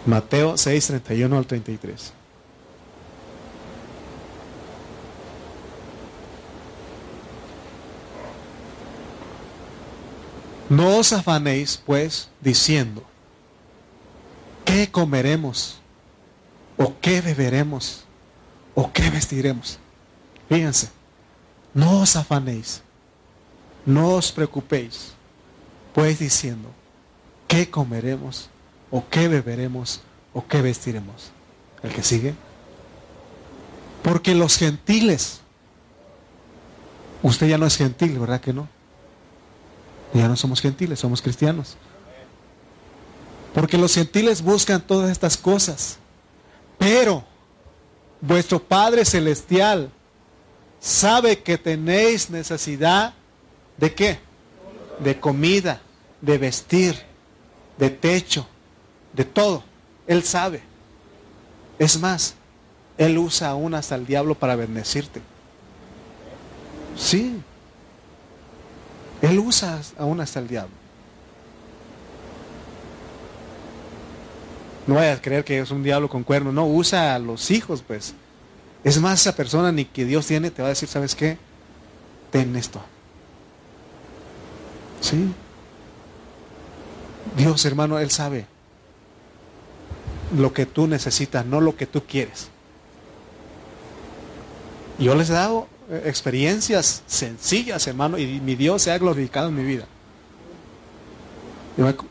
Mateo 0.07 0.57
6, 0.57 0.86
31 0.86 1.36
al 1.36 1.47
33. 1.47 2.14
No 10.70 10.97
os 10.97 11.12
afanéis, 11.12 11.82
pues, 11.84 12.30
diciendo, 12.41 13.03
¿qué 14.64 14.91
comeremos? 14.91 15.82
¿O 16.78 16.95
qué 17.03 17.20
beberemos? 17.20 18.05
¿O 18.74 18.91
qué 18.91 19.11
vestiremos? 19.11 19.78
Fíjense, 20.51 20.89
no 21.73 22.01
os 22.01 22.17
afanéis, 22.17 22.83
no 23.87 24.17
os 24.17 24.33
preocupéis, 24.33 25.13
pues 25.95 26.19
diciendo, 26.19 26.69
¿qué 27.47 27.71
comeremos? 27.71 28.51
¿O 28.91 29.05
qué 29.09 29.29
beberemos? 29.29 30.01
¿O 30.35 30.45
qué 30.45 30.61
vestiremos? 30.61 31.31
El 31.85 31.93
que 31.93 32.03
sigue. 32.03 32.35
Porque 34.03 34.35
los 34.35 34.57
gentiles, 34.57 35.41
usted 37.23 37.47
ya 37.47 37.57
no 37.57 37.67
es 37.67 37.77
gentil, 37.77 38.19
¿verdad 38.19 38.41
que 38.41 38.53
no? 38.53 38.69
Ya 40.13 40.27
no 40.27 40.35
somos 40.35 40.61
gentiles, 40.61 40.99
somos 40.99 41.23
cristianos. 41.23 41.77
Porque 43.55 43.79
los 43.79 43.95
gentiles 43.95 44.43
buscan 44.43 44.81
todas 44.81 45.13
estas 45.13 45.37
cosas. 45.37 45.99
Pero 46.77 47.23
vuestro 48.21 48.61
Padre 48.61 49.05
Celestial 49.05 49.93
sabe 50.81 51.43
que 51.43 51.59
tenéis 51.59 52.31
necesidad 52.31 53.14
de 53.76 53.95
qué? 53.95 54.18
De 54.99 55.20
comida, 55.20 55.81
de 56.20 56.39
vestir, 56.39 57.01
de 57.78 57.91
techo, 57.91 58.47
de 59.12 59.24
todo. 59.24 59.62
Él 60.07 60.24
sabe. 60.24 60.62
Es 61.78 61.99
más, 61.99 62.35
Él 62.99 63.16
usa 63.18 63.51
aún 63.51 63.74
hasta 63.74 63.95
el 63.95 64.07
diablo 64.07 64.35
para 64.35 64.57
bendecirte. 64.57 65.22
Sí. 66.97 67.41
Él 69.22 69.39
usa 69.39 69.81
aún 69.99 70.20
hasta 70.20 70.41
el 70.41 70.49
diablo. 70.49 70.74
No 74.87 74.97
vayas 74.97 75.18
a 75.18 75.22
creer 75.22 75.45
que 75.45 75.61
es 75.61 75.70
un 75.70 75.83
diablo 75.83 76.09
con 76.09 76.24
cuerno. 76.24 76.53
No, 76.53 76.66
usa 76.66 77.14
a 77.14 77.18
los 77.18 77.51
hijos, 77.51 77.83
pues. 77.87 78.14
Es 78.83 78.99
más, 79.01 79.20
esa 79.20 79.37
persona 79.37 79.72
ni 79.72 79.85
que 79.85 80.05
Dios 80.05 80.26
tiene 80.26 80.51
te 80.51 80.62
va 80.62 80.68
a 80.68 80.70
decir, 80.70 80.89
¿sabes 80.89 81.14
qué? 81.14 81.37
Ten 82.31 82.57
esto. 82.57 82.81
Sí. 85.01 85.33
Dios, 87.37 87.64
hermano, 87.64 87.99
Él 87.99 88.11
sabe 88.11 88.47
lo 90.37 90.53
que 90.53 90.66
tú 90.66 90.87
necesitas, 90.87 91.45
no 91.45 91.61
lo 91.61 91.76
que 91.76 91.87
tú 91.87 92.03
quieres. 92.07 92.49
Yo 94.99 95.14
les 95.14 95.31
he 95.31 95.33
dado 95.33 95.66
eh, 95.91 96.03
experiencias 96.07 97.03
sencillas, 97.07 97.87
hermano, 97.87 98.18
y 98.18 98.41
mi 98.41 98.55
Dios 98.55 98.83
se 98.83 98.93
ha 98.93 98.99
glorificado 98.99 99.49
en 99.49 99.57
mi 99.57 99.64
vida. 99.64 99.87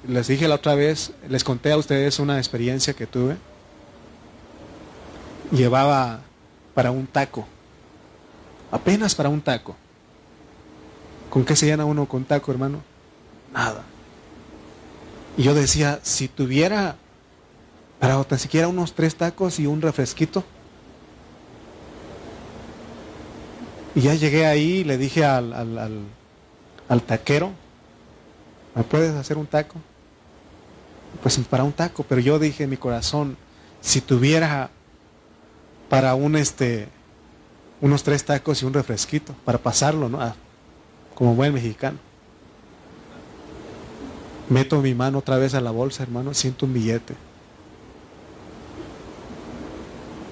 les 0.07 0.27
dije 0.27 0.47
la 0.47 0.55
otra 0.55 0.75
vez, 0.75 1.11
les 1.27 1.43
conté 1.43 1.71
a 1.71 1.77
ustedes 1.77 2.19
una 2.19 2.37
experiencia 2.37 2.93
que 2.93 3.07
tuve. 3.07 3.37
Llevaba 5.51 6.21
para 6.73 6.91
un 6.91 7.07
taco, 7.07 7.45
apenas 8.71 9.15
para 9.15 9.29
un 9.29 9.41
taco. 9.41 9.75
¿Con 11.29 11.45
qué 11.45 11.55
se 11.55 11.67
llena 11.67 11.85
uno 11.85 12.07
con 12.07 12.23
taco, 12.23 12.51
hermano? 12.51 12.81
Nada. 13.53 13.83
Y 15.37 15.43
yo 15.43 15.53
decía, 15.53 15.99
si 16.01 16.27
tuviera 16.27 16.95
para 17.99 18.23
tan 18.23 18.39
siquiera 18.39 18.67
unos 18.67 18.93
tres 18.93 19.15
tacos 19.15 19.59
y 19.59 19.67
un 19.67 19.81
refresquito. 19.81 20.43
Y 23.93 24.01
ya 24.01 24.13
llegué 24.13 24.45
ahí 24.45 24.77
y 24.77 24.83
le 24.85 24.97
dije 24.97 25.25
al, 25.25 25.53
al, 26.87 27.01
taquero, 27.01 27.51
¿me 28.73 28.83
puedes 28.83 29.13
hacer 29.15 29.37
un 29.37 29.47
taco? 29.47 29.75
Pues 31.21 31.37
para 31.39 31.63
un 31.63 31.73
taco, 31.73 32.03
pero 32.07 32.21
yo 32.21 32.39
dije 32.39 32.63
en 32.63 32.69
mi 32.69 32.77
corazón, 32.77 33.35
si 33.81 33.99
tuviera 33.99 34.69
para 35.89 36.15
un 36.15 36.35
este 36.35 36.87
unos 37.81 38.03
tres 38.03 38.25
tacos 38.25 38.61
y 38.61 38.65
un 38.65 38.73
refresquito, 38.73 39.33
para 39.45 39.57
pasarlo, 39.57 40.09
¿no? 40.09 40.21
Ah, 40.21 40.35
como 41.15 41.35
buen 41.35 41.53
mexicano. 41.53 41.97
Meto 44.49 44.81
mi 44.81 44.93
mano 44.93 45.19
otra 45.19 45.37
vez 45.37 45.53
a 45.53 45.61
la 45.61 45.71
bolsa, 45.71 46.03
hermano, 46.03 46.33
siento 46.33 46.65
un 46.65 46.73
billete. 46.73 47.15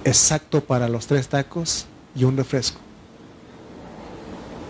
Exacto 0.04 0.62
para 0.62 0.88
los 0.88 1.06
tres 1.06 1.28
tacos 1.28 1.86
y 2.14 2.24
un 2.24 2.36
refresco. 2.36 2.80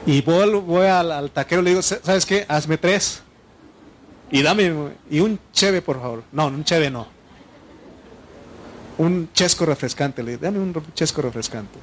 Y 0.07 0.23
voy, 0.23 0.51
voy 0.61 0.87
al, 0.87 1.31
taquero 1.31 1.63
y 1.63 1.65
le 1.65 1.71
digo, 1.71 1.83
¿sabes 1.83 2.25
qué? 2.25 2.47
Hazme 2.49 2.79
tres. 2.79 3.23
Y 4.31 4.43
dame, 4.43 4.73
y 5.11 5.21
un 5.21 5.39
cheve, 5.53 5.83
por 5.83 6.01
favor. 6.01 6.23
No, 6.33 6.47
un 6.47 6.65
cheve 6.65 6.91
no. 6.91 7.18
Un 8.99 9.31
chesco 9.33 9.65
refrescante. 9.65 10.23
Le 10.23 10.33
digo, 10.33 10.43
dame 10.43 10.59
un 10.59 10.75
chesco 10.95 11.23
refrescante. 11.23 11.79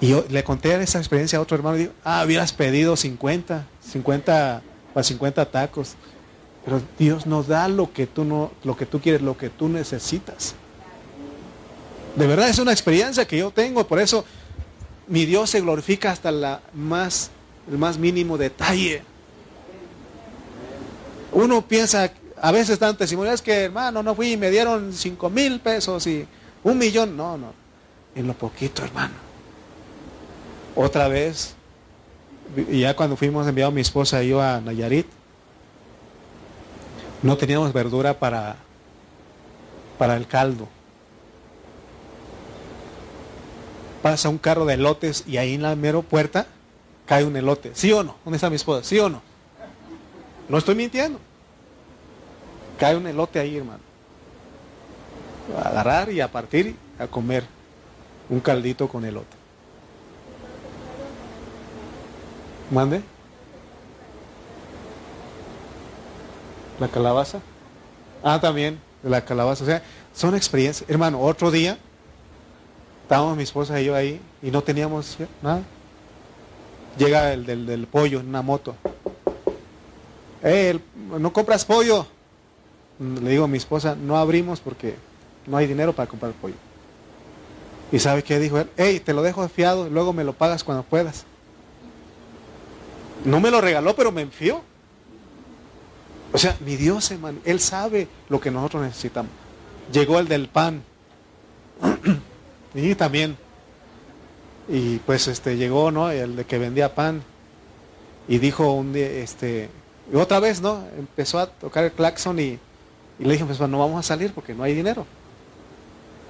Y 0.00 0.08
yo 0.08 0.24
le 0.28 0.44
conté 0.44 0.80
esa 0.80 0.98
experiencia 0.98 1.38
a 1.38 1.42
otro 1.42 1.56
hermano 1.56 1.76
y 1.76 1.80
digo, 1.80 1.92
ah, 2.04 2.22
hubieras 2.24 2.52
pedido 2.52 2.96
50, 2.96 3.66
50 3.80 4.62
para 4.94 5.04
50 5.04 5.50
tacos. 5.50 5.94
Pero 6.64 6.80
Dios 6.98 7.26
nos 7.26 7.48
da 7.48 7.68
lo 7.68 7.92
que 7.92 8.06
tú 8.06 8.24
no, 8.24 8.52
lo 8.62 8.76
que 8.76 8.86
tú 8.86 9.00
quieres, 9.00 9.22
lo 9.22 9.36
que 9.36 9.50
tú 9.50 9.68
necesitas. 9.68 10.54
De 12.14 12.26
verdad 12.26 12.48
es 12.48 12.58
una 12.58 12.72
experiencia 12.72 13.26
que 13.26 13.38
yo 13.38 13.50
tengo, 13.50 13.86
por 13.86 14.00
eso 14.00 14.24
mi 15.06 15.24
Dios 15.24 15.50
se 15.50 15.60
glorifica 15.60 16.10
hasta 16.10 16.30
la 16.30 16.60
más, 16.74 17.30
el 17.70 17.78
más 17.78 17.98
mínimo 17.98 18.36
detalle. 18.36 19.02
Uno 21.32 21.66
piensa, 21.66 22.12
a 22.40 22.52
veces 22.52 22.78
dan 22.78 22.96
testimonios, 22.96 23.42
que 23.42 23.64
hermano, 23.64 24.02
no 24.02 24.14
fui 24.14 24.32
y 24.32 24.36
me 24.36 24.50
dieron 24.50 24.92
cinco 24.92 25.30
mil 25.30 25.60
pesos 25.60 26.06
y 26.06 26.26
un 26.64 26.78
millón. 26.78 27.16
No, 27.16 27.36
no, 27.36 27.52
en 28.14 28.26
lo 28.26 28.34
poquito, 28.34 28.84
hermano. 28.84 29.14
Otra 30.74 31.08
vez, 31.08 31.54
ya 32.70 32.94
cuando 32.94 33.16
fuimos 33.16 33.46
enviado 33.46 33.72
mi 33.72 33.80
esposa 33.80 34.22
y 34.22 34.28
yo 34.28 34.40
a 34.40 34.60
Nayarit, 34.60 35.06
no 37.22 37.36
teníamos 37.36 37.72
verdura 37.72 38.18
para, 38.18 38.56
para 39.98 40.16
el 40.16 40.26
caldo. 40.26 40.68
Pasa 44.02 44.28
un 44.28 44.38
carro 44.38 44.64
de 44.64 44.74
elotes 44.74 45.24
y 45.26 45.36
ahí 45.38 45.54
en 45.54 45.62
la 45.62 45.74
mero 45.74 46.02
puerta 46.02 46.46
cae 47.06 47.24
un 47.24 47.36
elote. 47.36 47.72
¿Sí 47.74 47.92
o 47.92 48.04
no? 48.04 48.16
¿Dónde 48.24 48.36
está 48.36 48.48
mi 48.48 48.56
esposa? 48.56 48.84
¿Sí 48.84 48.98
o 49.00 49.08
no? 49.08 49.20
No 50.48 50.58
estoy 50.58 50.76
mintiendo. 50.76 51.18
Cae 52.78 52.96
un 52.96 53.06
elote 53.06 53.38
ahí, 53.38 53.56
hermano. 53.56 53.80
A 55.56 55.68
agarrar 55.68 56.10
y 56.10 56.20
a 56.20 56.30
partir 56.30 56.76
a 56.98 57.06
comer 57.06 57.44
un 58.28 58.40
caldito 58.40 58.88
con 58.88 59.04
elote. 59.04 59.36
Mande. 62.70 63.02
La 66.78 66.88
calabaza. 66.88 67.40
Ah, 68.22 68.40
también, 68.40 68.78
la 69.02 69.24
calabaza. 69.24 69.64
O 69.64 69.66
sea, 69.66 69.82
son 70.14 70.34
experiencias. 70.34 70.88
Hermano, 70.88 71.20
otro 71.20 71.50
día 71.50 71.78
estábamos 73.02 73.36
mi 73.36 73.42
esposa 73.42 73.80
y 73.80 73.86
yo 73.86 73.94
ahí 73.94 74.20
y 74.42 74.50
no 74.50 74.62
teníamos 74.62 75.16
nada. 75.42 75.62
Llega 76.96 77.32
el 77.32 77.46
del, 77.46 77.86
pollo 77.86 78.20
en 78.20 78.28
una 78.28 78.42
moto. 78.42 78.76
Eh, 80.42 80.78
¿no 81.18 81.32
compras 81.32 81.64
pollo? 81.64 82.06
Le 82.98 83.30
digo 83.30 83.44
a 83.44 83.48
mi 83.48 83.58
esposa, 83.58 83.94
no 83.94 84.16
abrimos 84.16 84.60
porque 84.60 84.94
no 85.46 85.56
hay 85.56 85.66
dinero 85.66 85.92
para 85.92 86.08
comprar 86.08 86.32
pollo. 86.32 86.54
¿Y 87.92 87.98
sabe 87.98 88.22
qué 88.22 88.38
dijo 88.38 88.58
él? 88.58 88.68
Hey, 88.76 89.00
te 89.00 89.14
lo 89.14 89.22
dejo 89.22 89.48
fiado 89.48 89.88
luego 89.88 90.12
me 90.12 90.24
lo 90.24 90.32
pagas 90.32 90.64
cuando 90.64 90.82
puedas. 90.82 91.24
No 93.24 93.40
me 93.40 93.50
lo 93.50 93.60
regaló, 93.60 93.94
pero 93.96 94.12
me 94.12 94.22
enfió. 94.22 94.62
O 96.32 96.38
sea, 96.38 96.56
mi 96.60 96.76
Dios, 96.76 97.10
hermano, 97.10 97.38
Él 97.44 97.58
sabe 97.60 98.06
lo 98.28 98.40
que 98.40 98.50
nosotros 98.50 98.82
necesitamos. 98.82 99.32
Llegó 99.92 100.18
el 100.18 100.28
del 100.28 100.48
pan. 100.48 100.82
y 102.74 102.94
también. 102.94 103.36
Y 104.68 104.98
pues 104.98 105.26
este 105.28 105.56
llegó, 105.56 105.90
¿no? 105.90 106.10
El 106.10 106.36
de 106.36 106.44
que 106.44 106.58
vendía 106.58 106.94
pan. 106.94 107.22
Y 108.28 108.38
dijo 108.38 108.72
un 108.72 108.92
día, 108.92 109.08
este, 109.08 109.70
y 110.12 110.16
otra 110.16 110.38
vez, 110.38 110.60
¿no? 110.60 110.84
Empezó 110.98 111.38
a 111.38 111.46
tocar 111.46 111.84
el 111.84 111.92
claxon 111.92 112.38
y, 112.38 112.58
y 113.18 113.24
le 113.24 113.32
dije, 113.32 113.44
pues 113.44 113.60
no 113.60 113.78
vamos 113.78 113.98
a 113.98 114.02
salir 114.02 114.32
porque 114.32 114.54
no 114.54 114.62
hay 114.62 114.74
dinero. 114.74 115.06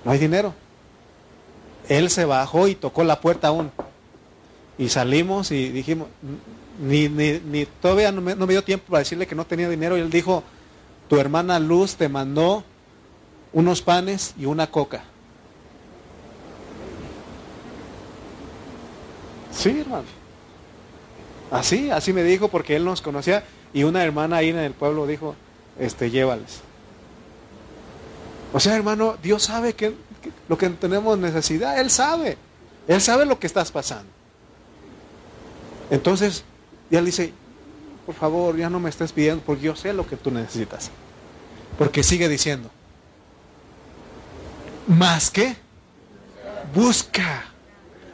No 0.05 0.11
hay 0.11 0.19
dinero. 0.19 0.55
Él 1.89 2.11
se 2.11 2.25
bajó 2.25 2.69
y 2.69 2.75
tocó 2.75 3.05
la 3.05 3.21
puerta 3.21 3.49
aún. 3.49 3.71
Y 4.79 4.89
salimos 4.89 5.51
y 5.51 5.71
dijimos, 5.71 6.09
ni, 6.81 7.09
ni, 7.09 7.67
todavía 7.81 8.13
no 8.13 8.21
me, 8.21 8.35
dio 8.35 8.63
tiempo 8.63 8.87
para 8.91 9.01
decirle 9.01 9.27
que 9.27 9.35
no 9.35 9.45
tenía 9.45 9.69
dinero 9.69 9.99
y 9.99 10.01
él 10.01 10.11
dijo, 10.11 10.45
tu 11.09 11.19
hermana 11.19 11.59
Luz 11.59 11.97
te 11.97 12.09
mandó 12.09 12.63
unos 13.53 13.83
panes 13.83 14.35
y 14.39 14.47
una 14.47 14.71
coca. 14.71 15.03
Sí, 19.51 19.81
hermano. 19.81 20.05
Así, 21.51 21.91
así 21.91 22.13
me 22.13 22.23
dijo 22.23 22.49
porque 22.49 22.77
él 22.77 22.85
nos 22.85 23.01
conocía 23.03 23.43
y 23.75 23.83
una 23.83 24.05
hermana 24.05 24.37
ahí 24.37 24.51
en 24.51 24.59
el 24.59 24.73
pueblo 24.73 25.07
dijo, 25.07 25.35
este, 25.79 26.11
llévales. 26.11 26.68
O 28.53 28.61
sea, 28.61 28.77
hermano, 28.77 29.17
Dios 29.23 29.43
sabe 29.43 29.75
que, 29.75 29.95
lo 30.49 30.57
que 30.57 30.69
tenemos 30.71 31.19
necesidad, 31.19 31.79
Él 31.81 31.91
sabe. 31.91 32.37
Él 32.87 33.01
sabe 33.01 33.27
lo 33.27 33.39
que 33.39 33.47
estás 33.47 33.71
pasando. 33.71 34.11
Entonces, 35.91 36.45
y 36.91 36.97
él 36.97 37.05
dice, 37.05 37.33
por 38.07 38.15
favor, 38.15 38.57
ya 38.57 38.71
no 38.71 38.81
me 38.81 38.89
estés 38.91 39.13
pidiendo 39.13 39.43
porque 39.45 39.63
yo 39.63 39.77
sé 39.77 39.93
lo 39.93 40.07
que 40.07 40.17
tú 40.17 40.31
necesitas. 40.31 40.91
Porque 41.77 42.03
sigue 42.03 42.29
diciendo, 42.29 42.71
más 44.87 45.31
que 45.31 45.57
busca, 46.75 47.45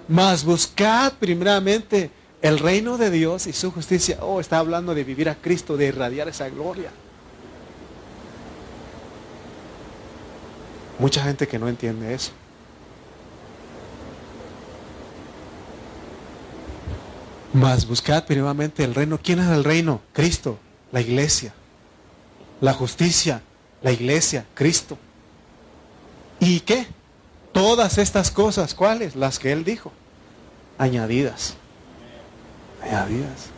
más 0.08 0.44
buscad 0.44 1.12
primeramente 1.14 2.10
el 2.42 2.58
reino 2.58 2.98
de 2.98 3.10
Dios 3.10 3.46
y 3.46 3.52
su 3.52 3.70
justicia. 3.70 4.18
Oh, 4.20 4.40
está 4.40 4.58
hablando 4.58 4.94
de 4.94 5.04
vivir 5.04 5.28
a 5.28 5.36
Cristo, 5.36 5.76
de 5.76 5.86
irradiar 5.86 6.28
esa 6.28 6.48
gloria. 6.48 6.90
Mucha 11.04 11.22
gente 11.22 11.46
que 11.46 11.58
no 11.58 11.68
entiende 11.68 12.14
eso. 12.14 12.32
Mas 17.52 17.86
buscad 17.86 18.24
primeramente 18.24 18.82
el 18.82 18.94
reino. 18.94 19.20
¿Quién 19.22 19.38
es 19.38 19.50
el 19.50 19.64
reino? 19.64 20.00
Cristo, 20.14 20.58
la 20.92 21.02
iglesia. 21.02 21.52
La 22.62 22.72
justicia, 22.72 23.42
la 23.82 23.92
iglesia, 23.92 24.46
Cristo. 24.54 24.96
¿Y 26.40 26.60
qué? 26.60 26.86
Todas 27.52 27.98
estas 27.98 28.30
cosas, 28.30 28.72
¿cuáles? 28.72 29.14
Las 29.14 29.38
que 29.38 29.52
Él 29.52 29.62
dijo. 29.62 29.92
Añadidas. 30.78 31.52
añadidas. 32.82 33.50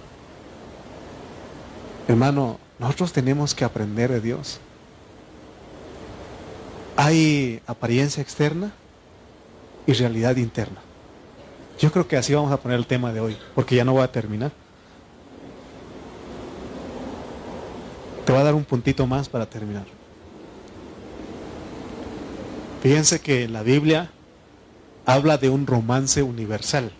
Hermano, 2.08 2.58
nosotros 2.80 3.12
tenemos 3.12 3.54
que 3.54 3.64
aprender 3.64 4.10
de 4.10 4.20
Dios. 4.20 4.58
Hay 6.96 7.60
apariencia 7.66 8.22
externa 8.22 8.72
y 9.86 9.92
realidad 9.92 10.36
interna. 10.36 10.80
Yo 11.78 11.92
creo 11.92 12.08
que 12.08 12.16
así 12.16 12.32
vamos 12.34 12.50
a 12.52 12.56
poner 12.56 12.78
el 12.78 12.86
tema 12.86 13.12
de 13.12 13.20
hoy, 13.20 13.36
porque 13.54 13.76
ya 13.76 13.84
no 13.84 13.92
voy 13.92 14.02
a 14.02 14.10
terminar. 14.10 14.50
Te 18.24 18.32
voy 18.32 18.40
a 18.40 18.44
dar 18.44 18.54
un 18.54 18.64
puntito 18.64 19.06
más 19.06 19.28
para 19.28 19.46
terminar. 19.46 19.84
Fíjense 22.82 23.20
que 23.20 23.46
la 23.46 23.62
Biblia 23.62 24.10
habla 25.04 25.38
de 25.38 25.50
un 25.50 25.66
romance 25.66 26.22
universal. 26.22 26.90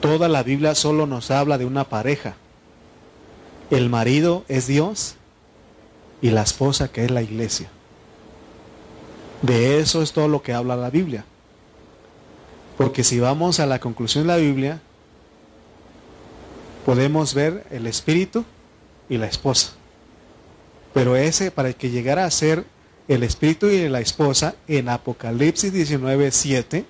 Toda 0.00 0.28
la 0.28 0.42
Biblia 0.42 0.74
solo 0.74 1.06
nos 1.06 1.30
habla 1.30 1.58
de 1.58 1.64
una 1.64 1.84
pareja. 1.84 2.34
El 3.70 3.88
marido 3.88 4.44
es 4.48 4.66
Dios 4.66 5.16
y 6.20 6.30
la 6.30 6.42
esposa 6.42 6.90
que 6.90 7.04
es 7.04 7.10
la 7.10 7.22
iglesia. 7.22 7.70
De 9.44 9.78
eso 9.78 10.00
es 10.00 10.12
todo 10.12 10.26
lo 10.26 10.42
que 10.42 10.54
habla 10.54 10.74
la 10.74 10.88
Biblia. 10.88 11.26
Porque 12.78 13.04
si 13.04 13.20
vamos 13.20 13.60
a 13.60 13.66
la 13.66 13.78
conclusión 13.78 14.24
de 14.24 14.28
la 14.28 14.38
Biblia, 14.38 14.80
podemos 16.86 17.34
ver 17.34 17.66
el 17.70 17.86
espíritu 17.86 18.46
y 19.06 19.18
la 19.18 19.26
esposa. 19.26 19.72
Pero 20.94 21.14
ese, 21.14 21.50
para 21.50 21.74
que 21.74 21.90
llegara 21.90 22.24
a 22.24 22.30
ser 22.30 22.64
el 23.06 23.22
espíritu 23.22 23.68
y 23.68 23.86
la 23.90 24.00
esposa, 24.00 24.54
en 24.66 24.88
Apocalipsis 24.88 25.74
19, 25.74 26.30
7, 26.30 26.86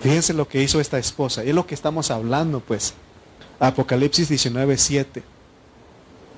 fíjense 0.00 0.34
lo 0.34 0.46
que 0.46 0.62
hizo 0.62 0.80
esta 0.80 1.00
esposa. 1.00 1.42
Es 1.42 1.52
lo 1.52 1.66
que 1.66 1.74
estamos 1.74 2.12
hablando, 2.12 2.60
pues. 2.60 2.94
Apocalipsis 3.58 4.28
19, 4.28 4.78
7. 4.78 5.20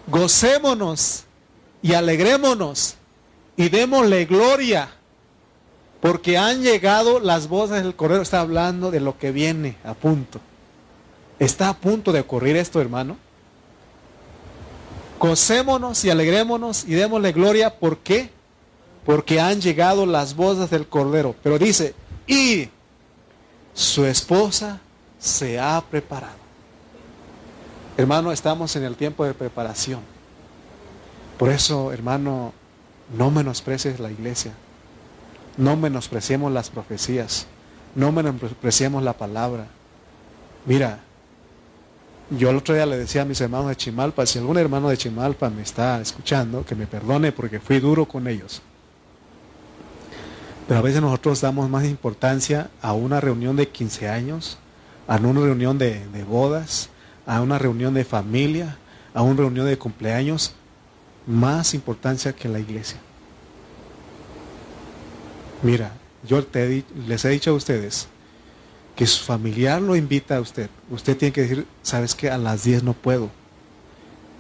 Gocémonos 0.07 1.25
y 1.83 1.93
alegrémonos 1.93 2.97
y 3.61 3.69
démosle 3.69 4.25
gloria 4.25 4.89
porque 6.01 6.39
han 6.39 6.63
llegado 6.63 7.21
las 7.21 7.47
voces 7.47 7.83
del 7.83 7.95
Cordero. 7.95 8.23
Está 8.23 8.41
hablando 8.41 8.91
de 8.91 9.01
lo 9.01 9.19
que 9.19 9.33
viene 9.33 9.77
a 9.85 9.93
punto. 9.93 10.41
Está 11.39 11.69
a 11.69 11.77
punto 11.77 12.11
de 12.11 12.21
ocurrir 12.21 12.57
esto, 12.57 12.81
hermano. 12.81 13.19
Gocémonos 15.19 16.03
y 16.07 16.09
alegrémonos 16.09 16.85
y 16.85 16.95
démosle 16.95 17.33
gloria. 17.33 17.79
¿Por 17.79 17.99
qué? 17.99 18.31
Porque 19.05 19.41
han 19.41 19.61
llegado 19.61 20.07
las 20.07 20.35
voces 20.37 20.71
del 20.71 20.87
Cordero. 20.87 21.37
Pero 21.43 21.59
dice, 21.59 21.95
y 22.27 22.71
su 23.75 24.07
esposa 24.07 24.81
se 25.19 25.61
ha 25.61 25.79
preparado. 25.83 26.41
Hermano, 27.99 28.33
estamos 28.33 28.75
en 28.77 28.85
el 28.85 28.97
tiempo 28.97 29.23
de 29.27 29.35
preparación. 29.35 30.01
Por 31.37 31.51
eso, 31.51 31.93
hermano, 31.93 32.55
no 33.17 33.31
menosprecies 33.31 34.01
la 34.01 34.11
iglesia. 34.11 34.53
No 35.57 35.77
menospreciemos 35.77 36.53
las 36.53 36.71
profecías. 36.71 37.47
No 37.95 38.13
menospreciemos 38.13 39.03
la 39.03 39.15
palabra. 39.15 39.67
Mira, 40.67 41.01
yo 42.31 42.51
el 42.51 42.57
otro 42.57 42.75
día 42.75 42.87
le 42.87 42.97
decía 42.97 43.23
a 43.23 43.25
mis 43.25 43.41
hermanos 43.41 43.69
de 43.69 43.77
Chimalpa, 43.77 44.25
si 44.25 44.39
algún 44.39 44.57
hermano 44.57 44.89
de 44.89 44.97
Chimalpa 44.97 45.51
me 45.51 45.63
está 45.63 46.01
escuchando, 46.01 46.65
que 46.65 46.77
me 46.77 46.87
perdone 46.87 47.33
porque 47.33 47.59
fui 47.59 47.81
duro 47.81 48.07
con 48.07 48.29
ellos. 48.29 48.63
Pero 50.69 50.79
a 50.79 50.83
veces 50.83 51.03
nosotros 51.03 51.41
damos 51.41 51.69
más 51.69 51.85
importancia 51.85 52.71
a 52.81 52.93
una 52.93 53.21
reunión 53.21 53.57
de 53.57 53.69
15 53.69 54.09
años, 54.09 54.59
a 55.09 55.17
una 55.17 55.41
reunión 55.41 55.79
de, 55.79 56.07
de 56.07 56.23
bodas, 56.23 56.91
a 57.27 57.41
una 57.43 57.59
reunión 57.59 57.95
de 57.95 58.05
familia, 58.05 58.77
a 59.13 59.23
una 59.23 59.39
reunión 59.39 59.67
de 59.67 59.77
cumpleaños, 59.77 60.55
más 61.27 61.75
importancia 61.75 62.33
que 62.33 62.49
la 62.49 62.59
iglesia. 62.59 62.99
Mira, 65.63 65.93
yo 66.27 66.45
les 67.07 67.25
he 67.25 67.29
dicho 67.29 67.51
a 67.51 67.55
ustedes 67.55 68.09
que 68.97 69.07
su 69.07 69.25
familiar 69.25 69.81
lo 69.81 69.97
invita 69.97 70.37
a 70.37 70.41
usted. 70.41 70.69
Usted 70.91 71.17
tiene 71.17 71.33
que 71.33 71.43
decir, 71.43 71.67
sabes 71.83 72.15
que 72.15 72.31
a 72.31 72.39
las 72.39 72.65
10 72.65 72.83
no 72.83 72.93
puedo. 72.93 73.31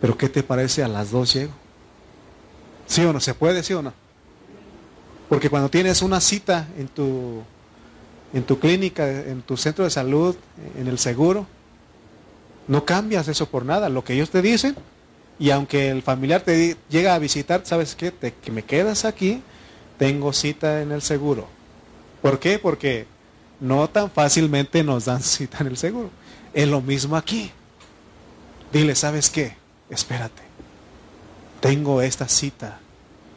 Pero 0.00 0.16
¿qué 0.16 0.28
te 0.28 0.42
parece 0.42 0.82
a 0.82 0.88
las 0.88 1.10
2 1.10 1.32
llego? 1.32 1.52
¿Sí 2.86 3.04
o 3.04 3.12
no? 3.12 3.20
¿Se 3.20 3.34
puede, 3.34 3.62
sí 3.62 3.72
o 3.74 3.82
no? 3.82 3.92
Porque 5.28 5.48
cuando 5.48 5.68
tienes 5.68 6.02
una 6.02 6.20
cita 6.20 6.66
en 6.76 6.88
tu, 6.88 7.42
en 8.32 8.42
tu 8.42 8.58
clínica, 8.58 9.08
en 9.08 9.42
tu 9.42 9.56
centro 9.56 9.84
de 9.84 9.90
salud, 9.90 10.34
en 10.76 10.88
el 10.88 10.98
seguro, 10.98 11.46
no 12.66 12.84
cambias 12.84 13.28
eso 13.28 13.46
por 13.46 13.64
nada. 13.64 13.88
Lo 13.88 14.02
que 14.02 14.14
ellos 14.14 14.30
te 14.30 14.42
dicen, 14.42 14.74
y 15.40 15.50
aunque 15.50 15.88
el 15.88 16.02
familiar 16.02 16.42
te 16.42 16.76
llega 16.88 17.14
a 17.14 17.18
visitar, 17.18 17.62
¿sabes 17.64 17.96
qué? 17.96 18.12
Te, 18.12 18.34
que 18.34 18.52
me 18.52 18.62
quedas 18.62 19.04
aquí 19.04 19.42
tengo 20.00 20.32
cita 20.32 20.80
en 20.80 20.92
el 20.92 21.02
seguro. 21.02 21.46
¿Por 22.22 22.38
qué? 22.38 22.58
Porque 22.58 23.06
no 23.60 23.86
tan 23.90 24.10
fácilmente 24.10 24.82
nos 24.82 25.04
dan 25.04 25.22
cita 25.22 25.58
en 25.60 25.66
el 25.66 25.76
seguro. 25.76 26.10
Es 26.54 26.66
lo 26.68 26.80
mismo 26.80 27.16
aquí. 27.16 27.50
Dile, 28.72 28.94
¿sabes 28.94 29.28
qué? 29.28 29.56
Espérate. 29.90 30.42
Tengo 31.60 32.00
esta 32.00 32.28
cita. 32.28 32.80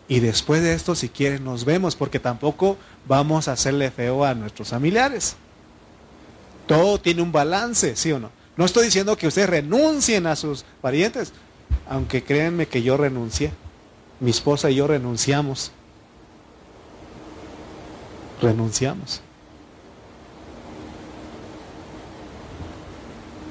Y 0.08 0.22
después 0.22 0.62
de 0.62 0.74
esto, 0.74 0.96
si 0.96 1.10
quieres, 1.10 1.42
nos 1.42 1.66
vemos, 1.66 1.98
porque 1.98 2.20
tampoco 2.20 2.78
vamos 3.08 3.50
a 3.50 3.54
hacerle 3.54 3.92
feo 3.92 4.24
a 4.24 4.34
nuestros 4.34 4.70
familiares. 4.70 5.36
Todo 6.66 6.98
tiene 6.98 7.22
un 7.22 7.34
balance, 7.34 7.98
¿sí 7.98 8.14
o 8.14 8.20
no? 8.20 8.32
No 8.56 8.64
estoy 8.64 8.86
diciendo 8.86 9.18
que 9.18 9.28
ustedes 9.28 9.50
renuncien 9.50 10.28
a 10.28 10.38
sus 10.38 10.64
parientes, 10.82 11.34
aunque 11.88 12.24
créanme 12.24 12.68
que 12.68 12.82
yo 12.82 12.98
renuncié. 12.98 13.52
Mi 14.20 14.32
esposa 14.32 14.70
y 14.70 14.76
yo 14.76 14.88
renunciamos 14.88 15.72
renunciamos. 18.44 19.22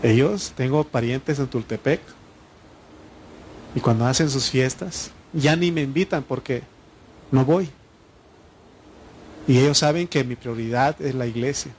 Ellos, 0.02 0.52
tengo 0.56 0.84
parientes 0.84 1.38
en 1.38 1.46
Tultepec, 1.46 2.00
y 3.74 3.80
cuando 3.80 4.06
hacen 4.06 4.28
sus 4.28 4.50
fiestas, 4.50 5.10
ya 5.32 5.56
ni 5.56 5.72
me 5.72 5.82
invitan 5.82 6.22
porque 6.22 6.62
no 7.30 7.44
voy. 7.44 7.70
Y 9.48 9.58
ellos 9.58 9.78
saben 9.78 10.06
que 10.06 10.22
mi 10.24 10.36
prioridad 10.36 11.00
es 11.00 11.14
la 11.14 11.26
iglesia. 11.26 11.72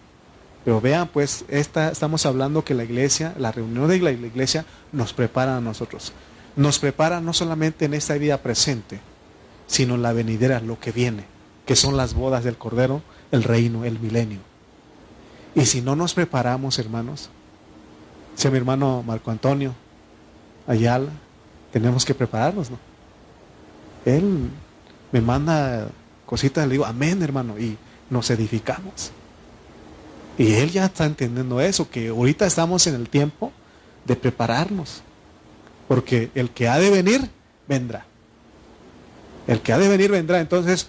Pero 0.66 0.80
vean, 0.80 1.08
pues, 1.08 1.46
esta, 1.50 1.92
estamos 1.92 2.26
hablando 2.26 2.64
que 2.64 2.74
la 2.74 2.84
iglesia, 2.84 3.34
la 3.38 3.52
reunión 3.52 3.88
de 3.88 4.00
la 4.00 4.12
iglesia 4.12 4.66
nos 4.92 5.14
prepara 5.14 5.58
a 5.58 5.62
nosotros. 5.62 6.14
Nos 6.56 6.80
prepara 6.80 7.20
no 7.20 7.34
solamente 7.34 7.86
en 7.86 7.94
esta 7.94 8.14
vida 8.16 8.38
presente, 8.38 9.00
sino 9.68 9.96
en 9.96 10.04
la 10.04 10.14
venidera, 10.14 10.60
lo 10.60 10.80
que 10.80 10.92
viene 10.92 11.34
que 11.66 11.76
son 11.76 11.98
las 11.98 12.14
bodas 12.14 12.44
del 12.44 12.58
Cordero, 12.58 13.02
el 13.32 13.44
reino, 13.44 13.86
el 13.86 14.00
milenio. 14.00 14.40
Y 15.56 15.66
si 15.66 15.82
no 15.82 15.96
nos 15.96 16.14
preparamos, 16.14 16.80
hermanos, 16.80 17.30
sea 18.36 18.52
mi 18.52 18.58
hermano 18.58 19.04
Marco 19.06 19.32
Antonio 19.32 19.74
Ayala, 20.68 21.12
tenemos 21.72 22.06
que 22.06 22.16
prepararnos, 22.16 22.72
¿no? 22.72 22.80
Él 24.06 24.50
me 25.12 25.22
manda 25.22 25.88
cositas, 26.26 26.68
le 26.68 26.74
digo, 26.74 26.86
amén, 26.86 27.22
hermano, 27.22 27.58
y 27.60 27.78
nos 28.10 28.30
edificamos. 28.30 29.12
Y 30.38 30.54
él 30.54 30.72
ya 30.72 30.86
está 30.86 31.06
entendiendo 31.06 31.62
eso, 31.62 31.90
que 31.90 32.10
ahorita 32.10 32.46
estamos 32.46 32.88
en 32.88 32.96
el 32.96 33.10
tiempo 33.10 33.52
de 34.06 34.16
prepararnos, 34.16 35.04
porque 35.88 36.32
el 36.36 36.50
que 36.50 36.68
ha 36.68 36.80
de 36.80 36.90
venir, 36.90 37.30
vendrá. 37.68 38.06
El 39.48 39.62
que 39.62 39.74
ha 39.74 39.78
de 39.78 39.88
venir, 39.88 40.12
vendrá. 40.12 40.40
Entonces, 40.40 40.88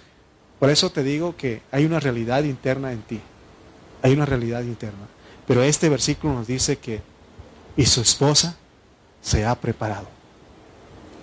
por 0.59 0.71
eso 0.71 0.91
te 0.91 1.03
digo 1.03 1.37
que 1.37 1.63
hay 1.71 1.85
una 1.85 2.01
realidad 2.01 2.45
interna 2.45 2.93
en 2.93 3.03
ti. 3.03 3.21
Hay 4.03 4.13
una 4.13 4.27
realidad 4.27 4.63
interna. 4.63 5.07
Pero 5.47 5.63
este 5.63 5.89
versículo 5.89 6.35
nos 6.35 6.47
dice 6.47 6.79
que, 6.79 7.03
y 7.77 7.87
su 7.87 8.01
esposa 8.01 8.57
se 9.21 9.45
ha 9.45 9.55
preparado. 9.55 10.09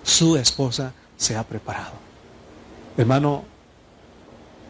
Su 0.02 0.36
esposa 0.36 0.92
se 1.16 1.36
ha 1.36 1.42
preparado. 1.44 1.94
Hermano, 2.96 3.44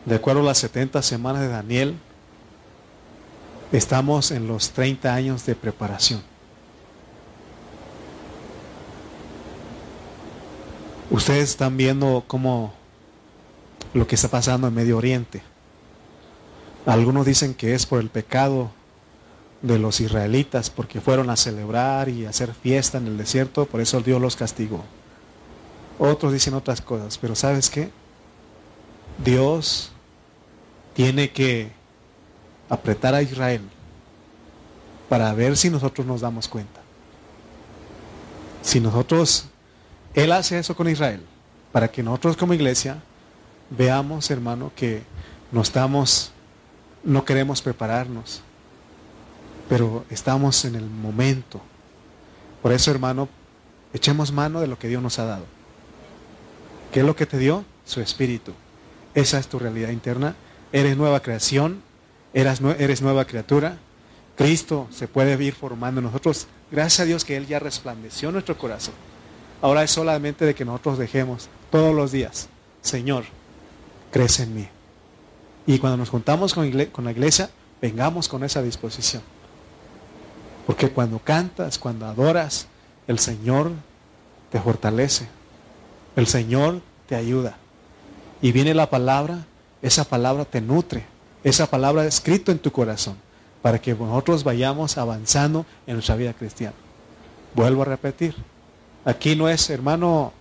de 0.04 0.14
acuerdo 0.14 0.40
a 0.40 0.44
las 0.44 0.58
70 0.58 1.02
semanas 1.02 1.42
de 1.42 1.48
Daniel, 1.48 1.96
estamos 3.72 4.30
en 4.30 4.46
los 4.46 4.70
30 4.70 5.12
años 5.12 5.46
de 5.46 5.54
preparación. 5.54 6.22
Ustedes 11.10 11.50
están 11.50 11.76
viendo 11.76 12.24
cómo 12.26 12.72
lo 13.94 14.06
que 14.06 14.14
está 14.14 14.28
pasando 14.28 14.68
en 14.68 14.74
Medio 14.74 14.96
Oriente. 14.96 15.42
Algunos 16.86 17.26
dicen 17.26 17.54
que 17.54 17.74
es 17.74 17.86
por 17.86 18.00
el 18.00 18.08
pecado 18.08 18.70
de 19.60 19.78
los 19.78 20.00
israelitas, 20.00 20.70
porque 20.70 21.00
fueron 21.00 21.30
a 21.30 21.36
celebrar 21.36 22.08
y 22.08 22.26
hacer 22.26 22.52
fiesta 22.52 22.98
en 22.98 23.06
el 23.06 23.16
desierto, 23.16 23.66
por 23.66 23.80
eso 23.80 24.00
Dios 24.00 24.20
los 24.20 24.36
castigó. 24.36 24.84
Otros 25.98 26.32
dicen 26.32 26.54
otras 26.54 26.80
cosas, 26.80 27.16
pero 27.18 27.34
¿sabes 27.34 27.70
qué? 27.70 27.90
Dios 29.22 29.92
tiene 30.94 31.30
que 31.30 31.70
apretar 32.72 33.14
a 33.14 33.20
Israel 33.20 33.60
para 35.06 35.34
ver 35.34 35.58
si 35.58 35.68
nosotros 35.68 36.06
nos 36.06 36.22
damos 36.22 36.48
cuenta. 36.48 36.80
Si 38.62 38.80
nosotros, 38.80 39.44
Él 40.14 40.32
hace 40.32 40.58
eso 40.58 40.74
con 40.74 40.88
Israel, 40.88 41.22
para 41.70 41.88
que 41.88 42.02
nosotros 42.02 42.34
como 42.34 42.54
iglesia 42.54 43.02
veamos, 43.68 44.30
hermano, 44.30 44.72
que 44.74 45.02
no 45.50 45.60
estamos, 45.60 46.32
no 47.04 47.26
queremos 47.26 47.60
prepararnos, 47.60 48.40
pero 49.68 50.06
estamos 50.08 50.64
en 50.64 50.74
el 50.74 50.88
momento. 50.88 51.60
Por 52.62 52.72
eso, 52.72 52.90
hermano, 52.90 53.28
echemos 53.92 54.32
mano 54.32 54.62
de 54.62 54.66
lo 54.66 54.78
que 54.78 54.88
Dios 54.88 55.02
nos 55.02 55.18
ha 55.18 55.26
dado. 55.26 55.44
¿Qué 56.90 57.00
es 57.00 57.06
lo 57.06 57.16
que 57.16 57.26
te 57.26 57.36
dio? 57.36 57.66
Su 57.84 58.00
espíritu. 58.00 58.54
Esa 59.14 59.38
es 59.38 59.46
tu 59.48 59.58
realidad 59.58 59.90
interna. 59.90 60.36
Eres 60.72 60.96
nueva 60.96 61.20
creación, 61.20 61.82
eres, 62.34 62.60
eres 62.78 63.02
nueva 63.02 63.24
criatura. 63.24 63.78
Cristo 64.36 64.88
se 64.90 65.08
puede 65.08 65.42
ir 65.42 65.54
formando 65.54 66.00
en 66.00 66.06
nosotros. 66.06 66.46
Gracias 66.70 67.00
a 67.00 67.04
Dios 67.04 67.24
que 67.24 67.36
Él 67.36 67.46
ya 67.46 67.58
resplandeció 67.58 68.32
nuestro 68.32 68.56
corazón. 68.56 68.94
Ahora 69.60 69.82
es 69.82 69.90
solamente 69.90 70.44
de 70.44 70.54
que 70.54 70.64
nosotros 70.64 70.98
dejemos 70.98 71.48
todos 71.70 71.94
los 71.94 72.10
días, 72.10 72.48
Señor, 72.80 73.24
crece 74.10 74.42
en 74.44 74.54
mí. 74.54 74.68
Y 75.66 75.78
cuando 75.78 75.96
nos 75.96 76.10
juntamos 76.10 76.54
con, 76.54 76.70
con 76.86 77.04
la 77.04 77.12
iglesia, 77.12 77.50
vengamos 77.80 78.28
con 78.28 78.42
esa 78.42 78.62
disposición. 78.62 79.22
Porque 80.66 80.90
cuando 80.90 81.18
cantas, 81.18 81.78
cuando 81.78 82.06
adoras, 82.06 82.66
el 83.06 83.18
Señor 83.18 83.70
te 84.50 84.60
fortalece. 84.60 85.28
El 86.16 86.26
Señor 86.26 86.80
te 87.08 87.14
ayuda. 87.14 87.56
Y 88.40 88.52
viene 88.52 88.74
la 88.74 88.90
palabra, 88.90 89.46
esa 89.82 90.04
palabra 90.04 90.44
te 90.44 90.60
nutre. 90.60 91.04
Esa 91.44 91.66
palabra 91.66 92.04
escrito 92.06 92.52
en 92.52 92.58
tu 92.58 92.70
corazón 92.70 93.16
para 93.62 93.80
que 93.80 93.94
nosotros 93.94 94.44
vayamos 94.44 94.98
avanzando 94.98 95.64
en 95.86 95.94
nuestra 95.94 96.16
vida 96.16 96.32
cristiana. 96.32 96.74
Vuelvo 97.54 97.82
a 97.82 97.86
repetir. 97.86 98.34
Aquí 99.04 99.36
no 99.36 99.48
es, 99.48 99.70
hermano, 99.70 100.32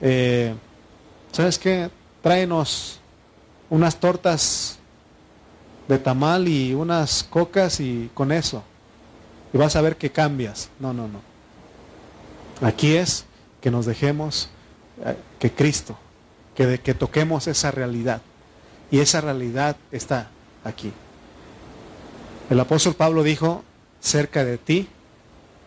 eh, 0.00 0.54
¿sabes 1.32 1.58
qué? 1.58 1.90
Tráenos 2.22 3.00
unas 3.70 3.96
tortas 3.96 4.78
de 5.88 5.98
tamal 5.98 6.48
y 6.48 6.74
unas 6.74 7.22
cocas 7.24 7.80
y 7.80 8.10
con 8.14 8.32
eso. 8.32 8.62
Y 9.52 9.58
vas 9.58 9.76
a 9.76 9.80
ver 9.80 9.96
que 9.96 10.10
cambias. 10.10 10.68
No, 10.78 10.92
no, 10.92 11.08
no. 11.08 11.20
Aquí 12.60 12.96
es 12.96 13.24
que 13.60 13.70
nos 13.70 13.86
dejemos 13.86 14.48
eh, 15.04 15.16
que 15.38 15.50
Cristo, 15.50 15.96
que, 16.54 16.78
que 16.80 16.94
toquemos 16.94 17.46
esa 17.46 17.70
realidad. 17.70 18.20
Y 18.90 19.00
esa 19.00 19.20
realidad 19.20 19.76
está 19.92 20.30
aquí. 20.64 20.92
El 22.50 22.58
apóstol 22.60 22.94
Pablo 22.94 23.22
dijo, 23.22 23.62
cerca 24.00 24.44
de 24.44 24.58
ti 24.58 24.88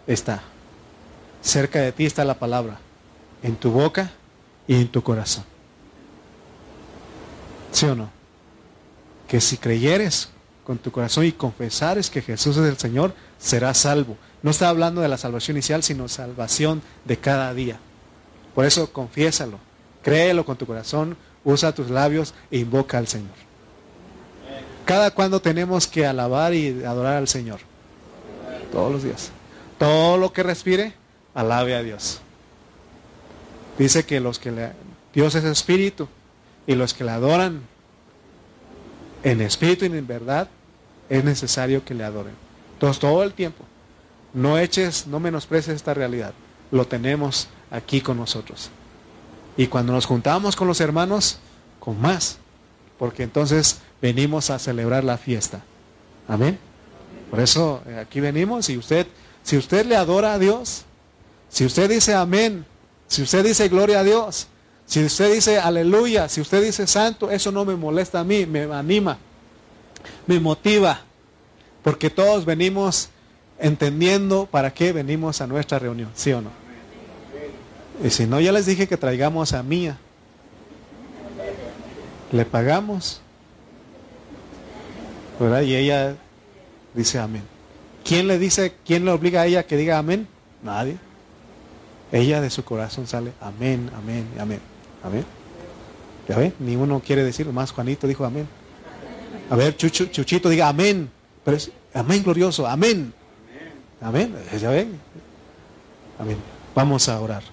está. 0.07 0.41
Cerca 1.41 1.79
de 1.79 1.91
ti 1.91 2.05
está 2.05 2.25
la 2.25 2.39
palabra, 2.39 2.79
en 3.43 3.55
tu 3.55 3.71
boca 3.71 4.11
y 4.67 4.75
en 4.75 4.87
tu 4.87 5.03
corazón. 5.03 5.43
¿Sí 7.71 7.85
o 7.85 7.95
no? 7.95 8.09
Que 9.27 9.41
si 9.41 9.57
creyeres 9.57 10.29
con 10.65 10.77
tu 10.77 10.91
corazón 10.91 11.25
y 11.25 11.31
confesares 11.31 12.09
que 12.09 12.21
Jesús 12.21 12.57
es 12.57 12.67
el 12.67 12.77
Señor, 12.77 13.13
serás 13.39 13.79
salvo. 13.79 14.17
No 14.43 14.51
está 14.51 14.69
hablando 14.69 15.01
de 15.01 15.07
la 15.07 15.17
salvación 15.17 15.57
inicial, 15.57 15.83
sino 15.83 16.07
salvación 16.07 16.81
de 17.05 17.17
cada 17.17 17.53
día. 17.53 17.79
Por 18.53 18.65
eso 18.65 18.91
confiésalo, 18.91 19.59
créelo 20.03 20.45
con 20.45 20.57
tu 20.57 20.65
corazón, 20.65 21.17
usa 21.43 21.73
tus 21.73 21.89
labios 21.89 22.33
e 22.49 22.59
invoca 22.59 22.97
al 22.97 23.07
Señor. 23.07 23.35
Cada 24.85 25.11
cuando 25.11 25.41
tenemos 25.41 25.87
que 25.87 26.05
alabar 26.05 26.53
y 26.53 26.83
adorar 26.83 27.17
al 27.17 27.27
Señor. 27.27 27.59
Todos 28.71 28.91
los 28.91 29.03
días. 29.03 29.31
Todo 29.77 30.17
lo 30.17 30.33
que 30.33 30.43
respire, 30.43 30.93
alabe 31.33 31.75
a 31.75 31.83
Dios. 31.83 32.21
Dice 33.77 34.05
que 34.05 34.19
los 34.19 34.39
que 34.39 34.51
le, 34.51 34.71
Dios 35.13 35.35
es 35.35 35.43
espíritu 35.43 36.07
y 36.67 36.75
los 36.75 36.93
que 36.93 37.03
le 37.03 37.11
adoran 37.11 37.61
en 39.23 39.41
espíritu 39.41 39.85
y 39.85 39.87
en 39.87 40.07
verdad 40.07 40.49
es 41.09 41.23
necesario 41.23 41.83
que 41.83 41.93
le 41.93 42.03
adoren. 42.03 42.33
Entonces 42.73 42.99
todo 42.99 43.23
el 43.23 43.33
tiempo 43.33 43.63
no 44.33 44.57
eches, 44.57 45.07
no 45.07 45.19
menosprecies 45.19 45.75
esta 45.75 45.93
realidad. 45.93 46.33
Lo 46.71 46.85
tenemos 46.87 47.47
aquí 47.69 48.01
con 48.01 48.17
nosotros. 48.17 48.69
Y 49.57 49.67
cuando 49.67 49.93
nos 49.93 50.05
juntamos 50.05 50.55
con 50.55 50.67
los 50.67 50.79
hermanos, 50.81 51.39
con 51.79 51.99
más. 51.99 52.37
Porque 52.97 53.23
entonces 53.23 53.79
venimos 54.01 54.49
a 54.49 54.59
celebrar 54.59 55.03
la 55.03 55.17
fiesta. 55.17 55.61
Amén. 56.27 56.57
Por 57.29 57.39
eso 57.39 57.81
eh, 57.87 57.97
aquí 57.99 58.19
venimos 58.19 58.69
y 58.69 58.77
usted, 58.77 59.07
si 59.43 59.57
usted 59.57 59.85
le 59.85 59.95
adora 59.95 60.33
a 60.33 60.39
Dios, 60.39 60.83
si 61.49 61.65
usted 61.65 61.89
dice 61.89 62.13
amén, 62.13 62.65
si 63.07 63.21
usted 63.21 63.43
dice 63.43 63.69
gloria 63.69 64.01
a 64.01 64.03
Dios, 64.03 64.47
si 64.85 65.03
usted 65.03 65.33
dice 65.33 65.57
aleluya, 65.57 66.27
si 66.27 66.41
usted 66.41 66.61
dice 66.61 66.87
santo, 66.87 67.31
eso 67.31 67.51
no 67.51 67.63
me 67.63 67.75
molesta 67.75 68.19
a 68.19 68.23
mí, 68.23 68.45
me 68.45 68.63
anima, 68.63 69.17
me 70.27 70.39
motiva, 70.39 71.01
porque 71.83 72.09
todos 72.09 72.45
venimos 72.45 73.09
entendiendo 73.59 74.45
para 74.45 74.73
qué 74.73 74.91
venimos 74.91 75.39
a 75.39 75.47
nuestra 75.47 75.79
reunión, 75.79 76.09
¿sí 76.15 76.33
o 76.33 76.41
no? 76.41 76.60
Y 78.03 78.09
si 78.09 78.25
no, 78.25 78.39
ya 78.39 78.51
les 78.51 78.65
dije 78.65 78.87
que 78.87 78.97
traigamos 78.97 79.53
a 79.53 79.63
Mía. 79.63 79.97
Le 82.31 82.45
pagamos. 82.45 83.21
¿verdad? 85.41 85.61
Y 85.61 85.75
ella 85.75 86.15
dice 86.93 87.19
amén. 87.19 87.43
¿Quién 88.03 88.27
le 88.27 88.37
dice, 88.37 88.73
quién 88.85 89.05
le 89.05 89.11
obliga 89.11 89.41
a 89.41 89.45
ella 89.47 89.63
que 89.63 89.77
diga 89.77 89.97
amén? 89.97 90.27
Nadie. 90.63 90.97
Ella 92.11 92.41
de 92.41 92.49
su 92.49 92.63
corazón 92.63 93.07
sale 93.07 93.31
amén, 93.41 93.89
amén, 93.95 94.27
amén. 94.39 94.59
Amén. 95.03 95.25
¿Ya 96.27 96.37
ven? 96.37 96.53
Ni 96.59 96.75
uno 96.75 97.01
quiere 97.05 97.23
decir, 97.23 97.47
más 97.47 97.71
Juanito 97.71 98.07
dijo 98.07 98.25
amén. 98.25 98.47
A 99.49 99.55
ver, 99.55 99.75
Chuchito 99.75 100.49
diga 100.49 100.67
amén. 100.67 101.09
Pero 101.43 101.57
amén 101.93 102.23
glorioso, 102.23 102.67
amén. 102.67 103.13
Amén. 103.99 104.35
Amén. 106.19 106.37
Vamos 106.75 107.09
a 107.09 107.19
orar. 107.19 107.43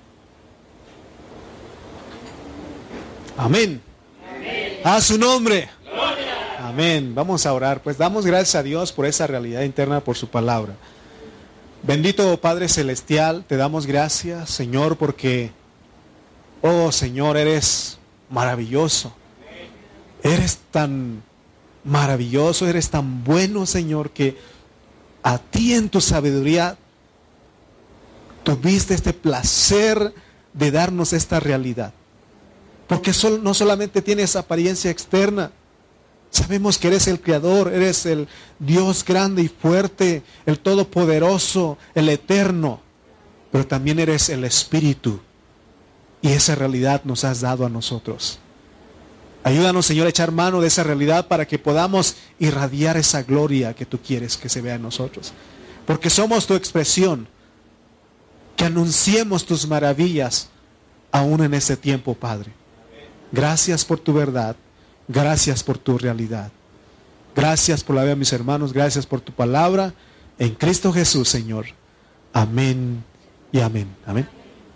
Amén. 3.39 3.81
A 4.83 5.01
su 5.01 5.17
nombre. 5.17 5.69
Amén. 6.61 7.15
Vamos 7.15 7.47
a 7.47 7.53
orar. 7.53 7.81
Pues 7.81 7.97
damos 7.97 8.27
gracias 8.27 8.57
a 8.57 8.65
Dios 8.65 8.91
por 8.91 9.07
esa 9.07 9.29
realidad 9.29 9.63
interna, 9.63 10.01
por 10.01 10.17
su 10.17 10.29
palabra. 10.29 10.75
Bendito 11.85 12.41
Padre 12.41 12.69
Celestial, 12.69 13.45
te 13.47 13.57
damos 13.57 13.87
gracias, 13.87 14.51
Señor, 14.51 14.97
porque, 14.97 15.53
oh 16.63 16.91
Señor, 16.91 17.37
eres 17.37 17.99
maravilloso. 18.29 19.13
Eres 20.25 20.59
tan 20.73 21.23
maravilloso, 21.85 22.67
eres 22.67 22.91
tan 22.91 23.23
bueno, 23.23 23.67
Señor, 23.67 24.11
que 24.11 24.37
a 25.23 25.39
ti 25.39 25.75
en 25.75 25.89
tu 25.89 26.01
sabiduría 26.01 26.77
tuviste 28.43 28.95
este 28.95 29.13
placer 29.13 30.13
de 30.53 30.71
darnos 30.73 31.13
esta 31.13 31.39
realidad. 31.39 31.93
Porque 32.89 33.13
no 33.43 33.55
solamente 33.55 34.03
tienes 34.03 34.35
apariencia 34.35 34.91
externa, 34.91 35.53
sabemos 36.31 36.79
que 36.79 36.89
eres 36.89 37.07
el 37.07 37.21
Creador, 37.21 37.73
eres 37.73 38.07
el 38.07 38.27
Dios 38.59 39.05
grande 39.05 39.43
y 39.43 39.49
fuerte, 39.49 40.23
el 40.47 40.59
Todopoderoso, 40.59 41.77
el 41.95 42.09
Eterno, 42.09 42.81
pero 43.53 43.67
también 43.67 43.99
eres 43.99 44.31
el 44.31 44.45
Espíritu. 44.45 45.21
Y 46.23 46.29
esa 46.31 46.55
realidad 46.55 47.03
nos 47.05 47.25
has 47.25 47.43
dado 47.43 47.67
a 47.67 47.69
nosotros. 47.69 48.41
Ayúdanos, 49.45 49.87
Señor, 49.87 50.07
a 50.07 50.11
echar 50.11 50.33
mano 50.33 50.61
de 50.61 50.69
esa 50.69 50.83
realidad 50.83 51.29
para 51.29 51.47
que 51.47 51.59
podamos 51.59 52.17
irradiar 52.39 52.97
esa 52.97 53.23
gloria 53.23 53.75
que 53.75 53.87
tú 53.87 53.99
quieres 53.99 54.37
que 54.37 54.49
se 54.49 54.61
vea 54.61 54.75
en 54.75 54.83
nosotros. 54.83 55.33
Porque 55.87 56.11
somos 56.11 56.47
tu 56.47 56.55
expresión. 56.55 57.29
Que 58.57 58.65
anunciemos 58.65 59.47
tus 59.47 59.69
maravillas 59.69 60.49
aún 61.13 61.43
en 61.43 61.55
este 61.55 61.77
tiempo, 61.77 62.15
Padre. 62.15 62.53
Gracias 63.33 63.85
por 63.85 63.99
tu 63.99 64.13
verdad. 64.13 64.57
Gracias 65.09 65.63
por 65.63 65.79
tu 65.79 65.99
realidad. 65.99 66.51
Gracias 67.35 67.85
por 67.85 67.97
la 67.97 68.03
vida 68.03 68.11
de 68.11 68.17
mis 68.17 68.33
hermanos. 68.33 68.73
Gracias 68.73 69.07
por 69.07 69.21
tu 69.21 69.33
palabra. 69.33 69.95
En 70.39 70.55
Cristo 70.55 70.93
Jesús, 70.93 71.29
Señor. 71.29 71.67
Amén 72.33 73.05
y 73.53 73.61
amén. 73.61 73.89
Amén. 74.07 74.38